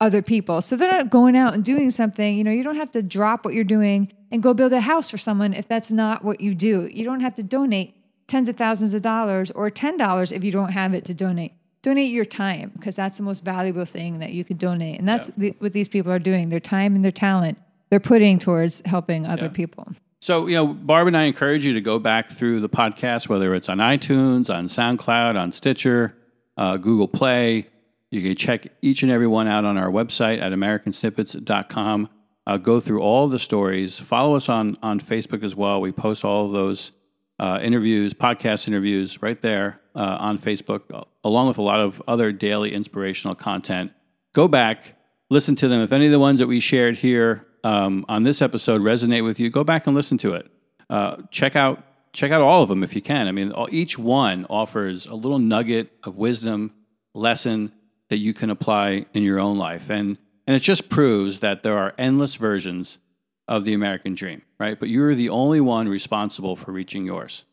other 0.00 0.22
people. 0.22 0.62
So 0.62 0.76
they're 0.76 0.90
not 0.92 1.10
going 1.10 1.36
out 1.36 1.54
and 1.54 1.64
doing 1.64 1.90
something, 1.90 2.36
you 2.36 2.44
know, 2.44 2.50
you 2.50 2.62
don't 2.62 2.76
have 2.76 2.90
to 2.92 3.02
drop 3.02 3.44
what 3.44 3.54
you're 3.54 3.64
doing 3.64 4.08
and 4.30 4.42
go 4.42 4.54
build 4.54 4.72
a 4.72 4.80
house 4.80 5.10
for 5.10 5.18
someone 5.18 5.54
if 5.54 5.66
that's 5.66 5.90
not 5.90 6.24
what 6.24 6.40
you 6.40 6.54
do. 6.54 6.88
You 6.92 7.04
don't 7.04 7.20
have 7.20 7.34
to 7.36 7.42
donate 7.42 7.94
tens 8.28 8.48
of 8.48 8.56
thousands 8.56 8.94
of 8.94 9.02
dollars 9.02 9.50
or 9.52 9.70
$10 9.70 10.32
if 10.32 10.44
you 10.44 10.52
don't 10.52 10.70
have 10.70 10.94
it 10.94 11.04
to 11.06 11.14
donate. 11.14 11.52
Donate 11.82 12.10
your 12.12 12.24
time 12.24 12.70
because 12.76 12.94
that's 12.96 13.18
the 13.18 13.24
most 13.24 13.44
valuable 13.44 13.84
thing 13.84 14.18
that 14.18 14.32
you 14.32 14.44
could 14.44 14.58
donate. 14.58 14.98
And 14.98 15.08
that's 15.08 15.30
the, 15.36 15.54
what 15.58 15.72
these 15.72 15.88
people 15.88 16.12
are 16.12 16.18
doing 16.18 16.48
their 16.48 16.60
time 16.60 16.94
and 16.94 17.04
their 17.04 17.12
talent, 17.12 17.56
they're 17.90 18.00
putting 18.00 18.38
towards 18.38 18.82
helping 18.84 19.26
other 19.26 19.44
Yeah. 19.44 19.48
people. 19.48 19.88
So, 20.20 20.48
you 20.48 20.54
know, 20.56 20.66
Barb 20.66 21.06
and 21.06 21.16
I 21.16 21.24
encourage 21.24 21.64
you 21.64 21.72
to 21.74 21.80
go 21.80 21.98
back 22.00 22.28
through 22.28 22.58
the 22.60 22.68
podcast, 22.68 23.28
whether 23.28 23.54
it's 23.54 23.68
on 23.68 23.78
iTunes, 23.78 24.52
on 24.52 24.66
SoundCloud, 24.66 25.36
on 25.40 25.52
Stitcher, 25.52 26.14
uh, 26.56 26.76
Google 26.76 27.06
Play. 27.08 27.68
You 28.10 28.22
can 28.22 28.36
check 28.36 28.68
each 28.80 29.02
and 29.02 29.12
every 29.12 29.26
one 29.26 29.48
out 29.48 29.64
on 29.64 29.76
our 29.76 29.90
website 29.90 30.40
at 30.40 30.52
americansnippets.com. 30.52 32.08
Uh, 32.46 32.56
go 32.56 32.80
through 32.80 33.02
all 33.02 33.28
the 33.28 33.38
stories. 33.38 33.98
Follow 33.98 34.34
us 34.34 34.48
on, 34.48 34.78
on 34.82 34.98
Facebook 34.98 35.42
as 35.42 35.54
well. 35.54 35.80
We 35.80 35.92
post 35.92 36.24
all 36.24 36.46
of 36.46 36.52
those 36.52 36.92
uh, 37.38 37.60
interviews, 37.62 38.14
podcast 38.14 38.66
interviews 38.66 39.20
right 39.20 39.40
there 39.42 39.80
uh, 39.94 40.16
on 40.18 40.38
Facebook, 40.38 40.82
uh, 40.92 41.04
along 41.22 41.48
with 41.48 41.58
a 41.58 41.62
lot 41.62 41.80
of 41.80 42.02
other 42.08 42.32
daily 42.32 42.72
inspirational 42.72 43.34
content. 43.34 43.92
Go 44.34 44.48
back, 44.48 44.94
listen 45.28 45.54
to 45.56 45.68
them. 45.68 45.82
If 45.82 45.92
any 45.92 46.06
of 46.06 46.12
the 46.12 46.18
ones 46.18 46.38
that 46.38 46.46
we 46.46 46.60
shared 46.60 46.96
here 46.96 47.46
um, 47.64 48.06
on 48.08 48.22
this 48.22 48.40
episode 48.40 48.80
resonate 48.80 49.24
with 49.24 49.38
you, 49.38 49.50
go 49.50 49.62
back 49.62 49.86
and 49.86 49.94
listen 49.94 50.16
to 50.18 50.32
it. 50.32 50.50
Uh, 50.88 51.16
check 51.30 51.54
out 51.54 51.84
check 52.14 52.32
out 52.32 52.40
all 52.40 52.62
of 52.62 52.70
them 52.70 52.82
if 52.82 52.96
you 52.96 53.02
can. 53.02 53.28
I 53.28 53.32
mean, 53.32 53.52
all, 53.52 53.68
each 53.70 53.98
one 53.98 54.46
offers 54.48 55.04
a 55.04 55.14
little 55.14 55.38
nugget 55.38 55.92
of 56.02 56.16
wisdom, 56.16 56.72
lesson 57.14 57.72
that 58.08 58.18
you 58.18 58.34
can 58.34 58.50
apply 58.50 59.06
in 59.12 59.22
your 59.22 59.38
own 59.38 59.58
life, 59.58 59.90
and 59.90 60.18
and 60.46 60.56
it 60.56 60.60
just 60.60 60.88
proves 60.88 61.40
that 61.40 61.62
there 61.62 61.76
are 61.76 61.94
endless 61.98 62.36
versions 62.36 62.98
of 63.46 63.64
the 63.64 63.74
American 63.74 64.14
dream, 64.14 64.42
right? 64.58 64.78
But 64.78 64.88
you're 64.88 65.14
the 65.14 65.28
only 65.28 65.60
one 65.60 65.88
responsible 65.88 66.56
for 66.56 66.72
reaching 66.72 67.04
yours, 67.04 67.44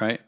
right? 0.00 0.20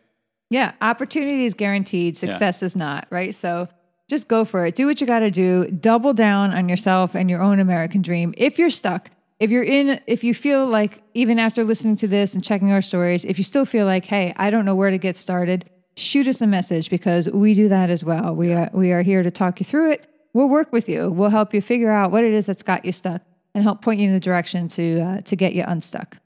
Yeah, 0.51 0.73
opportunity 0.81 1.45
is 1.47 1.55
guaranteed, 1.55 2.17
success 2.17 2.63
is 2.63 2.77
not, 2.77 3.07
right? 3.11 3.35
So 3.35 3.69
just 4.09 4.29
go 4.29 4.45
for 4.45 4.67
it. 4.67 4.75
Do 4.75 4.87
what 4.87 5.01
you 5.01 5.07
got 5.07 5.21
to 5.21 5.31
do. 5.31 5.71
Double 5.71 6.13
down 6.13 6.53
on 6.53 6.69
yourself 6.69 7.15
and 7.15 7.31
your 7.31 7.41
own 7.41 7.59
American 7.59 8.03
dream. 8.03 8.35
If 8.37 8.59
you're 8.59 8.69
stuck, 8.69 9.11
if 9.41 9.51
you're 9.51 9.65
in, 9.65 10.01
if 10.07 10.23
you 10.23 10.35
feel 10.35 10.67
like, 10.67 11.03
even 11.15 11.39
after 11.39 11.65
listening 11.65 11.97
to 11.97 12.07
this 12.07 12.35
and 12.35 12.45
checking 12.45 12.71
our 12.71 12.83
stories, 12.83 13.25
if 13.25 13.39
you 13.39 13.45
still 13.45 13.65
feel 13.65 13.87
like, 13.87 14.05
hey, 14.05 14.35
I 14.37 14.51
don't 14.51 14.67
know 14.67 14.75
where 14.75 14.91
to 14.91 14.99
get 14.99 15.17
started, 15.17 15.71
shoot 15.97 16.27
us 16.27 16.41
a 16.41 16.47
message 16.47 16.91
because 16.91 17.29
we 17.31 17.55
do 17.55 17.69
that 17.69 17.91
as 17.91 18.05
well. 18.05 18.35
We 18.35 18.53
are, 18.53 18.71
we 18.73 18.93
are 18.93 19.03
here 19.03 19.23
to 19.23 19.31
talk 19.31 19.61
you 19.61 19.65
through 19.65 19.93
it. 19.93 20.07
We'll 20.33 20.49
work 20.49 20.73
with 20.73 20.89
you. 20.89 21.11
We'll 21.11 21.31
help 21.31 21.53
you 21.53 21.61
figure 21.61 21.91
out 21.91 22.11
what 22.11 22.25
it 22.25 22.33
is 22.33 22.47
that's 22.47 22.63
got 22.63 22.85
you 22.85 22.93
stuck 22.93 23.23
and 23.55 23.63
help 23.63 23.83
point 23.83 24.01
you 24.01 24.09
in 24.09 24.15
the 24.15 24.21
direction 24.21 24.69
to, 24.69 25.01
uh, 25.01 25.21
to 25.23 25.37
get 25.37 25.53
you 25.53 25.65
unstuck. 25.67 26.17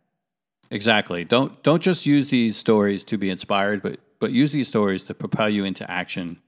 Exactly. 0.71 1.25
Don't 1.25 1.62
don't 1.62 1.83
just 1.83 2.07
use 2.07 2.29
these 2.29 2.57
stories 2.57 3.05
to 3.05 3.19
be 3.19 3.31
inspired, 3.31 3.83
but 3.83 4.01
but 4.19 4.33
use 4.33 4.53
these 4.53 4.69
stories 4.69 5.05
to 5.05 5.14
propel 5.14 5.49
you 5.49 5.64
into 5.64 5.89
action 5.91 6.41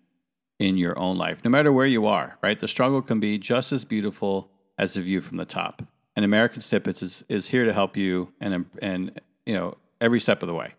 in 0.58 0.76
your 0.76 0.98
own 0.98 1.16
life, 1.16 1.44
no 1.44 1.50
matter 1.50 1.72
where 1.72 1.86
you 1.86 2.06
are. 2.06 2.38
Right, 2.42 2.58
the 2.58 2.68
struggle 2.68 3.00
can 3.00 3.20
be 3.20 3.38
just 3.38 3.72
as 3.72 3.84
beautiful 3.84 4.50
as 4.76 4.94
the 4.94 5.02
view 5.02 5.20
from 5.20 5.36
the 5.36 5.44
top. 5.44 5.82
And 6.16 6.24
American 6.24 6.60
Snippets 6.60 7.02
is 7.02 7.24
is 7.28 7.48
here 7.48 7.64
to 7.64 7.72
help 7.72 7.96
you, 7.96 8.32
and 8.40 8.66
and 8.82 9.20
you 9.46 9.54
know 9.54 9.76
every 10.00 10.20
step 10.20 10.42
of 10.42 10.48
the 10.48 10.54
way. 10.54 10.74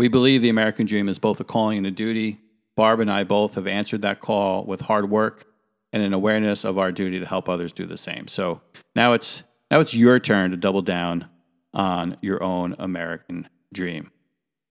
We 0.00 0.08
believe 0.08 0.40
the 0.40 0.48
American 0.48 0.86
dream 0.86 1.10
is 1.10 1.18
both 1.18 1.40
a 1.40 1.44
calling 1.44 1.76
and 1.76 1.86
a 1.86 1.90
duty. 1.90 2.40
Barb 2.74 3.00
and 3.00 3.10
I 3.10 3.22
both 3.22 3.56
have 3.56 3.66
answered 3.66 4.00
that 4.00 4.22
call 4.22 4.64
with 4.64 4.80
hard 4.80 5.10
work 5.10 5.44
and 5.92 6.02
an 6.02 6.14
awareness 6.14 6.64
of 6.64 6.78
our 6.78 6.90
duty 6.90 7.20
to 7.20 7.26
help 7.26 7.50
others 7.50 7.70
do 7.70 7.84
the 7.84 7.98
same. 7.98 8.26
So 8.26 8.62
now 8.96 9.12
it's 9.12 9.42
now 9.70 9.78
it's 9.78 9.92
your 9.92 10.18
turn 10.18 10.52
to 10.52 10.56
double 10.56 10.80
down 10.80 11.28
on 11.74 12.16
your 12.22 12.42
own 12.42 12.76
American 12.78 13.46
dream. 13.74 14.10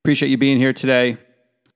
Appreciate 0.03 0.29
you 0.29 0.37
being 0.39 0.57
here 0.57 0.73
today. 0.73 1.19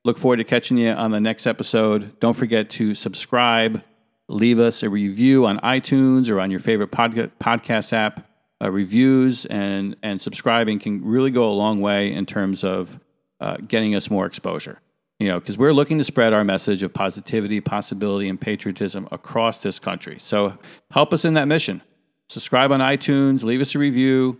Look 0.03 0.17
forward 0.17 0.37
to 0.37 0.43
catching 0.43 0.79
you 0.79 0.89
on 0.89 1.11
the 1.11 1.21
next 1.21 1.45
episode. 1.45 2.19
Don't 2.19 2.35
forget 2.35 2.71
to 2.71 2.95
subscribe, 2.95 3.83
leave 4.29 4.57
us 4.57 4.81
a 4.81 4.89
review 4.89 5.45
on 5.45 5.59
iTunes 5.59 6.27
or 6.27 6.39
on 6.39 6.49
your 6.49 6.59
favorite 6.59 6.89
podca- 6.89 7.29
podcast 7.39 7.93
app. 7.93 8.27
Uh, 8.59 8.71
reviews 8.71 9.45
and 9.45 9.95
and 10.01 10.19
subscribing 10.19 10.79
can 10.79 11.05
really 11.05 11.29
go 11.29 11.51
a 11.51 11.53
long 11.53 11.81
way 11.81 12.11
in 12.11 12.25
terms 12.25 12.63
of 12.63 12.99
uh, 13.43 13.57
getting 13.67 13.93
us 13.93 14.09
more 14.09 14.25
exposure. 14.25 14.79
You 15.19 15.27
know, 15.27 15.39
because 15.39 15.57
we're 15.57 15.73
looking 15.73 15.97
to 15.97 16.03
spread 16.03 16.33
our 16.33 16.43
message 16.43 16.81
of 16.81 16.93
positivity, 16.93 17.59
possibility, 17.61 18.29
and 18.29 18.39
patriotism 18.39 19.07
across 19.11 19.59
this 19.59 19.79
country. 19.79 20.17
So 20.19 20.57
help 20.91 21.13
us 21.13 21.25
in 21.25 21.33
that 21.35 21.47
mission. 21.47 21.81
Subscribe 22.29 22.71
on 22.71 22.79
iTunes, 22.79 23.43
leave 23.43 23.61
us 23.61 23.75
a 23.75 23.79
review. 23.79 24.39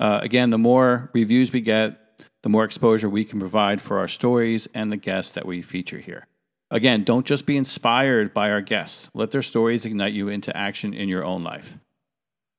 Uh, 0.00 0.18
again, 0.20 0.50
the 0.50 0.58
more 0.58 1.10
reviews 1.14 1.52
we 1.52 1.60
get, 1.60 1.96
the 2.42 2.48
more 2.48 2.64
exposure 2.64 3.08
we 3.08 3.24
can 3.24 3.38
provide 3.38 3.80
for 3.80 3.98
our 3.98 4.08
stories 4.08 4.68
and 4.74 4.90
the 4.90 4.96
guests 4.96 5.32
that 5.32 5.46
we 5.46 5.62
feature 5.62 5.98
here. 5.98 6.26
Again, 6.72 7.04
don't 7.04 7.26
just 7.26 7.46
be 7.46 7.56
inspired 7.56 8.34
by 8.34 8.50
our 8.50 8.60
guests. 8.60 9.08
Let 9.14 9.30
their 9.30 9.42
stories 9.42 9.84
ignite 9.84 10.12
you 10.12 10.28
into 10.28 10.56
action 10.56 10.92
in 10.92 11.08
your 11.08 11.24
own 11.24 11.42
life. 11.44 11.76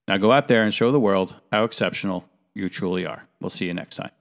Now 0.08 0.18
go 0.18 0.32
out 0.32 0.48
there 0.48 0.64
and 0.64 0.74
show 0.74 0.92
the 0.92 1.00
world 1.00 1.36
how 1.52 1.64
exceptional 1.64 2.26
you 2.54 2.70
truly 2.70 3.06
are. 3.06 3.28
We'll 3.40 3.50
see 3.50 3.66
you 3.66 3.74
next 3.74 3.98
time. 3.98 4.12